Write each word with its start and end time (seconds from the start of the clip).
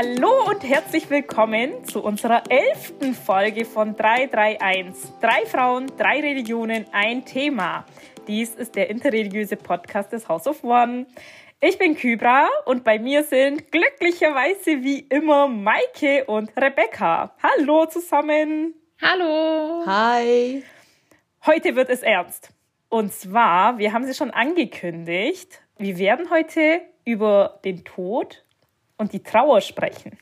Hallo 0.00 0.48
und 0.48 0.62
herzlich 0.62 1.10
willkommen 1.10 1.84
zu 1.84 2.04
unserer 2.04 2.44
elften 2.48 3.14
Folge 3.14 3.64
von 3.64 3.96
331. 3.96 5.10
Drei 5.20 5.44
Frauen, 5.44 5.90
drei 5.98 6.20
Religionen, 6.20 6.86
ein 6.92 7.24
Thema. 7.24 7.84
Dies 8.28 8.54
ist 8.54 8.76
der 8.76 8.90
interreligiöse 8.90 9.56
Podcast 9.56 10.12
des 10.12 10.28
House 10.28 10.46
of 10.46 10.62
One. 10.62 11.06
Ich 11.60 11.78
bin 11.78 11.96
Kybra 11.96 12.46
und 12.66 12.84
bei 12.84 13.00
mir 13.00 13.24
sind 13.24 13.72
glücklicherweise 13.72 14.84
wie 14.84 15.00
immer 15.00 15.48
Maike 15.48 16.26
und 16.26 16.56
Rebecca. 16.56 17.34
Hallo 17.42 17.86
zusammen. 17.86 18.74
Hallo. 19.02 19.84
Hi. 19.84 20.62
Heute 21.44 21.74
wird 21.74 21.90
es 21.90 22.04
ernst. 22.04 22.50
Und 22.88 23.12
zwar, 23.12 23.78
wir 23.78 23.92
haben 23.92 24.06
sie 24.06 24.14
schon 24.14 24.30
angekündigt, 24.30 25.60
wir 25.76 25.98
werden 25.98 26.30
heute 26.30 26.82
über 27.04 27.58
den 27.64 27.82
Tod 27.82 28.44
und 28.98 29.12
die 29.12 29.22
Trauer 29.22 29.60
sprechen. 29.60 30.18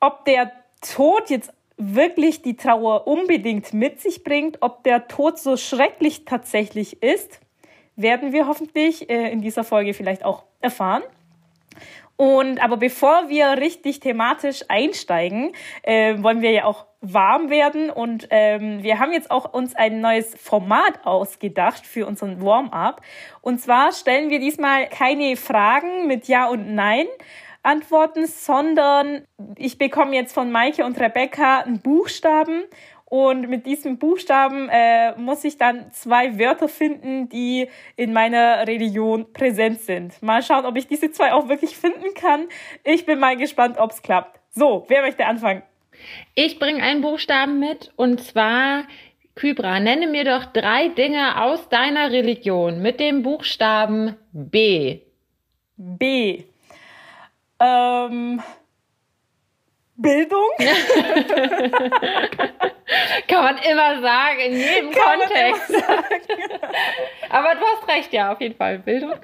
Ob 0.00 0.24
der 0.24 0.52
Tod 0.80 1.28
jetzt 1.28 1.52
wirklich 1.76 2.42
die 2.42 2.56
Trauer 2.56 3.06
unbedingt 3.06 3.72
mit 3.72 4.00
sich 4.00 4.24
bringt, 4.24 4.58
ob 4.62 4.84
der 4.84 5.08
Tod 5.08 5.38
so 5.38 5.56
schrecklich 5.56 6.24
tatsächlich 6.24 7.02
ist, 7.02 7.40
werden 7.96 8.32
wir 8.32 8.46
hoffentlich 8.46 9.10
äh, 9.10 9.30
in 9.30 9.42
dieser 9.42 9.64
Folge 9.64 9.94
vielleicht 9.94 10.24
auch 10.24 10.44
erfahren. 10.60 11.02
Und 12.18 12.60
aber 12.60 12.78
bevor 12.78 13.28
wir 13.28 13.58
richtig 13.58 14.00
thematisch 14.00 14.64
einsteigen, 14.66 15.52
äh, 15.82 16.20
wollen 16.20 16.42
wir 16.42 16.50
ja 16.50 16.64
auch 16.64 16.86
warm 17.00 17.48
werden 17.48 17.90
und 17.90 18.26
ähm, 18.30 18.82
wir 18.82 18.98
haben 18.98 19.12
jetzt 19.12 19.30
auch 19.30 19.52
uns 19.52 19.76
ein 19.76 20.00
neues 20.00 20.34
Format 20.34 21.06
ausgedacht 21.06 21.86
für 21.86 22.06
unseren 22.06 22.42
Warm-up. 22.42 23.02
Und 23.40 23.60
zwar 23.60 23.92
stellen 23.92 24.30
wir 24.30 24.40
diesmal 24.40 24.88
keine 24.88 25.36
Fragen 25.36 26.08
mit 26.08 26.26
Ja 26.26 26.48
und 26.48 26.74
Nein, 26.74 27.06
Antworten, 27.62 28.26
sondern 28.26 29.22
ich 29.56 29.78
bekomme 29.78 30.16
jetzt 30.16 30.32
von 30.32 30.50
Maike 30.50 30.84
und 30.84 30.98
Rebecca 30.98 31.60
einen 31.60 31.80
Buchstaben 31.80 32.64
und 33.10 33.48
mit 33.48 33.64
diesem 33.64 33.98
Buchstaben 33.98 34.68
äh, 34.70 35.16
muss 35.16 35.42
ich 35.42 35.56
dann 35.56 35.90
zwei 35.92 36.38
Wörter 36.38 36.68
finden, 36.68 37.30
die 37.30 37.68
in 37.96 38.12
meiner 38.12 38.66
Religion 38.66 39.32
präsent 39.32 39.80
sind. 39.80 40.22
Mal 40.22 40.42
schauen, 40.42 40.66
ob 40.66 40.76
ich 40.76 40.88
diese 40.88 41.10
zwei 41.10 41.32
auch 41.32 41.48
wirklich 41.48 41.74
finden 41.74 42.12
kann. 42.14 42.48
Ich 42.84 43.06
bin 43.06 43.18
mal 43.18 43.38
gespannt, 43.38 43.78
ob 43.78 43.92
es 43.92 44.02
klappt. 44.02 44.38
So, 44.50 44.84
wer 44.88 45.00
möchte 45.00 45.24
anfangen? 45.24 45.62
Ich 46.34 46.58
bringe 46.58 46.82
einen 46.82 47.00
Buchstaben 47.00 47.58
mit 47.58 47.94
und 47.96 48.22
zwar 48.22 48.84
Kybra, 49.36 49.80
nenne 49.80 50.06
mir 50.06 50.24
doch 50.24 50.44
drei 50.44 50.88
Dinge 50.88 51.42
aus 51.42 51.70
deiner 51.70 52.12
Religion 52.12 52.82
mit 52.82 53.00
dem 53.00 53.22
Buchstaben 53.22 54.16
B. 54.32 55.00
B. 55.76 56.42
Ähm, 57.58 58.42
Bildung? 59.96 60.46
Kann 63.28 63.44
man 63.44 63.58
immer 63.58 64.00
sagen, 64.00 64.40
in 64.40 64.52
jedem 64.52 64.90
Kann 64.90 65.20
Kontext. 65.20 65.84
Aber 67.28 67.54
du 67.54 67.60
hast 67.60 67.88
recht, 67.88 68.12
ja, 68.12 68.32
auf 68.32 68.40
jeden 68.40 68.56
Fall. 68.56 68.78
Bildung. 68.78 69.14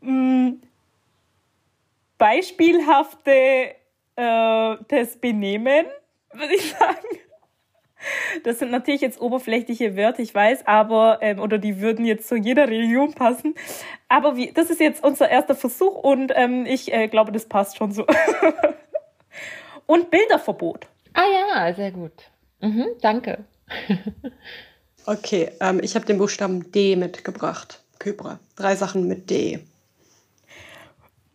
Mm, 0.00 0.60
beispielhafte 2.18 3.74
äh, 4.16 4.76
das 4.88 5.16
Benehmen, 5.20 5.86
würde 6.32 6.54
ich 6.54 6.70
sagen. 6.72 7.18
Das 8.44 8.60
sind 8.60 8.70
natürlich 8.70 9.00
jetzt 9.00 9.20
oberflächliche 9.20 9.96
Wörter, 9.96 10.20
ich 10.20 10.32
weiß, 10.32 10.66
aber, 10.66 11.18
ähm, 11.20 11.40
oder 11.40 11.58
die 11.58 11.80
würden 11.80 12.04
jetzt 12.04 12.28
zu 12.28 12.36
jeder 12.36 12.68
Religion 12.68 13.12
passen. 13.12 13.54
Aber 14.08 14.36
wie, 14.36 14.52
das 14.52 14.70
ist 14.70 14.80
jetzt 14.80 15.02
unser 15.02 15.28
erster 15.28 15.56
Versuch 15.56 15.96
und 15.96 16.32
ähm, 16.36 16.64
ich 16.64 16.92
äh, 16.92 17.08
glaube, 17.08 17.32
das 17.32 17.46
passt 17.46 17.76
schon 17.76 17.90
so. 17.90 18.06
und 19.86 20.10
Bilderverbot. 20.10 20.86
Ah 21.18 21.24
ja, 21.32 21.74
sehr 21.74 21.90
gut. 21.90 22.12
Mhm, 22.60 22.86
danke. 23.00 23.44
okay, 25.06 25.50
ähm, 25.60 25.80
ich 25.82 25.96
habe 25.96 26.06
den 26.06 26.16
Buchstaben 26.16 26.70
D 26.70 26.94
mitgebracht. 26.94 27.82
Kybra. 27.98 28.38
Drei 28.54 28.76
Sachen 28.76 29.08
mit 29.08 29.28
D. 29.28 29.58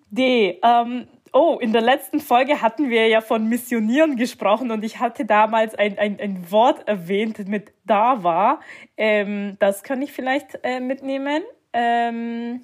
D. 0.10 0.58
Ähm, 0.64 1.08
oh, 1.34 1.58
in 1.60 1.74
der 1.74 1.82
letzten 1.82 2.22
Folge 2.22 2.62
hatten 2.62 2.90
wir 2.90 3.10
ja 3.10 3.20
von 3.20 3.50
Missionieren 3.50 4.16
gesprochen 4.16 4.72
und 4.72 4.86
ich 4.86 5.02
hatte 5.02 5.26
damals 5.26 5.76
ein, 5.76 6.00
ein, 6.00 6.18
ein 6.18 6.50
Wort 6.50 6.88
erwähnt 6.88 7.46
mit 7.50 7.74
Dava. 7.84 8.62
Ähm, 8.96 9.58
das 9.60 9.84
kann 9.84 10.02
ich 10.02 10.14
vielleicht 10.14 10.60
äh, 10.64 10.80
mitnehmen. 10.80 11.44
Ähm, 11.74 12.62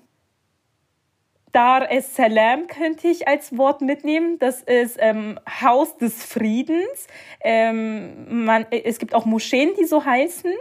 Dar 1.52 1.92
es 1.92 2.16
Salam 2.16 2.68
könnte 2.68 3.08
ich 3.08 3.28
als 3.28 3.58
Wort 3.58 3.82
mitnehmen. 3.82 4.38
Das 4.40 4.62
ist 4.62 4.98
ähm, 5.00 5.40
Haus 5.62 5.98
des 5.98 6.24
Friedens. 6.24 7.08
Ähm, 7.42 8.46
man, 8.46 8.66
es 8.70 9.00
gibt 9.00 9.16
auch 9.16 9.26
Moscheen, 9.26 9.74
die 9.80 9.86
so 9.86 10.06
heißen. 10.06 10.54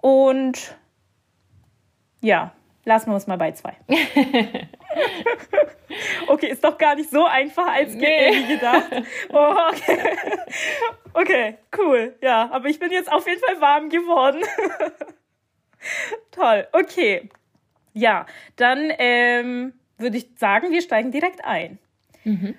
Und 0.00 0.76
ja, 2.20 2.52
lassen 2.84 3.10
wir 3.10 3.14
uns 3.14 3.26
mal 3.26 3.38
bei 3.38 3.52
zwei. 3.52 3.76
okay, 6.26 6.48
ist 6.48 6.64
doch 6.64 6.78
gar 6.78 6.94
nicht 6.94 7.10
so 7.10 7.24
einfach 7.24 7.68
als 7.68 7.94
nee. 7.94 8.42
gedacht. 8.46 8.90
Oh, 9.32 9.54
okay. 9.70 9.98
okay, 11.14 11.58
cool. 11.78 12.16
Ja, 12.20 12.50
aber 12.52 12.68
ich 12.68 12.78
bin 12.78 12.92
jetzt 12.92 13.10
auf 13.10 13.26
jeden 13.26 13.40
Fall 13.40 13.60
warm 13.60 13.88
geworden. 13.88 14.42
Toll. 16.30 16.68
Okay. 16.72 17.30
Ja, 17.94 18.26
dann 18.56 18.92
ähm, 18.98 19.74
würde 20.02 20.18
ich 20.18 20.26
sagen, 20.36 20.70
wir 20.70 20.82
steigen 20.82 21.10
direkt 21.10 21.44
ein. 21.44 21.78
Mhm. 22.24 22.54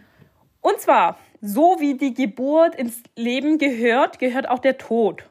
Und 0.62 0.80
zwar, 0.80 1.20
so 1.42 1.78
wie 1.80 1.96
die 1.96 2.14
Geburt 2.14 2.76
ins 2.76 3.04
Leben 3.16 3.58
gehört, 3.58 4.20
gehört 4.20 4.50
auch 4.50 4.60
der 4.60 4.78
Tod 4.78 5.30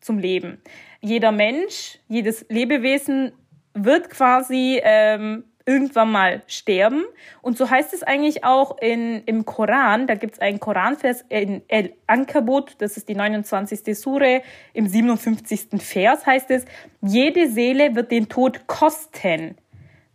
zum 0.00 0.18
Leben. 0.18 0.60
Jeder 1.00 1.32
Mensch, 1.32 1.98
jedes 2.08 2.44
Lebewesen 2.48 3.32
wird 3.74 4.10
quasi 4.10 4.80
ähm, 4.82 5.44
irgendwann 5.64 6.10
mal 6.10 6.42
sterben. 6.46 7.04
Und 7.40 7.56
so 7.56 7.70
heißt 7.70 7.94
es 7.94 8.02
eigentlich 8.02 8.44
auch 8.44 8.78
in, 8.78 9.22
im 9.24 9.44
Koran. 9.44 10.06
Da 10.06 10.14
gibt 10.14 10.34
es 10.34 10.40
einen 10.40 10.60
Koranvers 10.60 11.24
in 11.28 11.62
El 11.68 11.94
Ankabut, 12.06 12.74
das 12.78 12.96
ist 12.96 13.08
die 13.08 13.14
29. 13.14 13.98
Sure, 13.98 14.42
im 14.72 14.86
57. 14.86 15.80
Vers 15.80 16.26
heißt 16.26 16.50
es, 16.50 16.64
jede 17.00 17.48
Seele 17.48 17.94
wird 17.94 18.10
den 18.10 18.28
Tod 18.28 18.66
kosten 18.66 19.56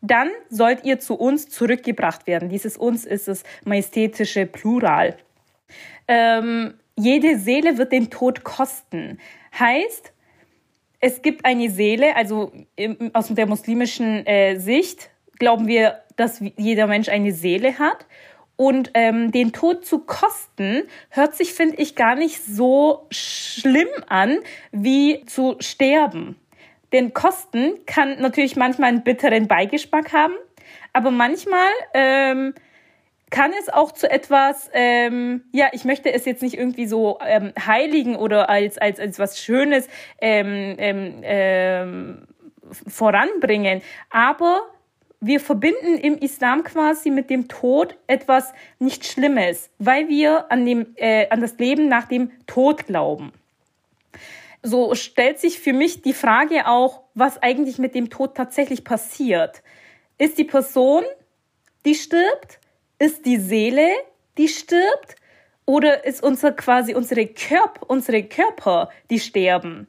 dann 0.02 0.30
sollt 0.50 0.84
ihr 0.84 1.00
zu 1.00 1.16
uns 1.16 1.50
zurückgebracht 1.50 2.28
werden. 2.28 2.50
Dieses 2.50 2.78
uns 2.78 3.06
ist 3.06 3.28
das 3.28 3.44
majestätische 3.66 4.46
Plural. 4.46 5.18
Ähm, 6.08 6.76
jede 6.96 7.38
Seele 7.38 7.78
wird 7.78 7.92
den 7.92 8.10
Tod 8.10 8.44
kosten. 8.44 9.20
Heißt, 9.58 10.14
es 11.00 11.22
gibt 11.22 11.46
eine 11.46 11.70
Seele, 11.70 12.16
also 12.16 12.52
im, 12.76 13.12
aus 13.14 13.28
der 13.28 13.46
muslimischen 13.46 14.26
äh, 14.26 14.58
Sicht 14.60 15.10
glauben 15.38 15.68
wir, 15.68 16.02
dass 16.16 16.42
jeder 16.58 16.88
Mensch 16.88 17.10
eine 17.10 17.32
Seele 17.32 17.78
hat. 17.78 18.06
Und 18.56 18.90
ähm, 18.96 19.32
den 19.32 19.54
Tod 19.54 19.86
zu 19.86 20.00
kosten, 20.00 20.84
hört 21.10 21.36
sich, 21.36 21.54
finde 21.54 21.76
ich, 21.76 21.94
gar 21.94 22.16
nicht 22.16 22.44
so 22.44 23.06
schlimm 23.12 23.88
an, 24.08 24.40
wie 24.72 25.24
zu 25.28 25.58
sterben. 25.60 26.36
Denn 26.94 27.14
Kosten 27.14 27.86
kann 27.86 28.20
natürlich 28.22 28.56
manchmal 28.56 28.90
einen 28.90 29.04
bitteren 29.04 29.48
Beigeschmack 29.48 30.14
haben, 30.14 30.34
aber 30.94 31.12
manchmal 31.12 31.70
ähm, 31.94 32.54
kann 33.30 33.52
es 33.60 33.70
auch 33.70 33.92
zu 33.92 34.10
etwas, 34.10 34.70
ähm, 34.74 35.44
ja, 35.52 35.68
ich 35.74 35.84
möchte 35.84 36.14
es 36.14 36.26
jetzt 36.26 36.42
nicht 36.42 36.58
irgendwie 36.58 36.86
so 36.86 37.20
ähm, 37.26 37.52
heiligen 37.66 38.16
oder 38.16 38.50
als, 38.50 38.78
als, 38.78 39.00
als 39.00 39.20
was 39.20 39.40
Schönes 39.40 39.88
ähm, 40.22 40.76
ähm, 40.78 41.20
ähm, 41.24 42.28
voranbringen, 42.88 43.82
aber 44.10 44.62
wir 45.20 45.40
verbinden 45.40 45.98
im 45.98 46.18
Islam 46.20 46.64
quasi 46.64 47.10
mit 47.10 47.30
dem 47.30 47.48
Tod 47.48 47.98
etwas 48.06 48.54
nicht 48.80 49.06
Schlimmes, 49.06 49.72
weil 49.80 50.08
wir 50.10 50.52
an, 50.52 50.66
dem, 50.66 50.96
äh, 50.96 51.28
an 51.30 51.42
das 51.42 51.58
Leben 51.58 51.90
nach 51.90 52.08
dem 52.08 52.32
Tod 52.46 52.86
glauben 52.86 53.34
so 54.64 54.96
stellt 54.96 55.40
sich 55.40 55.60
für 55.60 55.74
mich 55.74 56.02
die 56.02 56.14
Frage 56.14 56.68
auch, 56.68 57.04
was 57.14 57.42
eigentlich 57.42 57.78
mit 57.78 57.96
dem 57.96 58.10
Tod 58.10 58.36
tatsächlich 58.36 58.84
passiert. 58.84 59.62
Ist 60.18 60.38
die 60.38 60.44
Person, 60.44 61.04
die 61.86 61.96
stirbt? 61.96 62.60
Ist 63.00 63.26
die 63.26 63.38
Seele, 63.38 63.88
die 64.38 64.48
stirbt? 64.48 65.16
Oder 65.66 66.06
ist 66.06 66.24
unser 66.24 66.54
quasi 66.54 66.96
unsere 66.96 67.28
Körper, 67.28 67.90
unsere 67.90 68.24
Körper, 68.24 68.90
die 69.10 69.20
sterben? 69.20 69.88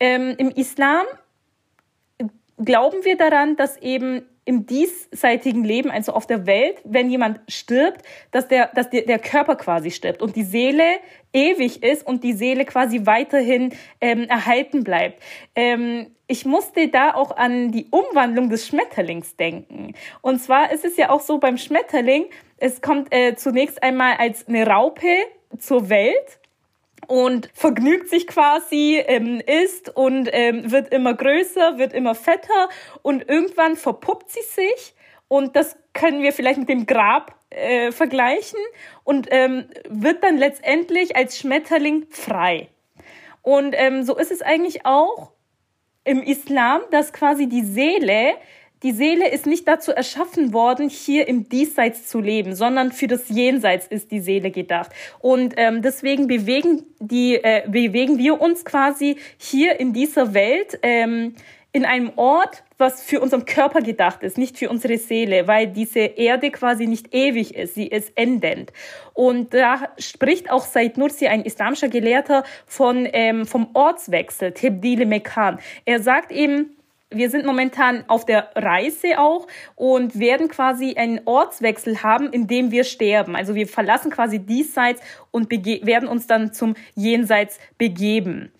Ähm, 0.00 0.34
Im 0.38 0.50
Islam 0.50 1.06
glauben 2.58 3.04
wir 3.04 3.16
daran, 3.16 3.56
dass 3.56 3.76
eben 3.78 4.26
im 4.46 4.64
diesseitigen 4.64 5.64
Leben, 5.64 5.90
also 5.90 6.12
auf 6.12 6.26
der 6.26 6.46
Welt, 6.46 6.76
wenn 6.84 7.10
jemand 7.10 7.40
stirbt, 7.48 8.02
dass 8.30 8.48
der, 8.48 8.70
dass 8.74 8.88
der, 8.88 9.02
der 9.02 9.18
Körper 9.18 9.56
quasi 9.56 9.90
stirbt 9.90 10.22
und 10.22 10.36
die 10.36 10.44
Seele 10.44 10.84
ewig 11.32 11.82
ist 11.82 12.06
und 12.06 12.22
die 12.22 12.32
Seele 12.32 12.64
quasi 12.64 13.04
weiterhin 13.04 13.74
ähm, 14.00 14.22
erhalten 14.28 14.84
bleibt. 14.84 15.20
Ähm, 15.56 16.12
ich 16.28 16.46
musste 16.46 16.88
da 16.88 17.14
auch 17.14 17.36
an 17.36 17.72
die 17.72 17.88
Umwandlung 17.90 18.48
des 18.48 18.68
Schmetterlings 18.68 19.36
denken. 19.36 19.94
Und 20.22 20.40
zwar 20.40 20.72
ist 20.72 20.84
es 20.84 20.96
ja 20.96 21.10
auch 21.10 21.20
so 21.20 21.38
beim 21.38 21.58
Schmetterling, 21.58 22.26
es 22.56 22.80
kommt 22.80 23.12
äh, 23.12 23.34
zunächst 23.34 23.82
einmal 23.82 24.14
als 24.16 24.46
eine 24.46 24.66
Raupe 24.66 25.08
zur 25.58 25.88
Welt 25.90 26.38
und 27.06 27.50
vergnügt 27.54 28.08
sich 28.08 28.26
quasi, 28.26 29.02
ähm, 29.06 29.40
isst 29.40 29.94
und 29.94 30.28
ähm, 30.32 30.70
wird 30.70 30.92
immer 30.92 31.14
größer, 31.14 31.78
wird 31.78 31.92
immer 31.92 32.14
fetter 32.14 32.68
und 33.02 33.28
irgendwann 33.28 33.76
verpuppt 33.76 34.30
sie 34.30 34.42
sich 34.42 34.94
und 35.28 35.56
das 35.56 35.76
können 35.92 36.22
wir 36.22 36.32
vielleicht 36.32 36.58
mit 36.58 36.68
dem 36.68 36.86
Grab 36.86 37.34
äh, 37.50 37.90
vergleichen 37.92 38.60
und 39.04 39.28
ähm, 39.30 39.66
wird 39.88 40.22
dann 40.22 40.36
letztendlich 40.36 41.16
als 41.16 41.38
Schmetterling 41.38 42.06
frei. 42.10 42.68
Und 43.42 43.74
ähm, 43.76 44.02
so 44.02 44.16
ist 44.16 44.32
es 44.32 44.42
eigentlich 44.42 44.84
auch 44.84 45.30
im 46.04 46.22
Islam, 46.22 46.82
dass 46.90 47.12
quasi 47.12 47.48
die 47.48 47.62
Seele 47.62 48.34
die 48.82 48.92
Seele 48.92 49.28
ist 49.28 49.46
nicht 49.46 49.66
dazu 49.66 49.92
erschaffen 49.92 50.52
worden, 50.52 50.88
hier 50.88 51.28
im 51.28 51.48
Diesseits 51.48 52.06
zu 52.08 52.20
leben, 52.20 52.54
sondern 52.54 52.92
für 52.92 53.06
das 53.06 53.28
Jenseits 53.28 53.86
ist 53.86 54.10
die 54.10 54.20
Seele 54.20 54.50
gedacht. 54.50 54.90
Und 55.18 55.54
ähm, 55.56 55.80
deswegen 55.82 56.26
bewegen, 56.26 56.82
die, 56.98 57.36
äh, 57.36 57.62
bewegen 57.66 58.18
wir 58.18 58.40
uns 58.40 58.64
quasi 58.64 59.16
hier 59.38 59.80
in 59.80 59.92
dieser 59.92 60.34
Welt 60.34 60.78
ähm, 60.82 61.34
in 61.72 61.84
einem 61.84 62.12
Ort, 62.16 62.64
was 62.78 63.02
für 63.02 63.20
unseren 63.20 63.44
Körper 63.44 63.82
gedacht 63.82 64.22
ist, 64.22 64.38
nicht 64.38 64.56
für 64.56 64.70
unsere 64.70 64.96
Seele, 64.96 65.46
weil 65.46 65.66
diese 65.66 66.00
Erde 66.00 66.50
quasi 66.50 66.86
nicht 66.86 67.14
ewig 67.14 67.54
ist, 67.54 67.74
sie 67.74 67.86
ist 67.86 68.12
endend. 68.14 68.72
Und 69.12 69.52
da 69.52 69.90
spricht 69.98 70.50
auch 70.50 70.64
Said 70.64 70.96
Nursi, 70.96 71.26
ein 71.26 71.42
islamischer 71.44 71.88
Gelehrter, 71.88 72.44
von, 72.66 73.06
ähm, 73.12 73.46
vom 73.46 73.68
Ortswechsel, 73.74 74.52
Tebdile 74.52 75.04
Mekan. 75.04 75.58
Er 75.84 76.00
sagt 76.00 76.32
eben, 76.32 76.75
wir 77.16 77.30
sind 77.30 77.46
momentan 77.46 78.04
auf 78.08 78.24
der 78.24 78.50
Reise 78.54 79.18
auch 79.18 79.46
und 79.74 80.18
werden 80.18 80.48
quasi 80.48 80.94
einen 80.96 81.20
Ortswechsel 81.24 82.02
haben, 82.02 82.32
in 82.32 82.46
dem 82.46 82.70
wir 82.70 82.84
sterben. 82.84 83.36
Also 83.36 83.54
wir 83.54 83.66
verlassen 83.66 84.10
quasi 84.10 84.38
diesseits 84.38 85.00
und 85.30 85.50
werden 85.50 86.08
uns 86.08 86.26
dann 86.26 86.52
zum 86.52 86.74
Jenseits 86.94 87.58
begeben. 87.78 88.52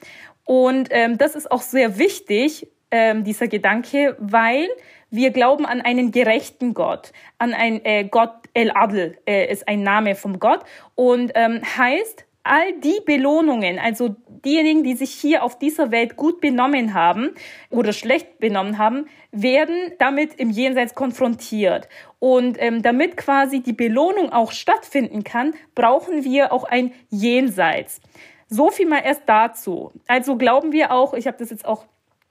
Und 0.44 0.88
ähm, 0.90 1.18
das 1.18 1.34
ist 1.34 1.50
auch 1.50 1.62
sehr 1.62 1.98
wichtig, 1.98 2.68
ähm, 2.90 3.24
dieser 3.24 3.48
Gedanke, 3.48 4.16
weil 4.18 4.68
wir 5.10 5.30
glauben 5.30 5.66
an 5.66 5.80
einen 5.80 6.10
gerechten 6.10 6.74
Gott, 6.74 7.12
an 7.38 7.54
einen 7.54 7.84
äh, 7.84 8.04
Gott 8.04 8.32
El 8.54 8.70
Adl 8.74 9.18
äh, 9.26 9.50
ist 9.50 9.68
ein 9.68 9.82
Name 9.82 10.14
vom 10.14 10.38
Gott 10.38 10.60
und 10.94 11.32
ähm, 11.34 11.60
heißt, 11.62 12.25
all 12.46 12.72
die 12.80 13.00
Belohnungen, 13.04 13.78
also 13.78 14.16
diejenigen, 14.44 14.84
die 14.84 14.94
sich 14.94 15.10
hier 15.10 15.42
auf 15.42 15.58
dieser 15.58 15.90
Welt 15.90 16.16
gut 16.16 16.40
benommen 16.40 16.94
haben 16.94 17.30
oder 17.70 17.92
schlecht 17.92 18.38
benommen 18.38 18.78
haben, 18.78 19.06
werden 19.32 19.92
damit 19.98 20.34
im 20.34 20.50
Jenseits 20.50 20.94
konfrontiert. 20.94 21.88
Und 22.18 22.56
ähm, 22.60 22.82
damit 22.82 23.16
quasi 23.16 23.60
die 23.60 23.72
Belohnung 23.72 24.32
auch 24.32 24.52
stattfinden 24.52 25.24
kann, 25.24 25.54
brauchen 25.74 26.24
wir 26.24 26.52
auch 26.52 26.64
ein 26.64 26.92
Jenseits. 27.08 28.00
So 28.48 28.70
viel 28.70 28.86
mal 28.86 29.02
erst 29.04 29.22
dazu. 29.26 29.92
Also 30.06 30.36
glauben 30.36 30.72
wir 30.72 30.92
auch, 30.92 31.14
ich 31.14 31.26
habe 31.26 31.36
das 31.38 31.50
jetzt 31.50 31.66
auch 31.66 31.86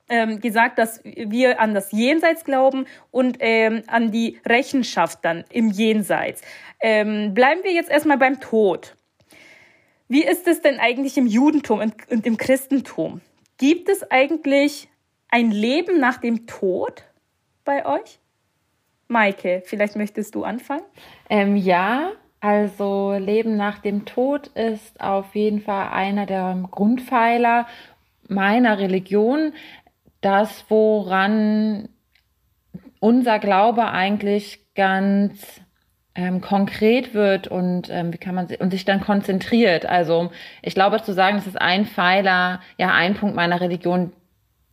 ähm, 0.07 0.39
gesagt, 0.39 0.77
dass 0.77 1.01
wir 1.03 1.59
an 1.59 1.73
das 1.73 1.91
Jenseits 1.91 2.45
glauben 2.45 2.85
und 3.11 3.37
ähm, 3.39 3.83
an 3.87 4.11
die 4.11 4.39
Rechenschaft 4.45 5.19
dann 5.23 5.43
im 5.51 5.69
Jenseits. 5.71 6.41
Ähm, 6.81 7.33
bleiben 7.33 7.61
wir 7.63 7.73
jetzt 7.73 7.89
erstmal 7.89 8.17
beim 8.17 8.39
Tod. 8.39 8.95
Wie 10.07 10.23
ist 10.23 10.47
es 10.47 10.61
denn 10.61 10.79
eigentlich 10.79 11.17
im 11.17 11.25
Judentum 11.25 11.79
und 11.79 12.25
im 12.25 12.37
Christentum? 12.37 13.21
Gibt 13.57 13.89
es 13.89 14.09
eigentlich 14.11 14.87
ein 15.29 15.51
Leben 15.51 15.99
nach 15.99 16.17
dem 16.17 16.45
Tod 16.45 17.03
bei 17.63 17.85
euch? 17.85 18.19
Maike, 19.07 19.63
vielleicht 19.65 19.95
möchtest 19.95 20.35
du 20.35 20.43
anfangen? 20.43 20.83
Ähm, 21.29 21.55
ja, 21.55 22.11
also 22.39 23.13
Leben 23.13 23.55
nach 23.55 23.79
dem 23.79 24.05
Tod 24.05 24.47
ist 24.47 25.01
auf 25.01 25.35
jeden 25.35 25.61
Fall 25.61 25.89
einer 25.89 26.25
der 26.25 26.67
Grundpfeiler 26.69 27.67
meiner 28.27 28.77
Religion. 28.77 29.53
Das, 30.21 30.65
woran 30.69 31.89
unser 32.99 33.39
Glaube 33.39 33.87
eigentlich 33.87 34.65
ganz 34.75 35.61
ähm, 36.15 36.41
konkret 36.41 37.13
wird 37.13 37.47
und 37.47 37.89
ähm, 37.89 38.13
wie 38.13 38.17
kann 38.17 38.35
man 38.35 38.47
und 38.59 38.71
sich 38.71 38.85
dann 38.85 39.01
konzentriert. 39.01 39.85
Also 39.85 40.31
ich 40.61 40.73
glaube 40.73 41.01
zu 41.03 41.13
sagen, 41.13 41.37
das 41.37 41.47
ist 41.47 41.61
ein 41.61 41.85
Pfeiler, 41.85 42.61
ja 42.77 42.93
ein 42.93 43.15
Punkt 43.15 43.35
meiner 43.35 43.59
Religion, 43.61 44.13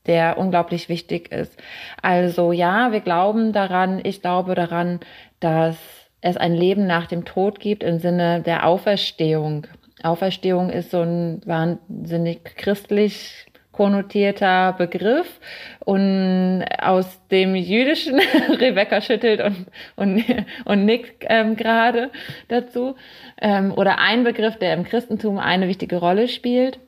der 0.07 0.39
unglaublich 0.39 0.89
wichtig 0.89 1.31
ist. 1.33 1.61
Also 2.01 2.53
ja, 2.53 2.93
wir 2.93 3.01
glauben 3.01 3.53
daran, 3.53 4.01
ich 4.05 4.23
glaube 4.23 4.55
daran, 4.55 5.01
dass 5.41 5.77
es 6.21 6.37
ein 6.37 6.55
Leben 6.55 6.87
nach 6.87 7.07
dem 7.07 7.25
Tod 7.25 7.59
gibt 7.61 7.83
im 7.83 7.99
Sinne 7.99 8.41
der 8.41 8.67
Auferstehung. 8.67 9.67
Auferstehung 10.03 10.71
ist 10.71 10.91
so 10.91 11.03
ein 11.03 11.43
wahnsinnig 11.45 12.45
christlich 12.57 13.47
konnotierter 13.73 14.75
Begriff 14.75 15.41
und 15.81 16.65
aus 16.81 17.21
dem 17.31 17.55
Jüdischen, 17.55 18.21
Rebecca 18.61 19.01
schüttelt 19.01 19.41
und, 19.41 19.67
und, 19.97 20.25
und 20.65 20.85
nickt 20.85 21.25
ähm, 21.29 21.57
gerade 21.57 22.11
dazu, 22.49 22.95
ähm, 23.41 23.73
oder 23.73 23.99
ein 23.99 24.25
Begriff, 24.25 24.57
der 24.57 24.75
im 24.75 24.85
Christentum 24.85 25.39
eine 25.39 25.69
wichtige 25.69 25.97
Rolle 25.97 26.29
spielt. 26.29 26.79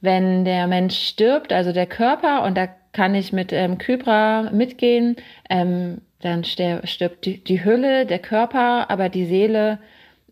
Wenn 0.00 0.44
der 0.44 0.66
Mensch 0.66 0.96
stirbt, 0.96 1.52
also 1.52 1.72
der 1.72 1.86
Körper, 1.86 2.44
und 2.44 2.56
da 2.56 2.68
kann 2.92 3.14
ich 3.14 3.32
mit 3.32 3.52
ähm, 3.52 3.78
Kybra 3.78 4.50
mitgehen, 4.52 5.16
ähm, 5.50 6.00
dann 6.20 6.44
stirbt 6.44 7.26
die, 7.26 7.42
die 7.42 7.64
Hülle, 7.64 8.06
der 8.06 8.18
Körper, 8.18 8.90
aber 8.90 9.08
die 9.08 9.26
Seele 9.26 9.78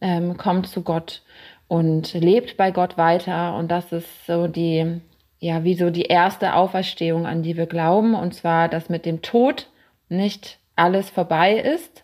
ähm, 0.00 0.36
kommt 0.36 0.66
zu 0.66 0.82
Gott 0.82 1.22
und 1.68 2.14
lebt 2.14 2.56
bei 2.56 2.70
Gott 2.70 2.96
weiter. 2.96 3.56
Und 3.56 3.70
das 3.70 3.92
ist 3.92 4.26
so 4.26 4.46
die 4.46 5.00
ja, 5.44 5.62
wie 5.62 5.74
so 5.74 5.90
die 5.90 6.06
erste 6.06 6.54
Auferstehung, 6.54 7.26
an 7.26 7.42
die 7.42 7.58
wir 7.58 7.66
glauben, 7.66 8.14
und 8.14 8.34
zwar, 8.34 8.70
dass 8.70 8.88
mit 8.88 9.04
dem 9.04 9.20
Tod 9.20 9.68
nicht 10.08 10.58
alles 10.74 11.10
vorbei 11.10 11.58
ist, 11.58 12.02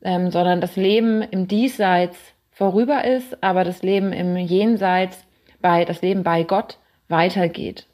ähm, 0.00 0.30
sondern 0.30 0.62
das 0.62 0.76
Leben 0.76 1.20
im 1.20 1.46
Diesseits 1.46 2.16
vorüber 2.50 3.04
ist, 3.04 3.42
aber 3.42 3.64
das 3.64 3.82
Leben 3.82 4.14
im 4.14 4.34
Jenseits, 4.34 5.18
bei, 5.60 5.84
das 5.84 6.00
Leben 6.00 6.22
bei 6.22 6.42
Gott 6.42 6.78
weitergeht. 7.08 7.86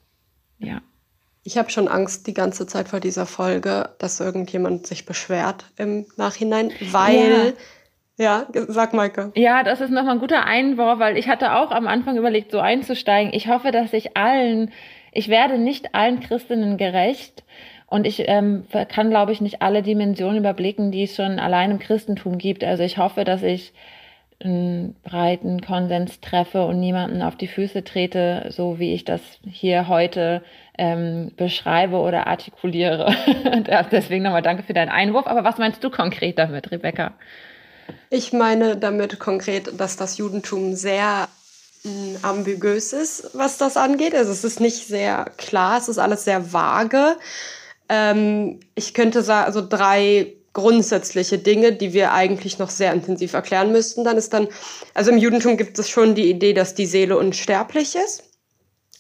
Ja. 0.61 0.81
Ich 1.43 1.59
habe 1.59 1.71
schon 1.71 1.89
Angst 1.89 2.29
die 2.29 2.35
ganze 2.35 2.69
Zeit 2.69 2.87
vor 2.87 3.01
dieser 3.01 3.27
Folge, 3.27 3.91
dass 3.99 4.21
irgendjemand 4.21 4.87
sich 4.87 5.05
beschwert 5.05 5.65
im 5.77 6.07
Nachhinein, 6.17 6.71
weil 6.93 7.47
ja. 7.47 7.53
Ja, 8.19 8.47
sag 8.53 8.95
Maike. 8.95 9.33
Ja, 9.35 9.63
das 9.63 9.81
ist 9.81 9.91
nochmal 9.91 10.15
ein 10.15 10.21
guter 10.21 10.47
Einwurf, 10.47 10.99
weil 10.99 11.19
ich 11.19 11.29
hatte 11.29 11.55
auch 11.55 11.71
am 11.71 11.87
Anfang 11.87 12.17
überlegt, 12.17 12.51
so 12.51 12.61
einzusteigen. 12.61 13.33
Ich 13.35 13.49
hoffe, 13.49 13.73
dass 13.73 13.93
ich 13.93 14.17
allen, 14.17 14.73
ich 15.13 15.29
werde 15.29 15.59
nicht 15.59 15.95
allen 15.95 16.21
Christinnen 16.21 16.79
gerecht 16.79 17.45
und 17.89 18.07
ich 18.07 18.25
ähm, 18.27 18.65
kann, 18.89 19.11
glaube 19.11 19.33
ich, 19.33 19.43
nicht 19.43 19.61
alle 19.61 19.83
Dimensionen 19.83 20.39
überblicken, 20.39 20.91
die 20.91 21.05
es 21.05 21.15
schon 21.15 21.39
allein 21.39 21.71
im 21.73 21.79
Christentum 21.79 22.39
gibt. 22.39 22.65
Also 22.65 22.83
ich 22.83 22.97
hoffe, 22.97 23.25
dass 23.25 23.43
ich 23.43 23.75
einen 24.43 24.97
breiten 25.03 25.61
Konsens 25.61 26.21
treffe 26.21 26.65
und 26.67 26.81
niemanden 26.81 27.23
auf 27.23 27.37
die 27.37 27.47
Füße 27.47 27.85
trete, 27.85 28.47
so 28.51 28.79
wie 28.79 28.93
ich 28.95 29.05
das 29.05 29.21
hier 29.47 29.89
heute 29.89 30.43
ähm, 30.79 31.33
beschreibe 31.37 31.99
oder 31.99 32.27
artikuliere. 32.27 33.15
Deswegen 33.93 34.25
nochmal 34.25 34.43
danke 34.43 34.63
für 34.63 34.75
deinen 34.75 34.91
Einwurf. 34.91 35.27
Aber 35.27 35.45
was 35.45 35.59
meinst 35.59 35.83
du 35.85 35.91
konkret 35.91 36.39
damit, 36.39 36.71
Rebecca? 36.71 37.15
Ich 38.11 38.33
meine 38.33 38.77
damit 38.77 39.19
konkret, 39.19 39.81
dass 39.81 39.97
das 39.97 40.19
Judentum 40.19 40.75
sehr 40.75 41.29
mm, 41.85 42.17
ambiguös 42.23 42.93
ist, 42.93 43.31
was 43.33 43.59
das 43.59 43.77
angeht. 43.77 44.15
Also 44.15 44.33
es 44.33 44.45
ist 44.45 44.61
nicht 44.61 44.87
sehr 44.87 45.31
klar, 45.37 45.79
es 45.79 45.89
ist 45.89 45.99
alles 45.99 46.25
sehr 46.25 46.53
vage. 46.53 47.17
Ähm, 47.89 48.61
ich 48.75 48.95
könnte 48.95 49.23
sagen, 49.23 49.47
also 49.47 49.67
drei 49.67 50.37
grundsätzliche 50.57 51.37
Dinge, 51.37 51.73
die 51.73 51.93
wir 51.93 52.13
eigentlich 52.13 52.59
noch 52.59 52.71
sehr 52.71 52.95
intensiv 52.95 53.35
erklären 53.35 53.73
müssten. 53.73 54.05
Dann 54.05 54.17
ist 54.17 54.33
dann, 54.33 54.49
also 54.95 55.11
im 55.11 55.19
Judentum 55.19 55.59
gibt 55.59 55.79
es 55.79 55.91
schon 55.91 56.15
die 56.15 56.31
Idee, 56.31 56.55
dass 56.55 56.75
die 56.75 56.87
Seele 56.87 57.19
unsterblich 57.19 57.95
ist. 57.95 58.23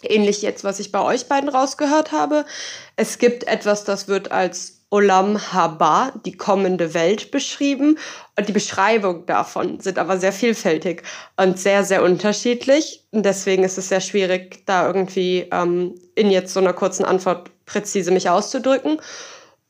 Ähnlich 0.02 0.42
jetzt, 0.42 0.64
was 0.64 0.80
ich 0.80 0.92
bei 0.92 1.00
euch 1.00 1.28
beiden 1.28 1.48
rausgehört 1.48 2.12
habe. 2.12 2.44
Es 2.96 3.16
gibt 3.16 3.44
etwas, 3.44 3.84
das 3.84 4.06
wird 4.06 4.30
als 4.32 4.82
Olam 4.90 5.52
Haba, 5.52 6.12
die 6.26 6.36
kommende 6.36 6.92
Welt, 6.92 7.30
beschrieben. 7.30 7.98
Und 8.38 8.48
die 8.48 8.52
Beschreibungen 8.52 9.24
davon 9.24 9.80
sind 9.80 9.98
aber 9.98 10.18
sehr 10.18 10.32
vielfältig 10.32 11.02
und 11.36 11.58
sehr, 11.58 11.84
sehr 11.84 12.02
unterschiedlich. 12.02 13.02
Und 13.10 13.24
deswegen 13.24 13.64
ist 13.64 13.78
es 13.78 13.88
sehr 13.88 14.02
schwierig, 14.02 14.64
da 14.66 14.86
irgendwie 14.86 15.46
ähm, 15.50 15.94
in 16.14 16.30
jetzt 16.30 16.52
so 16.52 16.60
einer 16.60 16.74
kurzen 16.74 17.06
Antwort 17.06 17.50
präzise 17.64 18.10
mich 18.10 18.28
auszudrücken. 18.28 19.00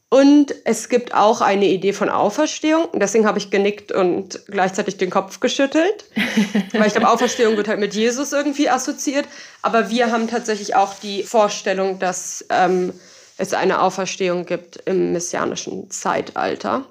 Und 0.09 0.55
es 0.65 0.89
gibt 0.89 1.15
auch 1.15 1.41
eine 1.41 1.67
Idee 1.67 1.93
von 1.93 2.09
Auferstehung. 2.09 2.89
Deswegen 2.95 3.27
habe 3.27 3.39
ich 3.39 3.51
genickt 3.51 3.93
und 3.93 4.41
gleichzeitig 4.47 4.97
den 4.97 5.11
Kopf 5.11 5.41
geschüttelt. 5.41 6.05
Weil 6.73 6.87
ich 6.87 6.93
glaube, 6.93 7.09
Auferstehung 7.09 7.57
wird 7.57 7.69
halt 7.69 7.81
mit 7.81 7.95
Jesus 7.95 8.33
irgendwie 8.33 8.69
assoziiert. 8.69 9.27
Aber 9.63 9.91
wir 9.91 10.11
haben 10.11 10.29
tatsächlich 10.29 10.75
auch 10.75 10.95
die 10.95 11.23
Vorstellung, 11.23 11.99
dass 11.99 12.45
ähm, 12.51 12.93
es 13.37 13.53
eine 13.53 13.81
Auferstehung 13.81 14.45
gibt 14.45 14.77
im 14.87 15.13
messianischen 15.13 15.91
Zeitalter. 15.91 16.85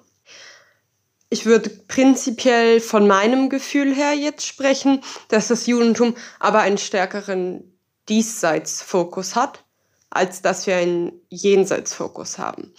Ich 1.29 1.45
würde 1.45 1.69
prinzipiell 1.69 2.79
von 2.79 3.07
meinem 3.07 3.49
Gefühl 3.49 3.93
her 3.93 4.13
jetzt 4.13 4.45
sprechen, 4.45 5.01
dass 5.29 5.47
das 5.47 5.65
Judentum 5.65 6.15
aber 6.39 6.59
einen 6.59 6.77
stärkeren 6.77 7.77
Diesseitsfokus 8.09 9.35
hat, 9.35 9.63
als 10.09 10.41
dass 10.41 10.67
wir 10.67 10.77
einen 10.77 11.11
Jenseitsfokus 11.29 12.37
haben. 12.37 12.73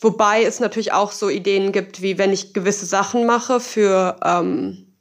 Wobei 0.00 0.44
es 0.44 0.60
natürlich 0.60 0.92
auch 0.92 1.12
so 1.12 1.28
Ideen 1.28 1.72
gibt, 1.72 2.02
wie 2.02 2.18
wenn 2.18 2.32
ich 2.32 2.52
gewisse 2.52 2.84
Sachen 2.84 3.24
mache 3.26 3.60
für 3.60 4.16
ähm, 4.24 4.94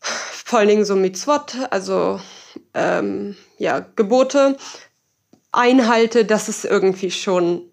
vor 0.00 0.58
allen 0.58 0.68
Dingen 0.68 0.84
so 0.84 0.96
Mitzvot, 0.96 1.56
also 1.70 2.20
ähm, 2.74 3.36
ja, 3.58 3.80
Gebote, 3.80 4.56
einhalte, 5.52 6.24
dass 6.24 6.48
es 6.48 6.64
irgendwie 6.64 7.10
schon 7.10 7.69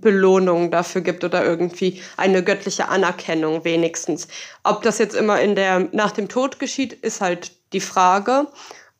Belohnung 0.00 0.70
dafür 0.70 1.00
gibt 1.00 1.24
oder 1.24 1.44
irgendwie 1.44 2.02
eine 2.16 2.42
göttliche 2.42 2.88
Anerkennung 2.88 3.64
wenigstens. 3.64 4.28
Ob 4.64 4.82
das 4.82 4.98
jetzt 4.98 5.14
immer 5.14 5.40
in 5.40 5.54
der, 5.54 5.88
nach 5.92 6.12
dem 6.12 6.28
Tod 6.28 6.58
geschieht, 6.58 6.92
ist 6.92 7.20
halt 7.20 7.52
die 7.72 7.80
Frage. 7.80 8.46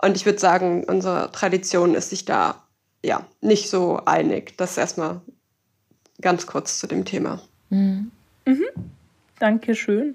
Und 0.01 0.17
ich 0.17 0.27
würde 0.27 0.39
sagen, 0.39 0.85
unsere 0.85 1.31
Tradition 1.33 1.95
ist 1.95 2.11
sich 2.11 2.25
da 2.25 2.63
ja 3.05 3.27
nicht 3.41 3.71
so 3.71 4.01
einig. 4.05 4.57
Das 4.57 4.77
erstmal 4.77 5.21
ganz 6.21 6.47
kurz 6.47 6.79
zu 6.79 6.87
dem 6.87 7.05
Thema. 7.05 7.41
Mhm. 7.71 8.11
Mhm. 8.45 8.65
Dankeschön. 9.39 10.15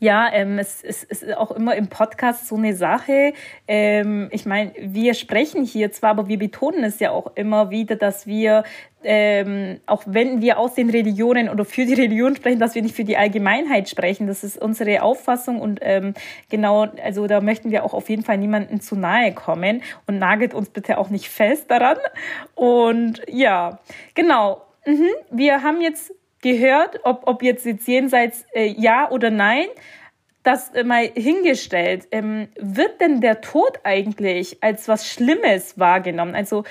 Ja, 0.00 0.28
ähm, 0.32 0.58
es, 0.58 0.82
es, 0.84 1.04
es 1.08 1.24
ist 1.24 1.36
auch 1.36 1.50
immer 1.50 1.74
im 1.74 1.88
Podcast 1.88 2.46
so 2.46 2.54
eine 2.54 2.76
Sache. 2.76 3.32
Ähm, 3.66 4.28
ich 4.30 4.46
meine, 4.46 4.72
wir 4.80 5.14
sprechen 5.14 5.64
hier 5.64 5.90
zwar, 5.90 6.10
aber 6.10 6.28
wir 6.28 6.38
betonen 6.38 6.84
es 6.84 7.00
ja 7.00 7.10
auch 7.10 7.32
immer 7.34 7.70
wieder, 7.70 7.96
dass 7.96 8.24
wir, 8.24 8.62
ähm, 9.02 9.80
auch 9.86 10.04
wenn 10.06 10.40
wir 10.40 10.58
aus 10.58 10.74
den 10.74 10.88
Religionen 10.88 11.48
oder 11.48 11.64
für 11.64 11.84
die 11.84 11.94
Religion 11.94 12.36
sprechen, 12.36 12.60
dass 12.60 12.76
wir 12.76 12.82
nicht 12.82 12.94
für 12.94 13.04
die 13.04 13.16
Allgemeinheit 13.16 13.88
sprechen. 13.88 14.28
Das 14.28 14.44
ist 14.44 14.56
unsere 14.56 15.02
Auffassung 15.02 15.60
und 15.60 15.80
ähm, 15.82 16.14
genau, 16.48 16.86
also 17.02 17.26
da 17.26 17.40
möchten 17.40 17.72
wir 17.72 17.84
auch 17.84 17.92
auf 17.92 18.08
jeden 18.08 18.22
Fall 18.22 18.38
niemanden 18.38 18.80
zu 18.80 18.94
nahe 18.94 19.34
kommen 19.34 19.82
und 20.06 20.18
nagelt 20.20 20.54
uns 20.54 20.70
bitte 20.70 20.98
auch 20.98 21.10
nicht 21.10 21.28
fest 21.28 21.72
daran. 21.72 21.98
Und 22.54 23.22
ja, 23.28 23.80
genau. 24.14 24.62
Mhm. 24.86 25.08
Wir 25.30 25.62
haben 25.64 25.80
jetzt 25.80 26.12
gehört, 26.42 27.00
ob, 27.04 27.26
ob 27.26 27.42
jetzt, 27.42 27.66
jetzt 27.66 27.86
jenseits 27.88 28.44
äh, 28.52 28.66
ja 28.66 29.10
oder 29.10 29.30
nein, 29.30 29.66
das 30.42 30.70
äh, 30.70 30.84
mal 30.84 31.10
hingestellt. 31.14 32.08
Ähm, 32.10 32.48
wird 32.58 33.00
denn 33.00 33.20
der 33.20 33.40
Tod 33.40 33.80
eigentlich 33.84 34.62
als 34.62 34.88
was 34.88 35.08
Schlimmes 35.08 35.78
wahrgenommen? 35.78 36.34
Also 36.34 36.64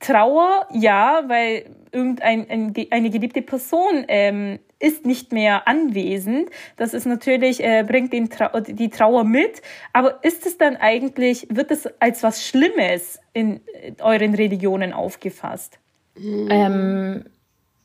Trauer, 0.00 0.66
ja, 0.72 1.24
weil 1.26 1.76
irgendeine 1.92 2.48
ein, 2.48 2.74
eine 2.90 3.10
geliebte 3.10 3.42
Person 3.42 4.04
ähm, 4.08 4.58
ist 4.78 5.04
nicht 5.04 5.30
mehr 5.32 5.68
anwesend. 5.68 6.50
Das 6.76 6.94
ist 6.94 7.04
natürlich, 7.04 7.62
äh, 7.62 7.84
bringt 7.86 8.12
den 8.12 8.30
Trau 8.30 8.60
die 8.60 8.88
Trauer 8.88 9.24
mit. 9.24 9.60
Aber 9.92 10.24
ist 10.24 10.46
es 10.46 10.56
dann 10.56 10.76
eigentlich, 10.76 11.46
wird 11.50 11.70
es 11.70 11.86
als 12.00 12.22
was 12.22 12.46
Schlimmes 12.46 13.20
in 13.34 13.60
äh, 13.74 13.92
euren 14.00 14.34
Religionen 14.34 14.94
aufgefasst? 14.94 15.78
Ähm, 16.16 17.24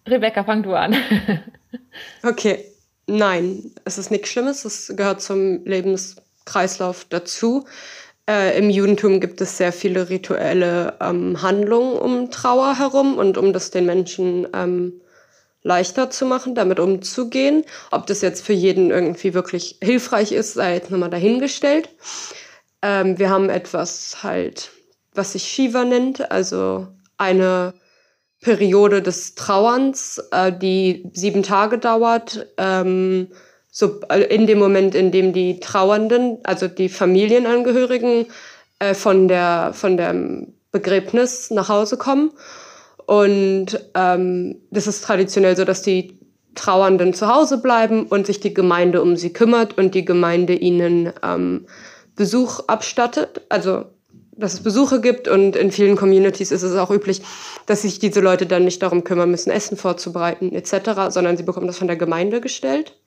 Rebecca, 0.07 0.43
fang 0.43 0.63
du 0.63 0.73
an. 0.73 0.95
okay, 2.23 2.65
nein, 3.07 3.71
es 3.85 3.97
ist 3.97 4.11
nichts 4.11 4.29
Schlimmes, 4.29 4.65
es 4.65 4.93
gehört 4.95 5.21
zum 5.21 5.65
Lebenskreislauf 5.65 7.05
dazu. 7.09 7.65
Äh, 8.29 8.57
Im 8.57 8.69
Judentum 8.69 9.19
gibt 9.19 9.41
es 9.41 9.57
sehr 9.57 9.71
viele 9.71 10.09
rituelle 10.09 10.95
ähm, 10.99 11.41
Handlungen 11.41 11.97
um 11.97 12.31
Trauer 12.31 12.77
herum 12.77 13.17
und 13.17 13.37
um 13.37 13.53
das 13.53 13.71
den 13.71 13.85
Menschen 13.85 14.47
ähm, 14.53 14.93
leichter 15.61 16.09
zu 16.09 16.25
machen, 16.25 16.55
damit 16.55 16.79
umzugehen. 16.79 17.63
Ob 17.91 18.07
das 18.07 18.21
jetzt 18.21 18.45
für 18.45 18.53
jeden 18.53 18.91
irgendwie 18.91 19.33
wirklich 19.33 19.77
hilfreich 19.81 20.31
ist, 20.31 20.53
sei 20.53 20.75
jetzt 20.75 20.91
nochmal 20.91 21.09
dahingestellt. 21.09 21.89
Ähm, 22.81 23.17
wir 23.19 23.29
haben 23.29 23.49
etwas 23.49 24.23
halt, 24.23 24.71
was 25.13 25.33
sich 25.33 25.43
Shiva 25.43 25.83
nennt, 25.83 26.31
also 26.31 26.87
eine 27.17 27.73
Periode 28.45 29.01
des 29.01 29.33
Trauerns, 29.33 30.21
äh, 30.29 30.53
die 30.53 31.09
sieben 31.13 31.41
Tage 31.41 31.79
dauert. 31.79 32.45
Ähm, 32.59 33.29
so 33.71 33.99
äh, 34.09 34.21
in 34.21 34.45
dem 34.45 34.59
Moment, 34.59 34.93
in 34.93 35.11
dem 35.11 35.33
die 35.33 35.59
Trauernden, 35.59 36.37
also 36.43 36.67
die 36.67 36.87
Familienangehörigen 36.87 38.27
äh, 38.77 38.93
von 38.93 39.27
der 39.27 39.71
von 39.73 39.97
dem 39.97 40.53
Begräbnis 40.71 41.49
nach 41.49 41.69
Hause 41.69 41.97
kommen. 41.97 42.33
Und 43.07 43.79
ähm, 43.95 44.61
das 44.69 44.85
ist 44.85 45.03
traditionell 45.03 45.57
so, 45.57 45.65
dass 45.65 45.81
die 45.81 46.19
Trauernden 46.53 47.15
zu 47.15 47.27
Hause 47.27 47.57
bleiben 47.57 48.05
und 48.05 48.27
sich 48.27 48.39
die 48.41 48.53
Gemeinde 48.53 49.01
um 49.01 49.15
sie 49.15 49.33
kümmert 49.33 49.75
und 49.75 49.95
die 49.95 50.05
Gemeinde 50.05 50.53
ihnen 50.53 51.11
ähm, 51.23 51.65
Besuch 52.15 52.59
abstattet. 52.67 53.41
Also 53.49 53.85
dass 54.37 54.53
es 54.53 54.63
Besuche 54.63 55.01
gibt 55.01 55.27
und 55.27 55.55
in 55.55 55.71
vielen 55.71 55.95
Communities 55.95 56.51
ist 56.51 56.63
es 56.63 56.75
auch 56.75 56.91
üblich, 56.91 57.21
dass 57.65 57.83
sich 57.83 57.99
diese 57.99 58.19
Leute 58.19 58.45
dann 58.45 58.65
nicht 58.65 58.81
darum 58.81 59.03
kümmern 59.03 59.31
müssen, 59.31 59.51
Essen 59.51 59.77
vorzubereiten 59.77 60.53
etc., 60.53 61.09
sondern 61.09 61.37
sie 61.37 61.43
bekommen 61.43 61.67
das 61.67 61.77
von 61.77 61.87
der 61.87 61.95
Gemeinde 61.95 62.41
gestellt. 62.41 62.97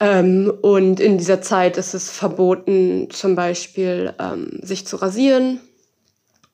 Ähm, 0.00 0.52
und 0.62 1.00
in 1.00 1.18
dieser 1.18 1.42
Zeit 1.42 1.76
ist 1.76 1.94
es 1.94 2.10
verboten, 2.10 3.08
zum 3.10 3.34
Beispiel 3.34 4.14
ähm, 4.20 4.60
sich 4.62 4.86
zu 4.86 4.96
rasieren 4.96 5.60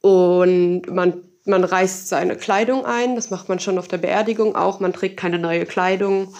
und 0.00 0.82
man, 0.90 1.22
man 1.44 1.64
reißt 1.64 2.08
seine 2.08 2.36
Kleidung 2.36 2.86
ein. 2.86 3.16
Das 3.16 3.30
macht 3.30 3.48
man 3.48 3.58
schon 3.58 3.78
auf 3.78 3.88
der 3.88 3.98
Beerdigung 3.98 4.56
auch. 4.56 4.80
Man 4.80 4.92
trägt 4.92 5.18
keine 5.18 5.38
neue 5.38 5.66
Kleidung. 5.66 6.34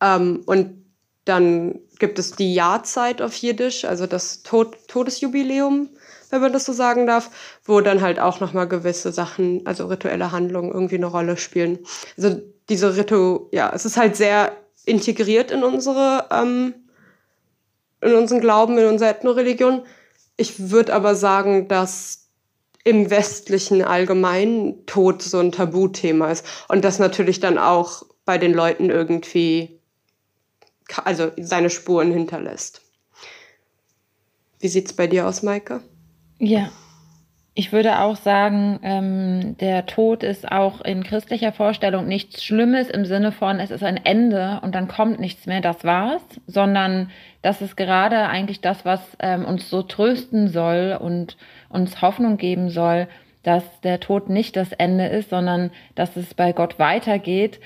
Ähm, 0.00 0.42
und 0.46 0.84
dann 1.24 1.80
gibt 1.98 2.18
es 2.18 2.32
die 2.32 2.54
Jahrzeit 2.54 3.22
auf 3.22 3.34
Jiddisch, 3.34 3.84
also 3.84 4.06
das 4.06 4.42
Tod 4.42 4.76
Todesjubiläum 4.86 5.88
wenn 6.30 6.40
man 6.40 6.52
das 6.52 6.64
so 6.64 6.72
sagen 6.72 7.06
darf, 7.06 7.30
wo 7.64 7.80
dann 7.80 8.00
halt 8.00 8.18
auch 8.18 8.40
nochmal 8.40 8.68
gewisse 8.68 9.12
Sachen, 9.12 9.66
also 9.66 9.86
rituelle 9.86 10.32
Handlungen 10.32 10.72
irgendwie 10.72 10.96
eine 10.96 11.06
Rolle 11.06 11.36
spielen. 11.36 11.78
Also 12.16 12.40
diese 12.68 12.96
Ritu, 12.96 13.48
ja, 13.52 13.72
es 13.74 13.84
ist 13.84 13.96
halt 13.96 14.16
sehr 14.16 14.52
integriert 14.84 15.50
in 15.50 15.62
unsere, 15.62 16.26
ähm, 16.30 16.74
in 18.00 18.14
unseren 18.14 18.40
Glauben, 18.40 18.78
in 18.78 18.86
unsere 18.86 19.10
Ethnoreligion. 19.10 19.82
Ich 20.36 20.70
würde 20.70 20.94
aber 20.94 21.14
sagen, 21.14 21.68
dass 21.68 22.28
im 22.84 23.10
westlichen 23.10 23.82
allgemeinen 23.82 24.86
Tod 24.86 25.22
so 25.22 25.38
ein 25.38 25.50
Tabuthema 25.50 26.30
ist 26.30 26.46
und 26.68 26.84
das 26.84 27.00
natürlich 27.00 27.40
dann 27.40 27.58
auch 27.58 28.04
bei 28.24 28.38
den 28.38 28.54
Leuten 28.54 28.90
irgendwie, 28.90 29.80
also 31.04 31.32
seine 31.36 31.70
Spuren 31.70 32.12
hinterlässt. 32.12 32.82
Wie 34.60 34.68
sieht's 34.68 34.92
bei 34.92 35.06
dir 35.06 35.26
aus, 35.26 35.42
Maike? 35.42 35.82
Ja. 36.38 36.70
Ich 37.58 37.72
würde 37.72 38.00
auch 38.00 38.16
sagen, 38.16 38.80
ähm, 38.82 39.56
der 39.56 39.86
Tod 39.86 40.22
ist 40.22 40.52
auch 40.52 40.82
in 40.82 41.02
christlicher 41.02 41.52
Vorstellung 41.52 42.06
nichts 42.06 42.44
Schlimmes 42.44 42.90
im 42.90 43.06
Sinne 43.06 43.32
von, 43.32 43.60
es 43.60 43.70
ist 43.70 43.82
ein 43.82 43.96
Ende 44.04 44.60
und 44.62 44.74
dann 44.74 44.88
kommt 44.88 45.20
nichts 45.20 45.46
mehr, 45.46 45.62
das 45.62 45.82
war's, 45.82 46.22
sondern 46.46 47.10
das 47.40 47.62
ist 47.62 47.74
gerade 47.74 48.28
eigentlich 48.28 48.60
das, 48.60 48.84
was 48.84 49.00
ähm, 49.20 49.46
uns 49.46 49.70
so 49.70 49.82
trösten 49.82 50.48
soll 50.48 50.98
und 51.00 51.38
uns 51.70 52.02
Hoffnung 52.02 52.36
geben 52.36 52.68
soll, 52.68 53.08
dass 53.42 53.64
der 53.80 54.00
Tod 54.00 54.28
nicht 54.28 54.54
das 54.54 54.72
Ende 54.72 55.06
ist, 55.06 55.30
sondern 55.30 55.70
dass 55.94 56.14
es 56.16 56.34
bei 56.34 56.52
Gott 56.52 56.78
weitergeht, 56.78 57.60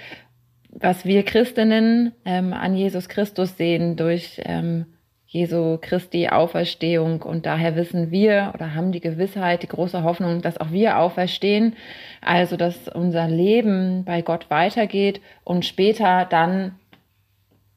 was 0.69 1.05
wir 1.05 1.25
Christinnen 1.25 2.13
ähm, 2.25 2.53
an 2.53 2.77
Jesus 2.77 3.09
Christus 3.09 3.57
sehen 3.57 3.97
durch 3.97 4.41
ähm, 4.45 4.87
Jesu 5.33 5.79
Christi 5.81 6.29
Auferstehung 6.29 7.23
und 7.23 7.47
daher 7.47 7.77
wissen 7.77 8.11
wir 8.11 8.51
oder 8.53 8.75
haben 8.75 8.91
die 8.91 9.01
Gewissheit, 9.01 9.63
die 9.63 9.69
große 9.69 10.03
Hoffnung, 10.03 10.43
dass 10.43 10.59
auch 10.59 10.73
wir 10.73 10.99
auferstehen, 10.99 11.77
also 12.21 12.57
dass 12.57 12.89
unser 12.89 13.29
Leben 13.29 14.05
bei 14.05 14.23
Gott 14.23 14.51
weitergeht 14.51 15.21
und 15.45 15.65
später 15.65 16.25
dann 16.25 16.75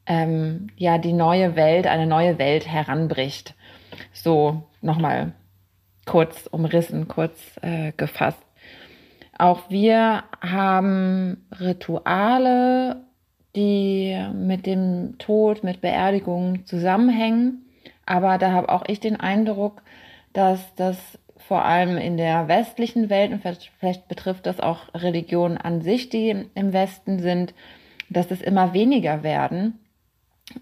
ähm, 0.06 0.66
ja 0.76 0.98
die 0.98 1.12
neue 1.12 1.54
Welt, 1.54 1.86
eine 1.86 2.08
neue 2.08 2.40
Welt 2.40 2.66
heranbricht. 2.66 3.54
So 4.12 4.64
nochmal 4.80 5.30
kurz 6.06 6.48
umrissen, 6.48 7.06
kurz 7.06 7.56
äh, 7.62 7.92
gefasst. 7.96 8.42
Auch 9.38 9.70
wir 9.70 10.24
haben 10.40 11.46
Rituale 11.60 13.03
die 13.56 14.18
mit 14.34 14.66
dem 14.66 15.16
Tod, 15.18 15.64
mit 15.64 15.80
Beerdigung 15.80 16.66
zusammenhängen. 16.66 17.64
Aber 18.06 18.38
da 18.38 18.52
habe 18.52 18.68
auch 18.68 18.84
ich 18.86 19.00
den 19.00 19.18
Eindruck, 19.18 19.82
dass 20.32 20.74
das 20.74 21.18
vor 21.36 21.64
allem 21.64 21.96
in 21.98 22.16
der 22.16 22.48
westlichen 22.48 23.10
Welt, 23.10 23.32
und 23.32 23.42
vielleicht 23.78 24.08
betrifft 24.08 24.46
das 24.46 24.60
auch 24.60 24.94
Religionen 24.94 25.58
an 25.58 25.82
sich, 25.82 26.08
die 26.08 26.46
im 26.54 26.72
Westen 26.72 27.18
sind, 27.18 27.54
dass 28.08 28.30
es 28.30 28.40
immer 28.40 28.72
weniger 28.72 29.22
werden. 29.22 29.78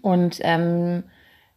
Und 0.01 0.39
ähm, 0.41 1.03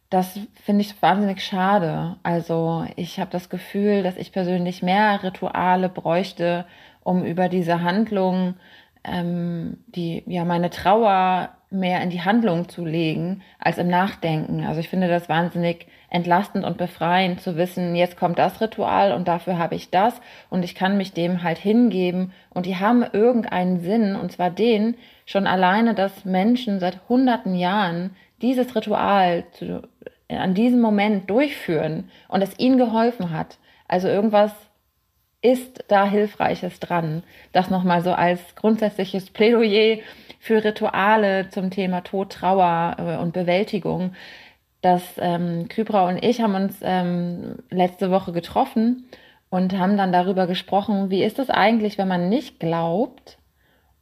das 0.09 0.39
finde 0.63 0.81
ich 0.81 1.01
wahnsinnig 1.01 1.43
schade. 1.43 2.15
Also 2.23 2.85
ich 2.95 3.19
habe 3.19 3.31
das 3.31 3.49
Gefühl, 3.49 4.03
dass 4.03 4.15
ich 4.15 4.31
persönlich 4.31 4.81
mehr 4.81 5.21
Rituale 5.23 5.89
bräuchte, 5.89 6.65
um 7.03 7.23
über 7.25 7.49
diese 7.49 7.81
Handlung, 7.81 8.55
ähm, 9.03 9.77
die 9.87 10.23
ja 10.25 10.45
meine 10.45 10.69
Trauer 10.69 11.49
mehr 11.69 12.01
in 12.01 12.09
die 12.09 12.21
Handlung 12.21 12.69
zu 12.69 12.85
legen, 12.85 13.41
als 13.59 13.77
im 13.77 13.89
Nachdenken. 13.89 14.63
Also 14.65 14.79
ich 14.79 14.87
finde 14.87 15.09
das 15.09 15.27
wahnsinnig 15.27 15.87
entlastend 16.09 16.63
und 16.63 16.77
befreiend 16.77 17.41
zu 17.41 17.57
wissen, 17.57 17.95
jetzt 17.95 18.17
kommt 18.17 18.39
das 18.39 18.61
Ritual 18.61 19.11
und 19.11 19.27
dafür 19.27 19.57
habe 19.57 19.75
ich 19.75 19.89
das 19.89 20.21
und 20.49 20.63
ich 20.63 20.75
kann 20.75 20.95
mich 20.95 21.11
dem 21.11 21.43
halt 21.43 21.57
hingeben 21.57 22.31
und 22.49 22.65
die 22.65 22.77
haben 22.77 23.03
irgendeinen 23.03 23.81
Sinn 23.81 24.15
und 24.15 24.31
zwar 24.31 24.49
den 24.49 24.95
schon 25.25 25.45
alleine, 25.45 25.93
dass 25.93 26.23
Menschen 26.23 26.79
seit 26.79 27.01
hunderten 27.09 27.55
Jahren 27.55 28.15
dieses 28.41 28.73
Ritual 28.75 29.43
zu, 29.51 29.81
an 30.29 30.53
diesem 30.53 30.79
Moment 30.79 31.29
durchführen 31.29 32.09
und 32.29 32.41
es 32.41 32.57
ihnen 32.57 32.77
geholfen 32.77 33.31
hat. 33.31 33.57
Also 33.89 34.07
irgendwas 34.07 34.53
ist 35.41 35.83
da 35.87 36.05
Hilfreiches 36.05 36.79
dran. 36.79 37.23
Das 37.51 37.69
nochmal 37.69 38.01
so 38.01 38.11
als 38.11 38.55
grundsätzliches 38.55 39.29
Plädoyer 39.29 39.99
für 40.39 40.63
Rituale 40.63 41.49
zum 41.49 41.69
Thema 41.69 42.01
Tod, 42.01 42.31
Trauer 42.31 42.95
äh, 42.97 43.17
und 43.17 43.33
Bewältigung. 43.33 44.13
Das 44.81 45.03
ähm, 45.17 45.67
Kybra 45.67 46.07
und 46.07 46.23
ich 46.23 46.41
haben 46.41 46.55
uns 46.55 46.77
ähm, 46.81 47.57
letzte 47.69 48.11
Woche 48.11 48.31
getroffen 48.31 49.07
und 49.49 49.77
haben 49.77 49.97
dann 49.97 50.11
darüber 50.11 50.47
gesprochen, 50.47 51.09
wie 51.09 51.23
ist 51.23 51.39
es 51.39 51.49
eigentlich, 51.49 51.97
wenn 51.97 52.07
man 52.07 52.29
nicht 52.29 52.59
glaubt 52.59 53.37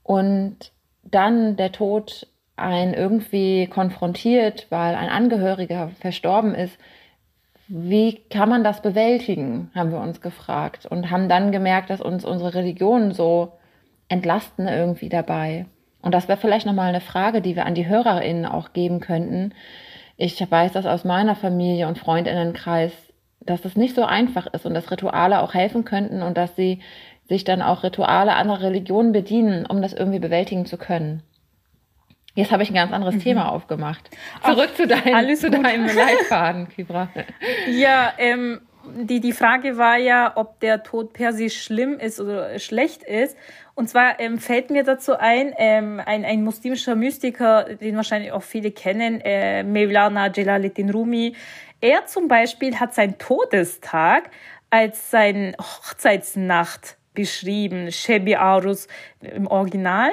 und 0.03 0.71
dann 1.03 1.55
der 1.55 1.71
Tod 1.71 2.27
einen 2.57 2.93
irgendwie 2.93 3.67
konfrontiert, 3.67 4.67
weil 4.69 4.95
ein 4.95 5.09
Angehöriger 5.09 5.91
verstorben 5.99 6.55
ist, 6.55 6.77
wie 7.67 8.21
kann 8.29 8.49
man 8.49 8.63
das 8.63 8.81
bewältigen, 8.81 9.71
haben 9.73 9.91
wir 9.91 9.99
uns 9.99 10.21
gefragt 10.21 10.85
und 10.85 11.09
haben 11.09 11.29
dann 11.29 11.51
gemerkt, 11.51 11.89
dass 11.89 12.01
uns 12.01 12.23
unsere 12.23 12.53
Religionen 12.53 13.11
so 13.11 13.53
entlasten 14.07 14.67
irgendwie 14.67 15.09
dabei. 15.09 15.65
Und 16.01 16.13
das 16.13 16.27
wäre 16.27 16.37
vielleicht 16.37 16.67
nochmal 16.67 16.89
eine 16.89 17.01
Frage, 17.01 17.41
die 17.41 17.55
wir 17.55 17.65
an 17.65 17.73
die 17.73 17.87
HörerInnen 17.87 18.45
auch 18.45 18.73
geben 18.73 18.99
könnten. 18.99 19.53
Ich 20.17 20.39
weiß 20.39 20.73
das 20.73 20.85
aus 20.85 21.03
meiner 21.03 21.35
Familie 21.35 21.87
und 21.87 21.97
Freundinnenkreis, 21.97 22.91
dass 23.39 23.65
es 23.65 23.75
nicht 23.75 23.95
so 23.95 24.05
einfach 24.05 24.45
ist 24.53 24.65
und 24.65 24.75
dass 24.75 24.91
Rituale 24.91 25.41
auch 25.41 25.53
helfen 25.53 25.83
könnten 25.85 26.21
und 26.21 26.37
dass 26.37 26.55
sie 26.55 26.81
sich 27.27 27.43
dann 27.43 27.63
auch 27.63 27.83
Rituale 27.83 28.35
anderer 28.35 28.61
Religionen 28.61 29.11
bedienen, 29.11 29.65
um 29.65 29.81
das 29.81 29.93
irgendwie 29.93 30.19
bewältigen 30.19 30.67
zu 30.67 30.77
können. 30.77 31.23
Jetzt 32.35 32.51
habe 32.51 32.63
ich 32.63 32.69
ein 32.69 32.75
ganz 32.75 32.91
anderes 32.91 33.15
mhm. 33.15 33.21
Thema 33.21 33.51
aufgemacht. 33.51 34.09
Zurück 34.43 34.69
Ach, 34.71 34.75
zu, 34.75 34.87
dein, 34.87 35.35
zu 35.35 35.49
deinem 35.49 35.85
Leitfaden, 35.95 36.67
Kibra. 36.67 37.09
Ja, 37.69 38.13
ähm, 38.17 38.61
die, 38.85 39.19
die 39.21 39.31
Frage 39.31 39.77
war 39.77 39.97
ja, 39.97 40.33
ob 40.35 40.59
der 40.59 40.83
Tod 40.83 41.13
per 41.13 41.33
se 41.33 41.49
schlimm 41.49 41.97
ist 41.97 42.19
oder 42.19 42.59
schlecht 42.59 43.03
ist. 43.03 43.37
Und 43.73 43.89
zwar 43.89 44.19
ähm, 44.19 44.37
fällt 44.37 44.69
mir 44.69 44.83
dazu 44.83 45.17
ein, 45.17 45.53
ähm, 45.57 46.01
ein, 46.05 46.23
ein 46.25 46.43
muslimischer 46.43 46.95
Mystiker, 46.95 47.75
den 47.75 47.95
wahrscheinlich 47.95 48.31
auch 48.31 48.43
viele 48.43 48.71
kennen, 48.71 49.21
äh, 49.21 49.63
Mevlana 49.63 50.31
Jalaluddin 50.31 50.89
Rumi. 50.89 51.35
Er 51.81 52.05
zum 52.05 52.27
Beispiel 52.27 52.79
hat 52.79 52.93
seinen 52.93 53.17
Todestag 53.17 54.29
als 54.69 55.09
seine 55.09 55.53
Hochzeitsnacht 55.59 56.97
beschrieben, 57.13 57.91
Shebi 57.91 58.35
Arus 58.35 58.87
im 59.21 59.47
Original. 59.47 60.11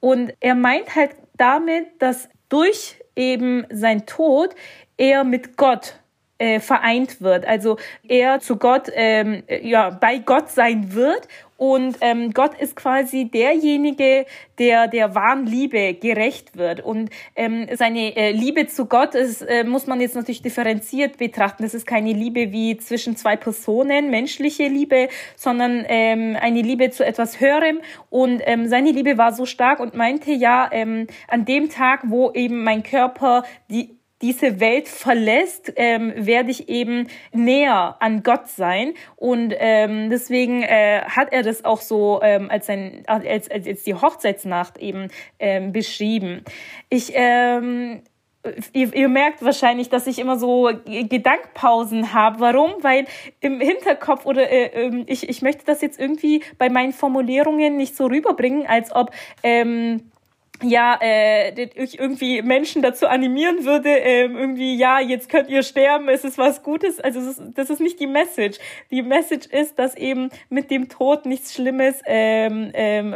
Und 0.00 0.34
er 0.40 0.54
meint 0.54 0.94
halt 0.94 1.10
damit, 1.36 1.86
dass 2.00 2.28
durch 2.48 3.00
eben 3.16 3.66
sein 3.70 4.06
Tod 4.06 4.54
er 4.96 5.24
mit 5.24 5.56
Gott 5.56 6.00
äh, 6.38 6.60
vereint 6.60 7.20
wird. 7.20 7.46
Also 7.46 7.76
er 8.08 8.40
zu 8.40 8.56
Gott, 8.56 8.90
ähm, 8.94 9.42
ja, 9.62 9.90
bei 9.90 10.18
Gott 10.18 10.50
sein 10.50 10.94
wird 10.94 11.28
und 11.56 11.98
ähm, 12.00 12.32
Gott 12.32 12.58
ist 12.58 12.74
quasi 12.74 13.30
derjenige, 13.30 14.26
der 14.58 14.88
der 14.88 15.14
wahren 15.14 15.46
Liebe 15.46 15.94
gerecht 15.94 16.56
wird. 16.56 16.80
Und 16.80 17.10
ähm, 17.36 17.68
seine 17.74 18.16
äh, 18.16 18.32
Liebe 18.32 18.66
zu 18.66 18.86
Gott 18.86 19.14
ist, 19.14 19.42
äh, 19.42 19.62
muss 19.62 19.86
man 19.86 20.00
jetzt 20.00 20.16
natürlich 20.16 20.42
differenziert 20.42 21.16
betrachten. 21.18 21.62
Das 21.62 21.72
ist 21.72 21.86
keine 21.86 22.12
Liebe 22.12 22.50
wie 22.50 22.76
zwischen 22.78 23.16
zwei 23.16 23.36
Personen, 23.36 24.10
menschliche 24.10 24.66
Liebe, 24.66 25.08
sondern 25.36 25.84
ähm, 25.88 26.36
eine 26.40 26.60
Liebe 26.60 26.90
zu 26.90 27.06
etwas 27.06 27.40
Höherem. 27.40 27.80
Und 28.10 28.42
ähm, 28.44 28.68
seine 28.68 28.90
Liebe 28.90 29.16
war 29.16 29.32
so 29.32 29.46
stark 29.46 29.78
und 29.78 29.94
meinte 29.94 30.32
ja, 30.32 30.68
ähm, 30.72 31.06
an 31.28 31.44
dem 31.44 31.70
Tag, 31.70 32.00
wo 32.04 32.32
eben 32.32 32.64
mein 32.64 32.82
Körper 32.82 33.44
die 33.70 33.96
diese 34.24 34.58
Welt 34.58 34.88
verlässt, 34.88 35.74
ähm, 35.76 36.14
werde 36.16 36.50
ich 36.50 36.70
eben 36.70 37.08
näher 37.32 37.96
an 38.00 38.22
Gott 38.22 38.48
sein. 38.48 38.94
Und 39.16 39.54
ähm, 39.58 40.08
deswegen 40.08 40.62
äh, 40.62 41.02
hat 41.02 41.30
er 41.30 41.42
das 41.42 41.66
auch 41.66 41.82
so 41.82 42.20
ähm, 42.22 42.50
als, 42.50 42.66
sein, 42.66 43.02
als, 43.06 43.50
als 43.50 43.66
jetzt 43.66 43.86
die 43.86 43.94
Hochzeitsnacht 43.94 44.78
eben 44.78 45.08
ähm, 45.38 45.72
beschrieben. 45.72 46.42
Ich 46.88 47.12
ähm, 47.14 48.00
Ihr, 48.74 48.94
ihr, 48.94 49.08
merkt 49.08 49.42
wahrscheinlich, 49.42 49.88
dass 49.88 50.06
ich 50.06 50.18
immer 50.18 50.38
so 50.38 50.70
Gedankpausen 50.84 52.12
habe. 52.12 52.40
Warum? 52.40 52.74
Weil 52.82 53.06
im 53.40 53.58
Hinterkopf 53.58 54.26
oder 54.26 54.50
äh, 54.50 54.66
ähm, 54.84 55.04
ich, 55.06 55.30
ich 55.30 55.40
möchte 55.40 55.64
das 55.64 55.80
jetzt 55.80 55.98
irgendwie 55.98 56.42
bei 56.58 56.68
meinen 56.68 56.92
Formulierungen 56.92 57.78
nicht 57.78 57.96
so 57.96 58.04
rüberbringen, 58.04 58.66
als 58.66 58.94
ob 58.94 59.12
ähm, 59.42 60.10
ja, 60.64 60.98
äh, 61.00 61.68
ich 61.74 61.98
irgendwie 61.98 62.42
Menschen 62.42 62.82
dazu 62.82 63.06
animieren 63.06 63.64
würde, 63.64 63.90
ähm, 63.90 64.36
irgendwie, 64.36 64.76
ja, 64.76 65.00
jetzt 65.00 65.28
könnt 65.28 65.48
ihr 65.48 65.62
sterben, 65.62 66.08
es 66.08 66.24
ist 66.24 66.38
was 66.38 66.62
Gutes. 66.62 67.00
Also 67.00 67.20
das 67.20 67.38
ist, 67.38 67.42
das 67.54 67.70
ist 67.70 67.80
nicht 67.80 68.00
die 68.00 68.06
Message. 68.06 68.58
Die 68.90 69.02
Message 69.02 69.46
ist, 69.46 69.78
dass 69.78 69.94
eben 69.96 70.30
mit 70.48 70.70
dem 70.70 70.88
Tod 70.88 71.26
nichts 71.26 71.54
Schlimmes 71.54 72.00
ähm, 72.06 72.70
ähm, 72.74 73.14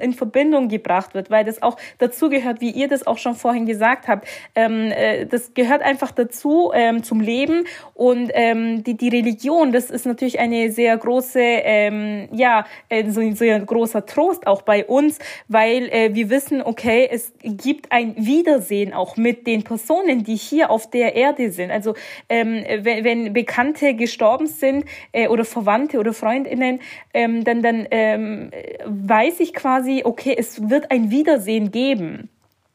in 0.00 0.12
Verbindung 0.12 0.68
gebracht 0.68 1.14
wird, 1.14 1.30
weil 1.30 1.44
das 1.44 1.62
auch 1.62 1.76
dazu 1.98 2.28
gehört, 2.28 2.60
wie 2.60 2.70
ihr 2.70 2.88
das 2.88 3.06
auch 3.06 3.18
schon 3.18 3.34
vorhin 3.34 3.66
gesagt 3.66 4.08
habt. 4.08 4.26
Ähm, 4.54 4.92
äh, 4.92 5.26
das 5.26 5.54
gehört 5.54 5.82
einfach 5.82 6.10
dazu 6.10 6.72
ähm, 6.74 7.02
zum 7.02 7.20
Leben 7.20 7.64
und 7.94 8.30
ähm, 8.34 8.84
die, 8.84 8.96
die 8.96 9.08
Religion, 9.08 9.72
das 9.72 9.90
ist 9.90 10.06
natürlich 10.06 10.38
eine 10.38 10.70
sehr 10.70 10.96
große, 10.96 11.40
ähm, 11.40 12.28
ja, 12.32 12.66
äh, 12.88 13.08
so 13.10 13.20
ein 13.20 13.34
sehr 13.34 13.58
großer 13.60 14.06
Trost 14.06 14.46
auch 14.46 14.62
bei 14.62 14.84
uns, 14.84 15.18
weil 15.48 15.88
äh, 15.88 16.14
wir 16.14 16.30
wissen, 16.30 16.62
okay, 16.62 16.89
okay, 16.90 17.08
es 17.10 17.32
gibt 17.42 17.92
ein 17.92 18.14
Wiedersehen 18.16 18.92
auch 18.92 19.16
mit 19.16 19.46
den 19.46 19.62
Personen, 19.62 20.24
die 20.24 20.34
hier 20.36 20.70
auf 20.70 20.90
der 20.90 21.14
Erde 21.14 21.50
sind. 21.50 21.70
Also 21.70 21.94
ähm, 22.28 22.64
wenn, 22.82 23.04
wenn 23.04 23.32
Bekannte 23.32 23.94
gestorben 23.94 24.46
sind 24.46 24.84
äh, 25.12 25.28
oder 25.28 25.44
Verwandte 25.44 25.98
oder 25.98 26.12
Freundinnen, 26.12 26.80
ähm, 27.14 27.44
dann, 27.44 27.62
dann 27.62 27.86
ähm, 27.90 28.50
weiß 28.84 29.40
ich 29.40 29.54
quasi, 29.54 30.02
okay, 30.04 30.34
es 30.36 30.68
wird 30.68 30.90
ein 30.90 31.10
Wiedersehen 31.10 31.70
geben. 31.70 32.28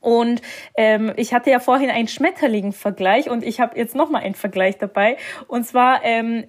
Und 0.05 0.43
ähm, 0.77 1.13
ich 1.15 1.33
hatte 1.33 1.49
ja 1.49 1.57
vorhin 1.57 1.89
einen 1.89 2.07
Schmetterling-Vergleich 2.07 3.27
und 3.27 3.43
ich 3.43 3.59
habe 3.59 3.75
jetzt 3.75 3.95
nochmal 3.95 4.21
einen 4.21 4.35
Vergleich 4.35 4.77
dabei. 4.77 5.17
Und 5.47 5.65
zwar, 5.65 6.05
ähm, 6.05 6.43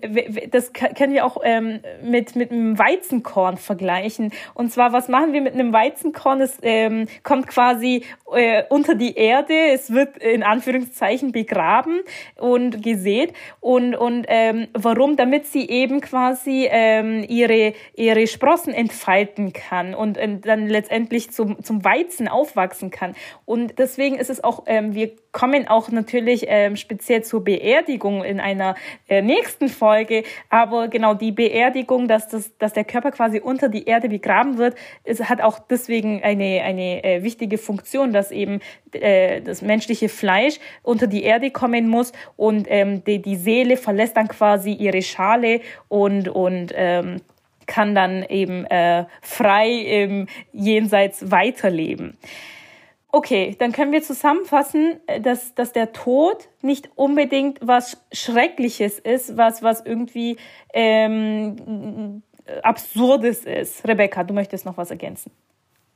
das 0.50 0.74
können 0.74 1.14
wir 1.14 1.24
auch 1.24 1.38
ähm, 1.42 1.80
mit, 2.02 2.36
mit 2.36 2.52
einem 2.52 2.78
Weizenkorn 2.78 3.56
vergleichen. 3.56 4.30
Und 4.52 4.74
zwar, 4.74 4.92
was 4.92 5.08
machen 5.08 5.32
wir 5.32 5.40
mit 5.40 5.54
einem 5.54 5.72
Weizenkorn? 5.72 6.42
Es 6.42 6.58
ähm, 6.60 7.08
kommt 7.22 7.46
quasi 7.46 8.04
äh, 8.30 8.64
unter 8.68 8.94
die 8.94 9.16
Erde, 9.16 9.54
es 9.72 9.90
wird 9.90 10.18
in 10.18 10.42
Anführungszeichen 10.42 11.32
begraben 11.32 12.00
und 12.36 12.82
gesät. 12.82 13.32
Und, 13.60 13.94
und 13.94 14.26
ähm, 14.28 14.68
warum? 14.74 15.16
Damit 15.16 15.46
sie 15.46 15.66
eben 15.66 16.02
quasi 16.02 16.68
ähm, 16.70 17.24
ihre, 17.26 17.72
ihre 17.94 18.26
Sprossen 18.26 18.74
entfalten 18.74 19.54
kann 19.54 19.94
und 19.94 20.18
äh, 20.18 20.40
dann 20.40 20.66
letztendlich 20.66 21.30
zum, 21.30 21.62
zum 21.64 21.84
Weizen 21.84 22.28
aufwachsen 22.28 22.90
kann. 22.90 23.14
Und 23.46 23.78
deswegen 23.78 24.16
ist 24.16 24.28
es 24.28 24.42
auch, 24.42 24.64
ähm, 24.66 24.94
wir 24.94 25.12
kommen 25.30 25.68
auch 25.68 25.88
natürlich 25.88 26.46
ähm, 26.48 26.74
speziell 26.76 27.22
zur 27.22 27.44
Beerdigung 27.44 28.24
in 28.24 28.40
einer 28.40 28.74
äh, 29.08 29.22
nächsten 29.22 29.68
Folge. 29.68 30.24
Aber 30.50 30.88
genau 30.88 31.14
die 31.14 31.30
Beerdigung, 31.30 32.08
dass, 32.08 32.28
das, 32.28 32.58
dass 32.58 32.72
der 32.72 32.84
Körper 32.84 33.12
quasi 33.12 33.38
unter 33.38 33.68
die 33.68 33.84
Erde 33.84 34.08
begraben 34.08 34.58
wird, 34.58 34.74
es 35.04 35.20
hat 35.28 35.40
auch 35.40 35.60
deswegen 35.60 36.24
eine, 36.24 36.62
eine 36.62 37.04
äh, 37.04 37.22
wichtige 37.22 37.56
Funktion, 37.56 38.12
dass 38.12 38.32
eben 38.32 38.58
äh, 38.90 39.40
das 39.40 39.62
menschliche 39.62 40.08
Fleisch 40.08 40.58
unter 40.82 41.06
die 41.06 41.22
Erde 41.22 41.52
kommen 41.52 41.88
muss 41.88 42.12
und 42.36 42.66
ähm, 42.68 43.04
die, 43.04 43.22
die 43.22 43.36
Seele 43.36 43.76
verlässt 43.76 44.16
dann 44.16 44.26
quasi 44.26 44.72
ihre 44.72 45.02
Schale 45.02 45.60
und, 45.86 46.28
und 46.28 46.72
ähm, 46.74 47.20
kann 47.66 47.94
dann 47.94 48.24
eben 48.24 48.64
äh, 48.64 49.04
frei 49.22 49.70
im 49.70 50.26
Jenseits 50.52 51.30
weiterleben. 51.30 52.16
Okay, 53.16 53.56
dann 53.58 53.72
können 53.72 53.92
wir 53.92 54.02
zusammenfassen, 54.02 55.00
äh, 55.06 55.22
dass, 55.22 55.54
dass 55.54 55.72
der 55.72 55.94
Tod 55.94 56.48
nicht 56.60 56.90
unbedingt 56.96 57.58
was 57.62 57.96
Schreckliches 58.12 58.98
ist, 58.98 59.38
was, 59.38 59.62
was 59.62 59.80
irgendwie 59.86 60.36
ähm, 60.74 62.22
Absurdes 62.62 63.46
ist. 63.46 63.88
Rebecca, 63.88 64.22
du 64.22 64.34
möchtest 64.34 64.66
noch 64.66 64.76
was 64.76 64.90
ergänzen. 64.90 65.32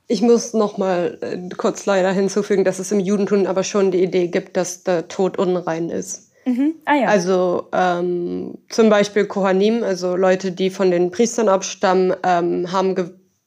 Ich 0.07 0.23
muss 0.23 0.55
noch 0.55 0.79
mal 0.79 1.19
äh, 1.21 1.37
kurz 1.55 1.85
leider 1.85 2.11
hinzufügen, 2.11 2.63
dass 2.63 2.79
es 2.79 2.91
im 2.91 2.99
Judentum 2.99 3.45
aber 3.45 3.63
schon 3.63 3.91
die 3.91 4.01
Idee 4.01 4.25
gibt, 4.25 4.57
dass 4.57 4.83
der 4.83 5.07
Tod 5.07 5.37
unrein 5.37 5.91
ist. 5.91 6.31
Mhm. 6.45 6.73
Ah, 6.85 6.95
ja. 6.95 7.07
Also 7.07 7.67
ähm, 7.71 8.57
zum 8.67 8.89
Beispiel 8.89 9.27
Kohanim, 9.27 9.83
also 9.83 10.15
Leute, 10.15 10.51
die 10.51 10.71
von 10.71 10.89
den 10.89 11.11
Priestern 11.11 11.49
abstammen, 11.49 12.15
ähm, 12.23 12.71
haben 12.71 12.95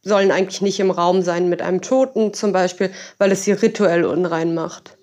sollen 0.05 0.31
eigentlich 0.31 0.63
nicht 0.63 0.81
im 0.81 0.91
Raum 0.91 1.23
sein 1.23 1.49
mit 1.49 1.63
einem 1.63 1.81
Toten 1.81 2.33
zum 2.33 2.53
Beispiel, 2.53 2.91
weil 3.19 3.33
es 3.33 3.45
sie 3.45 3.53
rituell 3.53 4.05
unrein 4.05 4.55
macht. 4.55 4.97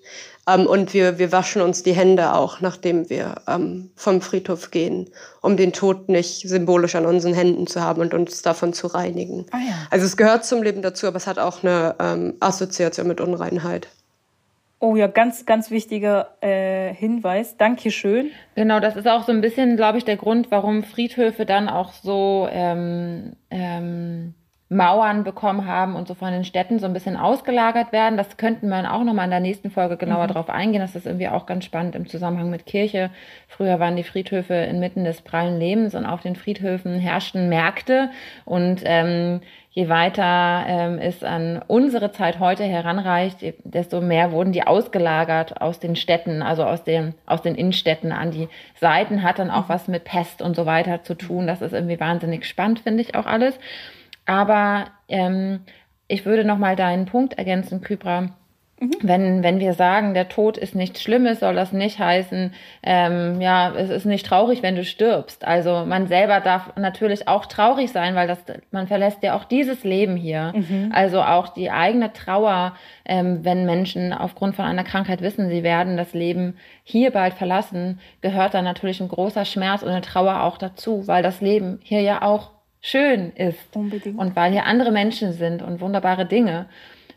Ähm, 0.48 0.66
und 0.66 0.92
wir, 0.92 1.18
wir 1.18 1.30
waschen 1.30 1.62
uns 1.62 1.82
die 1.82 1.92
Hände 1.92 2.34
auch, 2.34 2.60
nachdem 2.60 3.08
wir 3.08 3.36
ähm, 3.46 3.90
vom 3.94 4.20
Friedhof 4.20 4.70
gehen, 4.70 5.10
um 5.40 5.56
den 5.56 5.72
Tod 5.72 6.08
nicht 6.08 6.48
symbolisch 6.48 6.94
an 6.94 7.06
unseren 7.06 7.34
Händen 7.34 7.66
zu 7.66 7.80
haben 7.80 8.00
und 8.00 8.14
uns 8.14 8.42
davon 8.42 8.72
zu 8.72 8.88
reinigen. 8.88 9.46
Ah, 9.52 9.58
ja. 9.58 9.74
Also 9.90 10.06
es 10.06 10.16
gehört 10.16 10.44
zum 10.44 10.62
Leben 10.62 10.82
dazu, 10.82 11.06
aber 11.06 11.16
es 11.16 11.26
hat 11.26 11.38
auch 11.38 11.62
eine 11.62 11.94
ähm, 12.00 12.34
Assoziation 12.40 13.06
mit 13.06 13.20
Unreinheit. 13.20 13.88
Oh 14.80 14.96
ja, 14.96 15.06
ganz, 15.06 15.46
ganz 15.46 15.70
wichtiger 15.70 16.30
äh, 16.40 16.92
Hinweis. 16.92 17.56
Dankeschön. 17.56 18.32
Genau, 18.56 18.80
das 18.80 18.96
ist 18.96 19.06
auch 19.06 19.24
so 19.24 19.30
ein 19.30 19.40
bisschen, 19.40 19.76
glaube 19.76 19.98
ich, 19.98 20.04
der 20.04 20.16
Grund, 20.16 20.50
warum 20.50 20.82
Friedhöfe 20.82 21.46
dann 21.46 21.68
auch 21.68 21.92
so 21.92 22.48
ähm, 22.50 23.36
ähm, 23.48 24.34
Mauern 24.72 25.24
bekommen 25.24 25.66
haben 25.66 25.94
und 25.96 26.08
so 26.08 26.14
von 26.14 26.32
den 26.32 26.44
Städten 26.44 26.78
so 26.78 26.86
ein 26.86 26.92
bisschen 26.92 27.16
ausgelagert 27.16 27.92
werden. 27.92 28.16
Das 28.16 28.36
könnten 28.36 28.68
wir 28.68 28.92
auch 28.92 29.04
nochmal 29.04 29.26
in 29.26 29.30
der 29.30 29.40
nächsten 29.40 29.70
Folge 29.70 29.96
genauer 29.96 30.24
mhm. 30.24 30.32
drauf 30.32 30.48
eingehen. 30.48 30.80
Das 30.80 30.96
ist 30.96 31.06
irgendwie 31.06 31.28
auch 31.28 31.46
ganz 31.46 31.64
spannend 31.64 31.94
im 31.94 32.08
Zusammenhang 32.08 32.50
mit 32.50 32.66
Kirche. 32.66 33.10
Früher 33.48 33.78
waren 33.80 33.96
die 33.96 34.02
Friedhöfe 34.02 34.54
inmitten 34.54 35.04
des 35.04 35.20
prallen 35.22 35.58
Lebens 35.58 35.94
und 35.94 36.06
auf 36.06 36.22
den 36.22 36.36
Friedhöfen 36.36 36.98
herrschten 36.98 37.48
Märkte 37.48 38.10
und 38.44 38.82
ähm, 38.84 39.40
je 39.72 39.88
weiter 39.88 40.64
ähm, 40.68 40.98
es 40.98 41.24
an 41.24 41.62
unsere 41.66 42.12
Zeit 42.12 42.40
heute 42.40 42.64
heranreicht, 42.64 43.38
desto 43.64 44.00
mehr 44.00 44.32
wurden 44.32 44.52
die 44.52 44.66
ausgelagert 44.66 45.60
aus 45.60 45.80
den 45.80 45.96
Städten, 45.96 46.42
also 46.42 46.64
aus, 46.64 46.84
dem, 46.84 47.14
aus 47.26 47.42
den 47.42 47.54
Innenstädten 47.54 48.12
an 48.12 48.30
die 48.30 48.48
Seiten, 48.78 49.22
hat 49.22 49.38
dann 49.38 49.50
auch 49.50 49.64
mhm. 49.64 49.72
was 49.72 49.88
mit 49.88 50.04
Pest 50.04 50.42
und 50.42 50.56
so 50.56 50.66
weiter 50.66 51.02
zu 51.02 51.14
tun. 51.14 51.46
Das 51.46 51.62
ist 51.62 51.72
irgendwie 51.72 52.00
wahnsinnig 52.00 52.46
spannend, 52.46 52.80
finde 52.80 53.02
ich 53.02 53.14
auch 53.14 53.26
alles. 53.26 53.58
Aber 54.26 54.86
ähm, 55.08 55.60
ich 56.08 56.26
würde 56.26 56.44
noch 56.44 56.58
mal 56.58 56.76
deinen 56.76 57.06
Punkt 57.06 57.34
ergänzen, 57.34 57.80
Kybra. 57.80 58.28
Mhm. 58.82 58.90
Wenn, 59.00 59.42
wenn 59.44 59.60
wir 59.60 59.74
sagen, 59.74 60.12
der 60.12 60.28
Tod 60.28 60.56
ist 60.56 60.74
nichts 60.74 61.02
Schlimmes, 61.02 61.38
soll 61.38 61.54
das 61.54 61.72
nicht 61.72 62.00
heißen, 62.00 62.52
ähm, 62.82 63.40
ja, 63.40 63.72
es 63.74 63.90
ist 63.90 64.06
nicht 64.06 64.26
traurig, 64.26 64.62
wenn 64.62 64.74
du 64.74 64.84
stirbst. 64.84 65.46
Also 65.46 65.84
man 65.86 66.08
selber 66.08 66.40
darf 66.40 66.74
natürlich 66.76 67.28
auch 67.28 67.46
traurig 67.46 67.92
sein, 67.92 68.16
weil 68.16 68.26
das, 68.26 68.38
man 68.72 68.88
verlässt 68.88 69.22
ja 69.22 69.36
auch 69.36 69.44
dieses 69.44 69.84
Leben 69.84 70.16
hier. 70.16 70.52
Mhm. 70.54 70.90
Also 70.92 71.22
auch 71.22 71.48
die 71.48 71.70
eigene 71.70 72.12
Trauer, 72.12 72.74
ähm, 73.04 73.44
wenn 73.44 73.66
Menschen 73.66 74.12
aufgrund 74.12 74.56
von 74.56 74.64
einer 74.64 74.84
Krankheit 74.84 75.22
wissen, 75.22 75.48
sie 75.48 75.62
werden 75.62 75.96
das 75.96 76.12
Leben 76.12 76.56
hier 76.82 77.12
bald 77.12 77.34
verlassen, 77.34 78.00
gehört 78.20 78.54
dann 78.54 78.64
natürlich 78.64 79.00
ein 79.00 79.08
großer 79.08 79.44
Schmerz 79.44 79.82
und 79.82 79.90
eine 79.90 80.00
Trauer 80.00 80.42
auch 80.42 80.58
dazu, 80.58 81.06
weil 81.06 81.22
das 81.22 81.40
Leben 81.40 81.78
hier 81.84 82.00
ja 82.00 82.22
auch 82.22 82.50
schön 82.82 83.32
ist. 83.36 83.74
Unbedingt. 83.74 84.18
Und 84.18 84.36
weil 84.36 84.52
hier 84.52 84.66
andere 84.66 84.90
Menschen 84.90 85.32
sind 85.32 85.62
und 85.62 85.80
wunderbare 85.80 86.26
Dinge. 86.26 86.66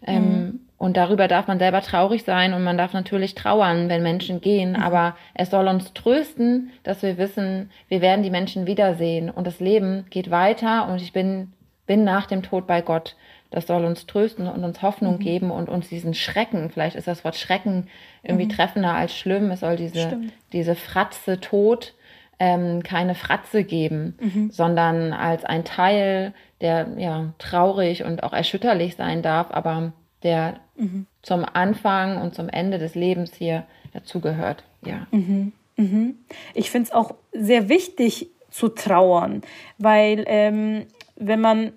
Ähm, 0.05 0.23
mhm. 0.23 0.59
Und 0.77 0.97
darüber 0.97 1.27
darf 1.27 1.47
man 1.47 1.57
selber 1.57 1.81
traurig 1.81 2.23
sein 2.23 2.53
und 2.53 2.63
man 2.63 2.77
darf 2.77 2.93
natürlich 2.93 3.33
trauern, 3.33 3.89
wenn 3.89 4.03
Menschen 4.03 4.39
gehen. 4.39 4.71
Mhm. 4.71 4.81
Aber 4.81 5.17
es 5.33 5.49
soll 5.49 5.67
uns 5.67 5.93
trösten, 5.93 6.71
dass 6.83 7.01
wir 7.01 7.17
wissen, 7.17 7.71
wir 7.89 8.01
werden 8.01 8.23
die 8.23 8.29
Menschen 8.29 8.67
wiedersehen 8.67 9.29
und 9.29 9.47
das 9.47 9.59
Leben 9.59 10.05
geht 10.09 10.31
weiter 10.31 10.87
und 10.87 11.01
ich 11.01 11.11
bin, 11.11 11.51
bin 11.87 12.03
nach 12.03 12.27
dem 12.27 12.43
Tod 12.43 12.67
bei 12.67 12.81
Gott. 12.81 13.15
Das 13.49 13.67
soll 13.67 13.85
uns 13.85 14.05
trösten 14.05 14.47
und 14.47 14.63
uns 14.63 14.81
Hoffnung 14.81 15.15
mhm. 15.15 15.19
geben 15.19 15.51
und 15.51 15.69
uns 15.69 15.89
diesen 15.89 16.13
Schrecken, 16.13 16.69
vielleicht 16.69 16.95
ist 16.95 17.07
das 17.07 17.23
Wort 17.23 17.37
Schrecken 17.37 17.87
irgendwie 18.21 18.45
mhm. 18.45 18.49
treffender 18.49 18.93
als 18.93 19.15
schlimm, 19.15 19.49
es 19.51 19.61
soll 19.61 19.77
diese, 19.77 20.19
diese 20.51 20.75
Fratze 20.75 21.39
Tod 21.39 21.93
ähm, 22.39 22.83
keine 22.83 23.15
Fratze 23.15 23.63
geben, 23.63 24.17
mhm. 24.19 24.51
sondern 24.51 25.13
als 25.13 25.45
ein 25.45 25.63
Teil, 25.63 26.33
der 26.61 26.87
ja 26.97 27.33
traurig 27.37 28.03
und 28.03 28.23
auch 28.23 28.33
erschütterlich 28.33 28.95
sein 28.95 29.21
darf, 29.21 29.47
aber 29.51 29.93
der 30.23 30.55
mhm. 30.75 31.05
zum 31.21 31.45
Anfang 31.51 32.21
und 32.21 32.35
zum 32.35 32.49
Ende 32.49 32.77
des 32.77 32.95
Lebens 32.95 33.33
hier 33.35 33.63
dazugehört. 33.93 34.63
Ja. 34.85 35.07
Mhm. 35.11 35.53
mhm. 35.77 36.15
Ich 36.53 36.71
finde 36.71 36.87
es 36.87 36.93
auch 36.93 37.15
sehr 37.31 37.69
wichtig 37.69 38.29
zu 38.49 38.69
trauern, 38.69 39.41
weil 39.77 40.23
ähm, 40.27 40.85
wenn 41.15 41.41
man 41.41 41.73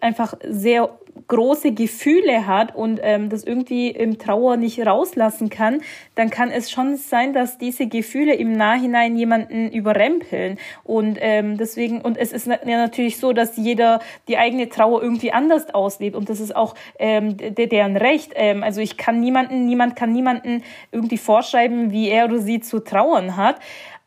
einfach 0.00 0.34
sehr 0.48 0.90
große 1.28 1.72
Gefühle 1.72 2.46
hat 2.46 2.74
und 2.74 3.00
ähm, 3.02 3.28
das 3.28 3.44
irgendwie 3.44 3.90
im 3.90 4.18
Trauer 4.18 4.56
nicht 4.56 4.84
rauslassen 4.86 5.50
kann, 5.50 5.80
dann 6.14 6.30
kann 6.30 6.50
es 6.50 6.70
schon 6.70 6.96
sein, 6.96 7.32
dass 7.32 7.58
diese 7.58 7.86
Gefühle 7.86 8.34
im 8.34 8.52
Nachhinein 8.52 9.16
jemanden 9.16 9.70
überrempeln. 9.70 10.58
Und 10.84 11.18
ähm, 11.20 11.56
deswegen, 11.56 12.00
und 12.00 12.16
es 12.16 12.32
ist 12.32 12.46
ja 12.46 12.58
natürlich 12.64 13.18
so, 13.18 13.32
dass 13.32 13.56
jeder 13.56 14.00
die 14.28 14.38
eigene 14.38 14.68
Trauer 14.68 15.02
irgendwie 15.02 15.32
anders 15.32 15.74
auslebt. 15.74 16.16
Und 16.16 16.28
das 16.28 16.40
ist 16.40 16.54
auch 16.54 16.74
ähm, 16.98 17.36
deren 17.36 17.96
Recht. 17.96 18.32
Ähm, 18.34 18.62
also 18.62 18.80
ich 18.80 18.96
kann 18.96 19.20
niemanden, 19.20 19.66
niemand 19.66 19.96
kann 19.96 20.12
niemanden 20.12 20.62
irgendwie 20.92 21.18
vorschreiben, 21.18 21.90
wie 21.90 22.08
er 22.08 22.26
oder 22.26 22.38
sie 22.38 22.60
zu 22.60 22.80
trauern 22.80 23.36
hat. 23.36 23.56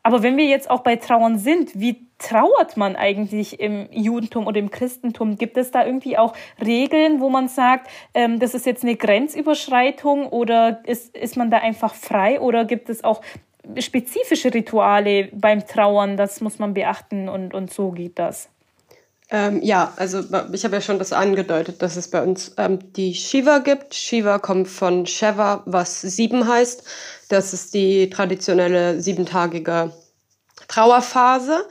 Aber 0.02 0.22
wenn 0.22 0.36
wir 0.36 0.46
jetzt 0.46 0.70
auch 0.70 0.80
bei 0.80 0.96
Trauern 0.96 1.38
sind, 1.38 1.78
wie 1.78 2.06
trauert 2.18 2.76
man 2.76 2.96
eigentlich 2.96 3.60
im 3.60 3.88
Judentum 3.90 4.46
oder 4.46 4.58
im 4.58 4.70
Christentum? 4.70 5.36
Gibt 5.36 5.56
es 5.56 5.70
da 5.70 5.84
irgendwie 5.84 6.16
auch 6.16 6.34
Regeln, 6.64 7.20
wo 7.20 7.28
man 7.28 7.48
sagt, 7.48 7.88
ähm, 8.14 8.38
das 8.38 8.54
ist 8.54 8.66
jetzt 8.66 8.82
eine 8.82 8.96
Grenzüberschreitung 8.96 10.26
oder 10.26 10.80
ist, 10.86 11.16
ist 11.16 11.36
man 11.36 11.50
da 11.50 11.58
einfach 11.58 11.94
frei 11.94 12.40
oder 12.40 12.64
gibt 12.64 12.88
es 12.88 13.04
auch 13.04 13.20
spezifische 13.78 14.52
Rituale 14.52 15.28
beim 15.32 15.66
Trauern? 15.66 16.16
Das 16.16 16.40
muss 16.40 16.58
man 16.58 16.74
beachten 16.74 17.28
und, 17.28 17.52
und 17.52 17.72
so 17.72 17.90
geht 17.90 18.18
das. 18.18 18.48
Ähm, 19.32 19.60
ja, 19.62 19.92
also 19.96 20.24
ich 20.52 20.64
habe 20.64 20.74
ja 20.74 20.80
schon 20.80 20.98
das 20.98 21.12
angedeutet, 21.12 21.82
dass 21.82 21.96
es 21.96 22.10
bei 22.10 22.20
uns 22.20 22.52
ähm, 22.58 22.80
die 22.94 23.14
Shiva 23.14 23.58
gibt. 23.58 23.94
Shiva 23.94 24.38
kommt 24.38 24.66
von 24.66 25.06
Sheva, 25.06 25.62
was 25.66 26.00
sieben 26.00 26.48
heißt. 26.48 26.84
Das 27.30 27.54
ist 27.54 27.74
die 27.74 28.10
traditionelle 28.10 29.00
siebentagige 29.00 29.92
Trauerphase, 30.66 31.64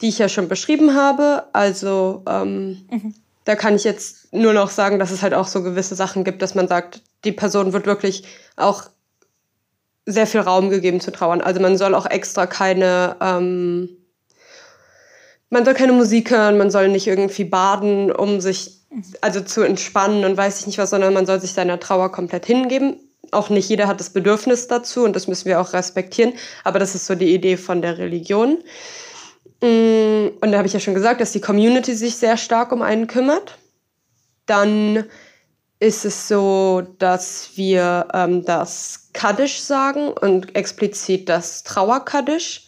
die 0.00 0.08
ich 0.08 0.18
ja 0.18 0.28
schon 0.28 0.48
beschrieben 0.48 0.96
habe. 0.96 1.44
Also 1.52 2.24
ähm, 2.28 2.84
mhm. 2.90 3.14
da 3.44 3.54
kann 3.54 3.76
ich 3.76 3.84
jetzt 3.84 4.34
nur 4.34 4.52
noch 4.52 4.70
sagen, 4.70 4.98
dass 4.98 5.12
es 5.12 5.22
halt 5.22 5.32
auch 5.32 5.46
so 5.46 5.62
gewisse 5.62 5.94
Sachen 5.94 6.24
gibt, 6.24 6.42
dass 6.42 6.56
man 6.56 6.66
sagt, 6.66 7.00
die 7.24 7.30
Person 7.30 7.72
wird 7.72 7.86
wirklich 7.86 8.24
auch 8.56 8.82
sehr 10.04 10.26
viel 10.26 10.40
Raum 10.40 10.68
gegeben 10.68 11.00
zu 11.00 11.12
trauern. 11.12 11.40
Also 11.40 11.60
man 11.60 11.78
soll 11.78 11.94
auch 11.94 12.06
extra 12.06 12.46
keine 12.46 13.16
ähm, 13.20 13.88
man 15.48 15.64
soll 15.64 15.74
keine 15.74 15.92
Musik 15.92 16.32
hören, 16.32 16.58
man 16.58 16.72
soll 16.72 16.88
nicht 16.88 17.06
irgendwie 17.06 17.44
baden, 17.44 18.10
um 18.10 18.40
sich 18.40 18.80
also 19.20 19.40
zu 19.40 19.62
entspannen 19.62 20.24
und 20.24 20.36
weiß 20.36 20.58
ich 20.58 20.66
nicht 20.66 20.78
was, 20.78 20.90
sondern 20.90 21.14
man 21.14 21.26
soll 21.26 21.40
sich 21.40 21.52
seiner 21.52 21.78
Trauer 21.78 22.10
komplett 22.10 22.46
hingeben. 22.46 22.96
Auch 23.30 23.50
nicht 23.50 23.68
jeder 23.68 23.86
hat 23.86 24.00
das 24.00 24.10
Bedürfnis 24.10 24.68
dazu 24.68 25.04
und 25.04 25.14
das 25.14 25.26
müssen 25.26 25.46
wir 25.46 25.60
auch 25.60 25.72
respektieren, 25.72 26.34
aber 26.62 26.78
das 26.78 26.94
ist 26.94 27.06
so 27.06 27.14
die 27.14 27.34
Idee 27.34 27.56
von 27.56 27.82
der 27.82 27.98
Religion. 27.98 28.58
Mm, 29.60 30.28
und 30.40 30.52
da 30.52 30.58
habe 30.58 30.66
ich 30.66 30.72
ja 30.72 30.80
schon 30.80 30.94
gesagt, 30.94 31.20
dass 31.20 31.32
die 31.32 31.40
Community 31.40 31.94
sich 31.94 32.16
sehr 32.16 32.36
stark 32.36 32.72
um 32.72 32.82
einen 32.82 33.06
kümmert. 33.06 33.58
Dann 34.46 35.04
ist 35.80 36.04
es 36.04 36.28
so, 36.28 36.82
dass 36.98 37.50
wir 37.54 38.08
ähm, 38.14 38.44
das 38.44 39.10
Kaddisch 39.12 39.60
sagen 39.60 40.08
und 40.08 40.54
explizit 40.56 41.28
das 41.28 41.62
Trauerkaddisch. 41.62 42.63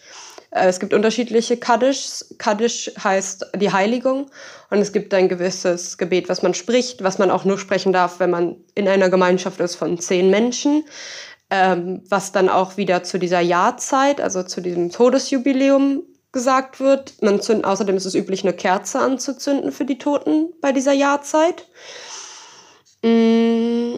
Äh, 0.57 0.69
es 0.69 0.81
gibt 0.81 0.95
unterschiedliche 0.95 1.57
Kaddischs. 1.57 2.35
Kaddisch 2.39 2.91
heißt 3.03 3.47
die 3.57 3.73
Heiligung 3.73 4.31
und 4.71 4.79
es 4.79 4.93
gibt 4.93 5.13
ein 5.15 5.29
gewisses 5.29 5.99
Gebet, 5.99 6.29
was 6.29 6.43
man 6.43 6.55
spricht, 6.55 7.03
was 7.03 7.19
man 7.19 7.31
auch 7.31 7.45
nur 7.45 7.59
sprechen 7.59 7.93
darf, 7.93 8.19
wenn 8.19 8.31
man 8.31 8.57
in 8.75 8.89
einer 8.89 9.11
Gemeinschaft 9.11 9.61
ist 9.61 9.77
von 9.77 9.99
zehn 9.99 10.31
Menschen, 10.31 10.85
ähm, 11.51 12.03
was 12.09 12.33
dann 12.33 12.49
auch 12.49 12.77
wieder 12.77 13.03
zu 13.03 13.19
dieser 13.19 13.41
Jahrzeit, 13.41 14.21
also 14.21 14.43
zu 14.43 14.61
diesem 14.61 14.91
Todesjubiläum 14.91 16.03
gesagt 16.33 16.81
wird. 16.81 17.23
Man 17.23 17.41
zünd, 17.41 17.65
außerdem 17.65 17.97
ist 17.97 18.07
es 18.07 18.15
üblich, 18.15 18.43
eine 18.43 18.53
Kerze 18.53 18.99
anzuzünden 18.99 19.73
für 19.73 19.85
die 19.85 19.99
Toten 19.99 20.53
bei 20.61 20.73
dieser 20.73 20.93
Jahrzeit. 20.93 21.67
Mm, 23.03 23.97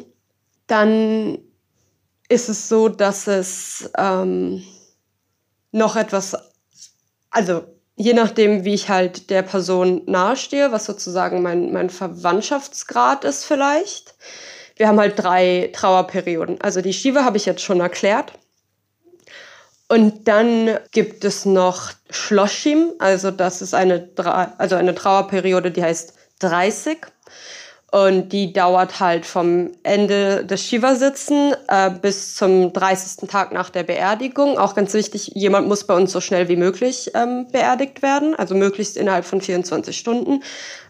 dann 0.67 1.39
ist 2.29 2.51
es 2.51 2.69
so, 2.69 2.91
dass 2.91 3.27
es 3.27 3.91
ähm, 3.97 4.63
noch 5.73 5.97
etwas, 5.97 6.37
also 7.31 7.65
je 7.97 8.15
nachdem, 8.15 8.65
wie 8.65 8.75
ich 8.75 8.89
halt 8.89 9.31
der 9.31 9.43
Person 9.43 10.03
nahestehe, 10.07 10.73
was 10.73 10.85
sozusagen 10.85 11.43
mein, 11.43 11.73
mein 11.73 11.91
Verwandtschaftsgrad 11.91 13.25
ist 13.25 13.45
vielleicht, 13.45 14.15
wir 14.77 14.87
haben 14.87 15.01
halt 15.01 15.19
drei 15.19 15.71
Trauerperioden. 15.75 16.61
Also 16.61 16.81
die 16.81 16.93
Shiva 16.93 17.25
habe 17.25 17.37
ich 17.37 17.47
jetzt 17.47 17.63
schon 17.63 17.81
erklärt. 17.81 18.33
Und 19.89 20.29
dann 20.29 20.79
gibt 20.93 21.25
es 21.25 21.45
noch 21.45 21.91
Schloschim, 22.11 22.93
also 22.99 23.31
das 23.31 23.63
ist 23.63 23.75
eine, 23.75 24.11
also 24.59 24.77
eine 24.77 24.95
Trauerperiode, 24.95 25.71
die 25.71 25.83
heißt 25.83 26.13
30. 26.41 26.99
Und 27.91 28.35
die 28.35 28.53
dauert 28.53 29.01
halt 29.01 29.25
vom 29.25 29.71
Ende 29.83 30.45
des 30.45 30.63
Shiva-Sitzen 30.63 31.55
äh, 31.69 31.91
bis 31.91 32.35
zum 32.35 32.75
30. 32.75 33.29
Tag 33.31 33.51
nach 33.53 33.71
der 33.71 33.83
Beerdigung. 33.83 34.59
Auch 34.59 34.75
ganz 34.75 34.93
wichtig, 34.93 35.31
jemand 35.35 35.69
muss 35.69 35.85
bei 35.85 35.95
uns 35.95 36.13
so 36.13 36.21
schnell 36.21 36.49
wie 36.49 36.57
möglich 36.57 37.13
ähm, 37.15 37.47
beerdigt 37.51 38.03
werden, 38.03 38.35
also 38.35 38.55
möglichst 38.55 38.99
innerhalb 38.99 39.25
von 39.25 39.41
24 39.41 39.97
Stunden. 39.97 40.43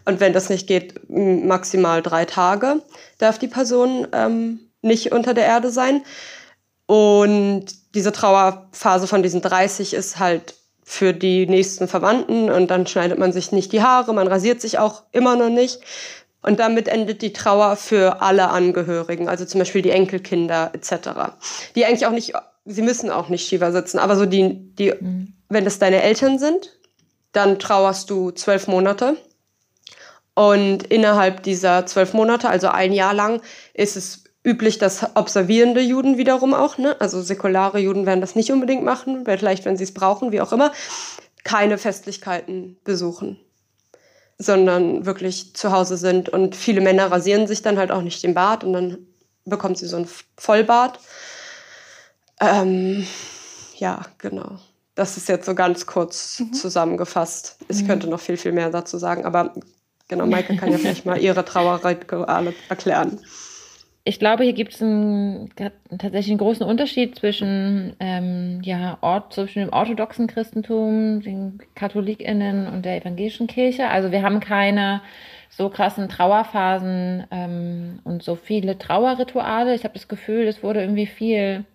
Und 0.03 0.19
wenn 0.19 0.33
das 0.33 0.49
nicht 0.49 0.67
geht, 0.67 1.09
maximal 1.09 2.01
drei 2.01 2.25
Tage 2.25 2.81
darf 3.17 3.39
die 3.39 3.47
Person 3.47 4.07
ähm, 4.11 4.59
nicht 4.81 5.13
unter 5.13 5.33
der 5.33 5.45
Erde 5.45 5.71
sein. 5.71 6.03
Und 6.85 7.65
diese 7.95 8.11
Trauerphase 8.11 9.07
von 9.07 9.23
diesen 9.23 9.41
30 9.41 9.93
ist 9.93 10.19
halt 10.19 10.55
für 10.83 11.13
die 11.13 11.45
nächsten 11.45 11.87
Verwandten 11.87 12.49
und 12.49 12.71
dann 12.71 12.87
schneidet 12.87 13.19
man 13.19 13.31
sich 13.31 13.51
nicht 13.51 13.71
die 13.71 13.83
Haare, 13.83 14.11
man 14.11 14.27
rasiert 14.27 14.59
sich 14.59 14.79
auch 14.79 15.03
immer 15.11 15.35
noch 15.35 15.49
nicht. 15.49 15.79
Und 16.41 16.59
damit 16.59 16.87
endet 16.87 17.21
die 17.21 17.33
Trauer 17.33 17.75
für 17.75 18.21
alle 18.21 18.49
Angehörigen, 18.49 19.27
also 19.27 19.45
zum 19.45 19.59
Beispiel 19.59 19.81
die 19.81 19.91
Enkelkinder 19.91 20.71
etc. 20.73 21.09
Die 21.75 21.85
eigentlich 21.85 22.05
auch 22.05 22.11
nicht, 22.11 22.33
sie 22.65 22.81
müssen 22.81 23.09
auch 23.09 23.27
nicht 23.29 23.47
Shiva 23.47 23.71
sitzen, 23.71 23.99
aber 23.99 24.15
so 24.15 24.25
die, 24.25 24.73
die 24.75 24.93
mhm. 24.97 25.33
wenn 25.49 25.65
das 25.65 25.79
deine 25.79 26.01
Eltern 26.01 26.39
sind, 26.39 26.77
dann 27.33 27.59
trauerst 27.59 28.09
du 28.09 28.31
zwölf 28.31 28.67
Monate. 28.67 29.17
Und 30.33 30.83
innerhalb 30.83 31.43
dieser 31.43 31.85
zwölf 31.85 32.13
Monate, 32.13 32.47
also 32.47 32.69
ein 32.69 32.93
Jahr 32.93 33.13
lang, 33.13 33.41
ist 33.73 33.97
es 33.97 34.23
üblich, 34.41 34.77
dass 34.77 35.05
observierende 35.15 35.81
Juden 35.81 36.17
wiederum 36.17 36.53
auch, 36.53 36.77
ne? 36.77 36.95
also 37.01 37.21
säkulare 37.21 37.79
Juden 37.79 38.05
werden 38.05 38.21
das 38.21 38.35
nicht 38.35 38.49
unbedingt 38.53 38.85
machen, 38.85 39.25
vielleicht 39.25 39.65
wenn 39.65 39.75
sie 39.75 39.83
es 39.83 39.93
brauchen, 39.93 40.31
wie 40.31 40.39
auch 40.39 40.53
immer, 40.53 40.71
keine 41.43 41.77
Festlichkeiten 41.77 42.77
besuchen 42.85 43.37
sondern 44.39 45.05
wirklich 45.05 45.53
zu 45.53 45.71
Hause 45.71 45.97
sind. 45.97 46.29
Und 46.29 46.55
viele 46.55 46.81
Männer 46.81 47.11
rasieren 47.11 47.45
sich 47.45 47.61
dann 47.61 47.77
halt 47.77 47.91
auch 47.91 48.01
nicht 48.01 48.23
den 48.23 48.33
Bart 48.33 48.63
und 48.63 48.73
dann 48.73 48.97
bekommt 49.45 49.77
sie 49.77 49.87
so 49.87 49.97
ein 49.97 50.07
Vollbart. 50.37 50.99
Ähm, 52.39 53.05
ja, 53.75 54.05
genau. 54.17 54.59
Das 54.95 55.17
ist 55.17 55.27
jetzt 55.27 55.45
so 55.45 55.55
ganz 55.55 55.85
kurz 55.85 56.39
mhm. 56.39 56.53
zusammengefasst. 56.53 57.57
Ich 57.67 57.83
mhm. 57.83 57.87
könnte 57.87 58.07
noch 58.07 58.19
viel, 58.19 58.37
viel 58.37 58.53
mehr 58.53 58.69
dazu 58.69 58.97
sagen, 58.97 59.25
aber 59.25 59.53
genau, 60.07 60.25
Maike 60.25 60.55
kann 60.55 60.71
ja 60.71 60.77
vielleicht 60.77 61.05
mal 61.05 61.17
ihre 61.21 61.43
Trauerrituale 61.43 62.53
erklären. 62.69 63.19
Ich 64.09 64.17
glaube, 64.17 64.43
hier 64.43 64.53
gibt 64.53 64.73
es 64.73 64.79
tatsächlich 64.79 66.31
einen 66.31 66.39
großen 66.39 66.65
Unterschied 66.65 67.15
zwischen, 67.15 67.95
ähm, 67.99 68.59
ja, 68.63 68.97
Ort, 69.01 69.33
zwischen 69.33 69.59
dem 69.59 69.71
orthodoxen 69.71 70.25
Christentum, 70.25 71.21
den 71.21 71.59
KatholikInnen 71.75 72.65
und 72.65 72.85
der 72.85 72.99
evangelischen 72.99 73.45
Kirche. 73.45 73.87
Also 73.87 74.11
wir 74.11 74.23
haben 74.23 74.39
keine 74.39 75.01
so 75.51 75.69
krassen 75.69 76.09
Trauerphasen 76.09 77.27
ähm, 77.29 77.99
und 78.03 78.23
so 78.23 78.33
viele 78.33 78.79
Trauerrituale. 78.79 79.75
Ich 79.75 79.83
habe 79.83 79.93
das 79.93 80.07
Gefühl, 80.07 80.47
es 80.47 80.63
wurde 80.63 80.81
irgendwie 80.81 81.05
viel 81.05 81.65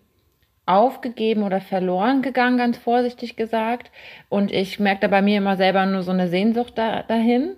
aufgegeben 0.65 1.43
oder 1.43 1.61
verloren 1.61 2.21
gegangen, 2.21 2.57
ganz 2.57 2.77
vorsichtig 2.77 3.37
gesagt. 3.37 3.91
Und 4.27 4.51
ich 4.51 4.77
merke 4.77 4.99
da 4.99 5.07
bei 5.07 5.21
mir 5.21 5.37
immer 5.37 5.55
selber 5.55 5.85
nur 5.85 6.03
so 6.03 6.11
eine 6.11 6.27
Sehnsucht 6.27 6.73
da, 6.77 7.01
dahin. 7.03 7.55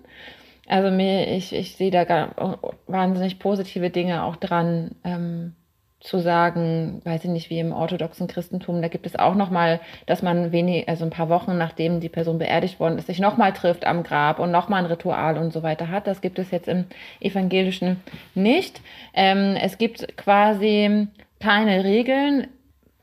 Also 0.68 0.90
mir, 0.90 1.28
ich, 1.28 1.54
ich 1.54 1.76
sehe 1.76 1.90
da 1.90 2.04
gar, 2.04 2.58
wahnsinnig 2.86 3.38
positive 3.38 3.90
Dinge 3.90 4.22
auch 4.22 4.36
dran, 4.36 4.92
ähm, 5.02 5.54
zu 6.00 6.20
sagen, 6.20 7.00
weiß 7.04 7.24
ich 7.24 7.30
nicht, 7.30 7.50
wie 7.50 7.58
im 7.58 7.72
orthodoxen 7.72 8.28
Christentum, 8.28 8.80
da 8.80 8.88
gibt 8.88 9.04
es 9.04 9.16
auch 9.16 9.34
nochmal, 9.34 9.80
dass 10.06 10.22
man 10.22 10.52
wenig, 10.52 10.88
also 10.88 11.04
ein 11.04 11.10
paar 11.10 11.28
Wochen 11.28 11.58
nachdem 11.58 11.98
die 11.98 12.08
Person 12.08 12.38
beerdigt 12.38 12.78
worden 12.78 12.98
ist, 12.98 13.08
sich 13.08 13.18
nochmal 13.18 13.52
trifft 13.52 13.84
am 13.84 14.04
Grab 14.04 14.38
und 14.38 14.52
nochmal 14.52 14.84
ein 14.84 14.90
Ritual 14.90 15.36
und 15.38 15.52
so 15.52 15.64
weiter 15.64 15.88
hat. 15.88 16.06
Das 16.06 16.20
gibt 16.20 16.38
es 16.38 16.52
jetzt 16.52 16.68
im 16.68 16.84
evangelischen 17.18 17.96
nicht. 18.34 18.80
Ähm, 19.12 19.56
es 19.60 19.76
gibt 19.76 20.16
quasi 20.16 21.08
keine 21.40 21.82
Regeln. 21.82 22.46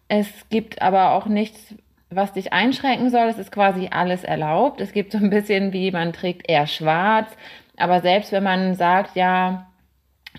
Es 0.07 0.27
gibt 0.49 0.81
aber 0.81 1.11
auch 1.13 1.25
nichts, 1.25 1.75
was 2.09 2.33
dich 2.33 2.53
einschränken 2.53 3.09
soll. 3.09 3.27
Es 3.27 3.37
ist 3.37 3.51
quasi 3.51 3.89
alles 3.91 4.23
erlaubt. 4.23 4.81
Es 4.81 4.93
gibt 4.93 5.11
so 5.11 5.17
ein 5.17 5.29
bisschen 5.29 5.73
wie, 5.73 5.91
man 5.91 6.13
trägt 6.13 6.49
eher 6.49 6.67
schwarz. 6.67 7.35
Aber 7.77 8.01
selbst 8.01 8.31
wenn 8.31 8.43
man 8.43 8.75
sagt, 8.75 9.15
ja, 9.15 9.67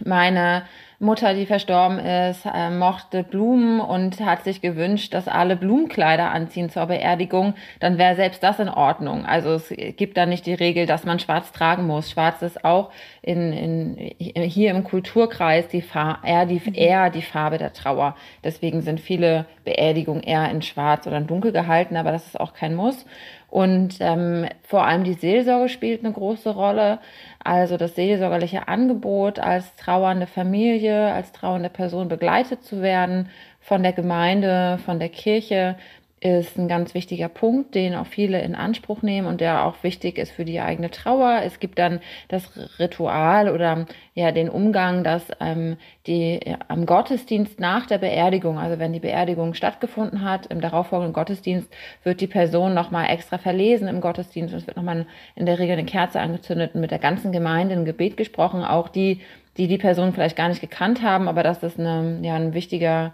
meine 0.04 0.64
Mutter, 0.98 1.34
die 1.34 1.44
verstorben 1.44 1.98
ist, 1.98 2.46
äh, 2.46 2.70
mochte 2.70 3.22
Blumen 3.22 3.80
und 3.80 4.20
hat 4.20 4.44
sich 4.44 4.62
gewünscht, 4.62 5.12
dass 5.12 5.28
alle 5.28 5.56
Blumenkleider 5.56 6.30
anziehen 6.30 6.70
zur 6.70 6.86
Beerdigung, 6.86 7.54
dann 7.80 7.98
wäre 7.98 8.16
selbst 8.16 8.42
das 8.42 8.58
in 8.60 8.70
Ordnung. 8.70 9.26
Also 9.26 9.54
es 9.54 9.68
gibt 9.96 10.16
da 10.16 10.24
nicht 10.24 10.46
die 10.46 10.54
Regel, 10.54 10.86
dass 10.86 11.04
man 11.04 11.18
schwarz 11.18 11.52
tragen 11.52 11.86
muss. 11.86 12.10
Schwarz 12.10 12.40
ist 12.40 12.64
auch 12.64 12.90
in, 13.20 13.52
in, 13.52 14.42
hier 14.42 14.70
im 14.70 14.84
Kulturkreis 14.84 15.68
die 15.68 15.82
Far 15.82 16.20
eher, 16.24 16.46
die, 16.46 16.62
mhm. 16.64 16.74
eher 16.74 17.10
die 17.10 17.22
Farbe 17.22 17.58
der 17.58 17.74
Trauer. 17.74 18.16
Deswegen 18.42 18.80
sind 18.80 18.98
viele 18.98 19.44
Beerdigungen 19.64 20.22
eher 20.22 20.50
in 20.50 20.62
schwarz 20.62 21.06
oder 21.06 21.18
in 21.18 21.26
dunkel 21.26 21.52
gehalten, 21.52 21.96
aber 21.96 22.12
das 22.12 22.26
ist 22.26 22.40
auch 22.40 22.54
kein 22.54 22.74
Muss. 22.74 23.04
Und 23.48 23.98
ähm, 24.00 24.46
vor 24.62 24.84
allem 24.84 25.04
die 25.04 25.14
Seelsorge 25.14 25.68
spielt 25.68 26.04
eine 26.04 26.12
große 26.12 26.50
Rolle. 26.50 26.98
Also 27.42 27.76
das 27.76 27.94
seelsorgerliche 27.94 28.68
Angebot, 28.68 29.38
als 29.38 29.74
trauernde 29.76 30.26
Familie, 30.26 31.12
als 31.12 31.32
trauernde 31.32 31.70
Person 31.70 32.08
begleitet 32.08 32.64
zu 32.64 32.82
werden 32.82 33.30
von 33.60 33.82
der 33.82 33.92
Gemeinde, 33.92 34.78
von 34.84 34.98
der 34.98 35.08
Kirche, 35.08 35.76
ist 36.20 36.56
ein 36.56 36.66
ganz 36.66 36.94
wichtiger 36.94 37.28
Punkt, 37.28 37.74
den 37.74 37.94
auch 37.94 38.06
viele 38.06 38.40
in 38.40 38.54
Anspruch 38.54 39.02
nehmen 39.02 39.26
und 39.26 39.42
der 39.42 39.66
auch 39.66 39.82
wichtig 39.82 40.16
ist 40.16 40.32
für 40.32 40.46
die 40.46 40.60
eigene 40.60 40.90
Trauer. 40.90 41.42
Es 41.44 41.60
gibt 41.60 41.78
dann 41.78 42.00
das 42.28 42.50
Ritual 42.78 43.50
oder 43.50 43.84
ja 44.14 44.32
den 44.32 44.48
Umgang, 44.48 45.04
dass 45.04 45.24
ähm, 45.40 45.76
die 46.06 46.40
ja, 46.42 46.56
am 46.68 46.86
Gottesdienst 46.86 47.60
nach 47.60 47.84
der 47.84 47.98
Beerdigung, 47.98 48.58
also 48.58 48.78
wenn 48.78 48.94
die 48.94 49.00
Beerdigung 49.00 49.52
stattgefunden 49.52 50.24
hat, 50.24 50.46
im 50.46 50.62
darauffolgenden 50.62 51.12
Gottesdienst 51.12 51.68
wird 52.02 52.22
die 52.22 52.26
Person 52.26 52.72
nochmal 52.72 53.10
extra 53.10 53.36
verlesen 53.36 53.86
im 53.86 54.00
Gottesdienst 54.00 54.54
und 54.54 54.60
es 54.60 54.66
wird 54.66 54.78
nochmal 54.78 55.04
in 55.34 55.44
der 55.44 55.58
Regel 55.58 55.74
eine 55.74 55.84
Kerze 55.84 56.18
angezündet 56.18 56.74
und 56.74 56.80
mit 56.80 56.92
der 56.92 56.98
ganzen 56.98 57.30
Gemeinde 57.30 57.74
ein 57.74 57.84
Gebet 57.84 58.16
gesprochen, 58.16 58.64
auch 58.64 58.88
die, 58.88 59.20
die 59.58 59.68
die 59.68 59.78
Person 59.78 60.14
vielleicht 60.14 60.36
gar 60.36 60.48
nicht 60.48 60.62
gekannt 60.62 61.02
haben, 61.02 61.28
aber 61.28 61.42
das 61.42 61.62
ist 61.62 61.78
eine, 61.78 62.20
ja, 62.22 62.36
ein 62.36 62.54
wichtiger 62.54 63.12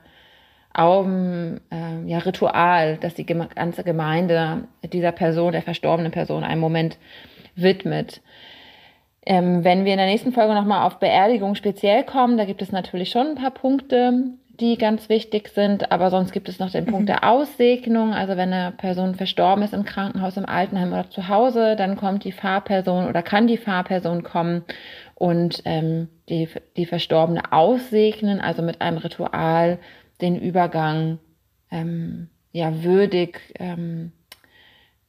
Augen, 0.75 1.61
äh, 1.71 2.09
ja, 2.09 2.19
Ritual, 2.19 2.97
dass 2.97 3.15
die 3.15 3.27
ganze 3.27 3.85
Gemeinde 3.85 4.69
dieser 4.83 5.13
Person, 5.13 5.53
der 5.53 5.63
verstorbenen 5.63 6.13
Person, 6.13 6.45
einen 6.45 6.61
Moment 6.61 6.99
widmet. 7.55 8.21
Ähm, 9.25 9.63
wenn 9.65 9.85
wir 9.85 9.93
in 9.93 9.99
der 9.99 10.07
nächsten 10.07 10.33
Folge 10.33 10.55
nochmal 10.55 10.87
auf 10.87 10.99
Beerdigung 10.99 11.55
speziell 11.55 12.05
kommen, 12.05 12.37
da 12.37 12.45
gibt 12.45 12.63
es 12.63 12.73
natürlich 12.73 13.11
schon 13.11 13.29
ein 13.29 13.35
paar 13.37 13.53
Punkte, 13.53 14.33
die 14.61 14.77
ganz 14.77 15.09
wichtig 15.09 15.49
sind, 15.49 15.93
aber 15.93 16.11
sonst 16.11 16.33
gibt 16.33 16.49
es 16.49 16.59
noch 16.59 16.71
den 16.71 16.87
Punkt 16.87 17.03
mhm. 17.03 17.07
der 17.07 17.25
Aussegnung. 17.29 18.13
Also 18.13 18.37
wenn 18.37 18.53
eine 18.53 18.73
Person 18.73 19.15
verstorben 19.15 19.65
ist 19.65 19.75
im 19.75 19.85
Krankenhaus, 19.85 20.37
im 20.37 20.47
Altenheim 20.47 20.93
oder 20.93 21.09
zu 21.09 21.29
Hause, 21.29 21.77
dann 21.77 21.97
kommt 21.97 22.25
die 22.25 22.33
Fahrperson 22.33 23.09
oder 23.09 23.23
kann 23.23 23.47
die 23.47 23.57
Fahrperson 23.57 24.23
kommen 24.23 24.65
und 25.15 25.63
ähm, 25.65 26.09
die, 26.29 26.49
die 26.77 26.87
Verstorbene 26.87 27.53
aussegnen, 27.53 28.41
also 28.41 28.63
mit 28.63 28.81
einem 28.81 28.99
Ritual 28.99 29.79
den 30.23 30.41
Übergang 30.41 31.19
ähm, 31.71 32.29
ja 32.53 32.83
würdig 32.83 33.41
ähm, 33.59 34.13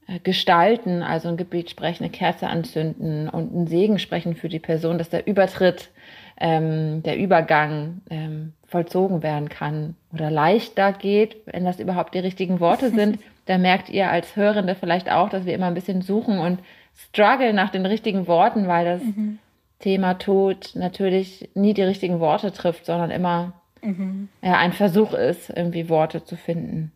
äh, 0.08 0.20
gestalten, 0.20 1.02
also 1.02 1.30
ein 1.30 1.38
Gebet 1.38 1.70
sprechen, 1.70 2.04
eine 2.04 2.12
Kerze 2.12 2.48
anzünden 2.48 3.30
und 3.30 3.54
einen 3.54 3.68
Segen 3.68 4.00
sprechen 4.00 4.36
für 4.36 4.50
die 4.50 4.60
Person, 4.60 4.98
dass 4.98 5.10
der 5.10 5.28
Übertritt, 5.28 5.92
ähm, 6.38 7.04
der 7.04 7.18
Übergang 7.18 8.02
ähm, 8.10 8.54
vollzogen 8.66 9.24
werden 9.24 9.50
kann 9.50 9.96
oder 10.12 10.32
leichter 10.32 10.92
geht, 10.92 11.38
wenn 11.46 11.64
das 11.64 11.80
überhaupt 11.80 12.16
die 12.16 12.20
richtigen 12.20 12.60
Worte 12.60 12.90
sind. 12.96 13.20
Da 13.46 13.58
merkt 13.58 13.90
ihr 13.90 14.10
als 14.10 14.36
Hörende 14.36 14.76
vielleicht 14.76 15.10
auch, 15.12 15.30
dass 15.30 15.46
wir 15.46 15.54
immer 15.54 15.68
ein 15.68 15.74
bisschen 15.74 16.02
suchen 16.02 16.40
und 16.40 16.60
struggle 16.96 17.54
nach 17.54 17.70
den 17.70 17.86
richtigen 17.86 18.28
Worten, 18.28 18.68
weil 18.68 18.86
das 18.86 19.04
mhm. 19.04 19.40
Thema 19.80 20.16
Tod 20.16 20.72
natürlich 20.76 21.50
nie 21.54 21.74
die 21.74 21.82
richtigen 21.84 22.20
Worte 22.20 22.52
trifft, 22.52 22.86
sondern 22.86 23.12
immer 23.12 23.54
mhm. 23.84 24.30
ja, 24.42 24.58
ein 24.58 24.74
Versuch 24.74 25.14
ist, 25.14 25.50
irgendwie 25.50 25.90
Worte 25.90 26.24
zu 26.24 26.36
finden. 26.36 26.92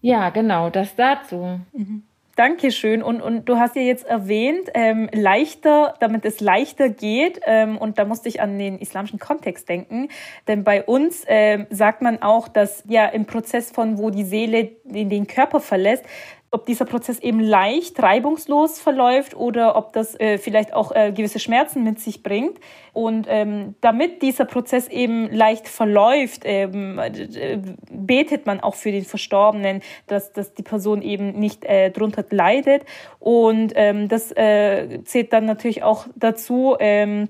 Ja, 0.00 0.30
genau, 0.30 0.70
das 0.70 0.94
dazu. 0.94 1.60
Mhm. 1.72 2.04
Dankeschön. 2.36 3.02
Und, 3.02 3.22
und 3.22 3.48
du 3.48 3.56
hast 3.56 3.76
ja 3.76 3.82
jetzt 3.82 4.04
erwähnt, 4.06 4.68
ähm, 4.74 5.08
leichter, 5.10 5.94
damit 6.00 6.26
es 6.26 6.40
leichter 6.40 6.90
geht. 6.90 7.40
Ähm, 7.46 7.78
und 7.78 7.98
da 7.98 8.04
musste 8.04 8.28
ich 8.28 8.42
an 8.42 8.58
den 8.58 8.78
islamischen 8.78 9.18
Kontext 9.18 9.70
denken. 9.70 10.08
Denn 10.46 10.62
bei 10.62 10.84
uns 10.84 11.24
ähm, 11.28 11.66
sagt 11.70 12.02
man 12.02 12.20
auch, 12.20 12.48
dass 12.48 12.84
ja 12.86 13.06
im 13.06 13.24
Prozess 13.24 13.70
von, 13.70 13.96
wo 13.96 14.10
die 14.10 14.24
Seele 14.24 14.72
in 14.84 15.08
den 15.08 15.26
Körper 15.26 15.60
verlässt, 15.60 16.04
ob 16.50 16.66
dieser 16.66 16.84
Prozess 16.84 17.18
eben 17.18 17.40
leicht, 17.40 18.00
reibungslos 18.00 18.80
verläuft 18.80 19.36
oder 19.36 19.76
ob 19.76 19.92
das 19.92 20.18
äh, 20.18 20.38
vielleicht 20.38 20.72
auch 20.72 20.92
äh, 20.92 21.12
gewisse 21.12 21.38
Schmerzen 21.38 21.82
mit 21.82 22.00
sich 22.00 22.22
bringt. 22.22 22.58
Und 22.92 23.26
ähm, 23.28 23.74
damit 23.80 24.22
dieser 24.22 24.44
Prozess 24.44 24.88
eben 24.88 25.30
leicht 25.30 25.68
verläuft, 25.68 26.42
ähm, 26.44 26.98
äh, 26.98 27.58
betet 27.90 28.46
man 28.46 28.60
auch 28.60 28.74
für 28.74 28.92
den 28.92 29.04
Verstorbenen, 29.04 29.82
dass, 30.06 30.32
dass 30.32 30.54
die 30.54 30.62
Person 30.62 31.02
eben 31.02 31.38
nicht 31.38 31.64
äh, 31.64 31.90
drunter 31.90 32.24
leidet. 32.30 32.84
Und 33.18 33.72
ähm, 33.74 34.08
das 34.08 34.32
äh, 34.32 35.02
zählt 35.04 35.32
dann 35.32 35.46
natürlich 35.46 35.82
auch 35.82 36.06
dazu, 36.14 36.76
ähm, 36.78 37.28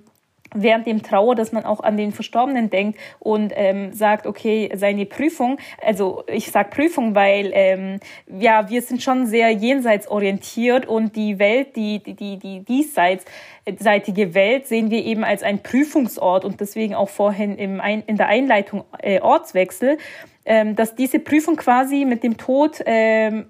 während 0.54 0.86
dem 0.86 1.02
Trauer, 1.02 1.34
dass 1.34 1.52
man 1.52 1.64
auch 1.64 1.80
an 1.80 1.96
den 1.96 2.12
Verstorbenen 2.12 2.70
denkt 2.70 2.98
und 3.18 3.52
ähm, 3.54 3.92
sagt, 3.92 4.26
okay, 4.26 4.70
seine 4.74 5.06
Prüfung, 5.06 5.58
also 5.82 6.24
ich 6.28 6.50
sage 6.50 6.70
Prüfung, 6.70 7.14
weil 7.14 7.50
ähm, 7.52 8.00
ja, 8.26 8.68
wir 8.68 8.82
sind 8.82 9.02
schon 9.02 9.26
sehr 9.26 9.50
jenseitsorientiert 9.50 10.86
und 10.86 11.16
die 11.16 11.38
Welt, 11.38 11.76
die, 11.76 12.02
die, 12.02 12.14
die, 12.14 12.38
die 12.38 12.64
diesseitige 12.64 14.34
Welt 14.34 14.66
sehen 14.66 14.90
wir 14.90 15.04
eben 15.04 15.24
als 15.24 15.42
ein 15.42 15.62
Prüfungsort 15.62 16.44
und 16.44 16.60
deswegen 16.60 16.94
auch 16.94 17.08
vorhin 17.08 17.56
im 17.56 17.80
Ein 17.80 18.02
in 18.06 18.16
der 18.16 18.28
Einleitung 18.28 18.84
äh, 18.98 19.20
Ortswechsel, 19.20 19.98
ähm, 20.44 20.76
dass 20.76 20.94
diese 20.94 21.18
Prüfung 21.18 21.56
quasi 21.56 22.04
mit 22.04 22.22
dem 22.22 22.36
Tod 22.36 22.82
ähm, 22.86 23.46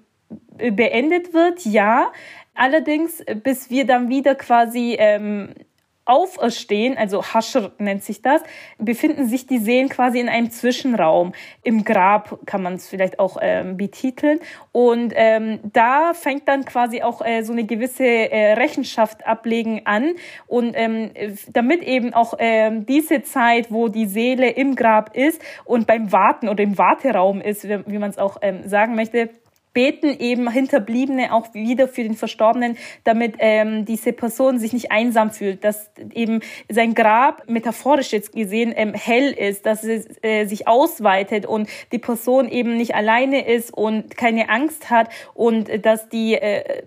beendet 0.57 1.33
wird, 1.33 1.63
ja, 1.65 2.11
Allerdings, 2.59 3.23
bis 3.43 3.69
wir 3.69 3.85
dann 3.85 4.09
wieder 4.09 4.33
quasi 4.33 4.95
ähm, 4.97 5.49
Auferstehen, 6.07 6.97
also 6.97 7.23
Haschr 7.23 7.71
nennt 7.77 8.03
sich 8.03 8.21
das, 8.21 8.41
befinden 8.77 9.27
sich 9.27 9.45
die 9.45 9.57
Seelen 9.57 9.89
quasi 9.89 10.19
in 10.19 10.29
einem 10.29 10.51
Zwischenraum. 10.51 11.33
Im 11.63 11.83
Grab 11.83 12.39
kann 12.45 12.63
man 12.63 12.75
es 12.75 12.87
vielleicht 12.87 13.19
auch 13.19 13.37
ähm, 13.41 13.77
betiteln. 13.77 14.39
Und 14.71 15.13
ähm, 15.15 15.59
da 15.73 16.13
fängt 16.13 16.47
dann 16.47 16.65
quasi 16.65 17.01
auch 17.01 17.21
äh, 17.25 17.43
so 17.43 17.53
eine 17.53 17.65
gewisse 17.65 18.05
äh, 18.05 18.53
Rechenschaft 18.53 19.25
ablegen 19.25 19.81
an. 19.85 20.15
Und 20.47 20.73
ähm, 20.75 21.11
damit 21.49 21.83
eben 21.83 22.13
auch 22.13 22.35
ähm, 22.39 22.85
diese 22.85 23.23
Zeit, 23.23 23.71
wo 23.71 23.87
die 23.87 24.05
Seele 24.05 24.49
im 24.49 24.75
Grab 24.75 25.15
ist 25.15 25.41
und 25.65 25.87
beim 25.87 26.11
Warten 26.11 26.49
oder 26.49 26.63
im 26.63 26.77
Warteraum 26.77 27.41
ist, 27.41 27.67
wie, 27.67 27.79
wie 27.85 27.97
man 27.97 28.09
es 28.09 28.17
auch 28.17 28.37
ähm, 28.41 28.67
sagen 28.67 28.95
möchte, 28.95 29.29
beten 29.73 30.19
eben 30.19 30.49
Hinterbliebene 30.49 31.33
auch 31.33 31.53
wieder 31.53 31.87
für 31.87 32.03
den 32.03 32.15
Verstorbenen, 32.15 32.77
damit 33.03 33.35
ähm, 33.39 33.85
diese 33.85 34.13
Person 34.13 34.59
sich 34.59 34.73
nicht 34.73 34.91
einsam 34.91 35.31
fühlt, 35.31 35.63
dass 35.63 35.91
eben 36.13 36.39
sein 36.69 36.95
Grab 36.95 37.47
metaphorisch 37.47 38.11
jetzt 38.11 38.33
gesehen 38.33 38.73
ähm, 38.75 38.93
hell 38.93 39.31
ist, 39.31 39.65
dass 39.65 39.83
es 39.83 40.07
äh, 40.23 40.45
sich 40.45 40.67
ausweitet 40.67 41.45
und 41.45 41.69
die 41.91 41.99
Person 41.99 42.49
eben 42.49 42.75
nicht 42.77 42.95
alleine 42.95 43.47
ist 43.47 43.71
und 43.71 44.17
keine 44.17 44.49
Angst 44.49 44.89
hat 44.89 45.09
und 45.33 45.69
äh, 45.69 45.79
dass 45.79 46.09
die 46.09 46.33
äh, 46.35 46.83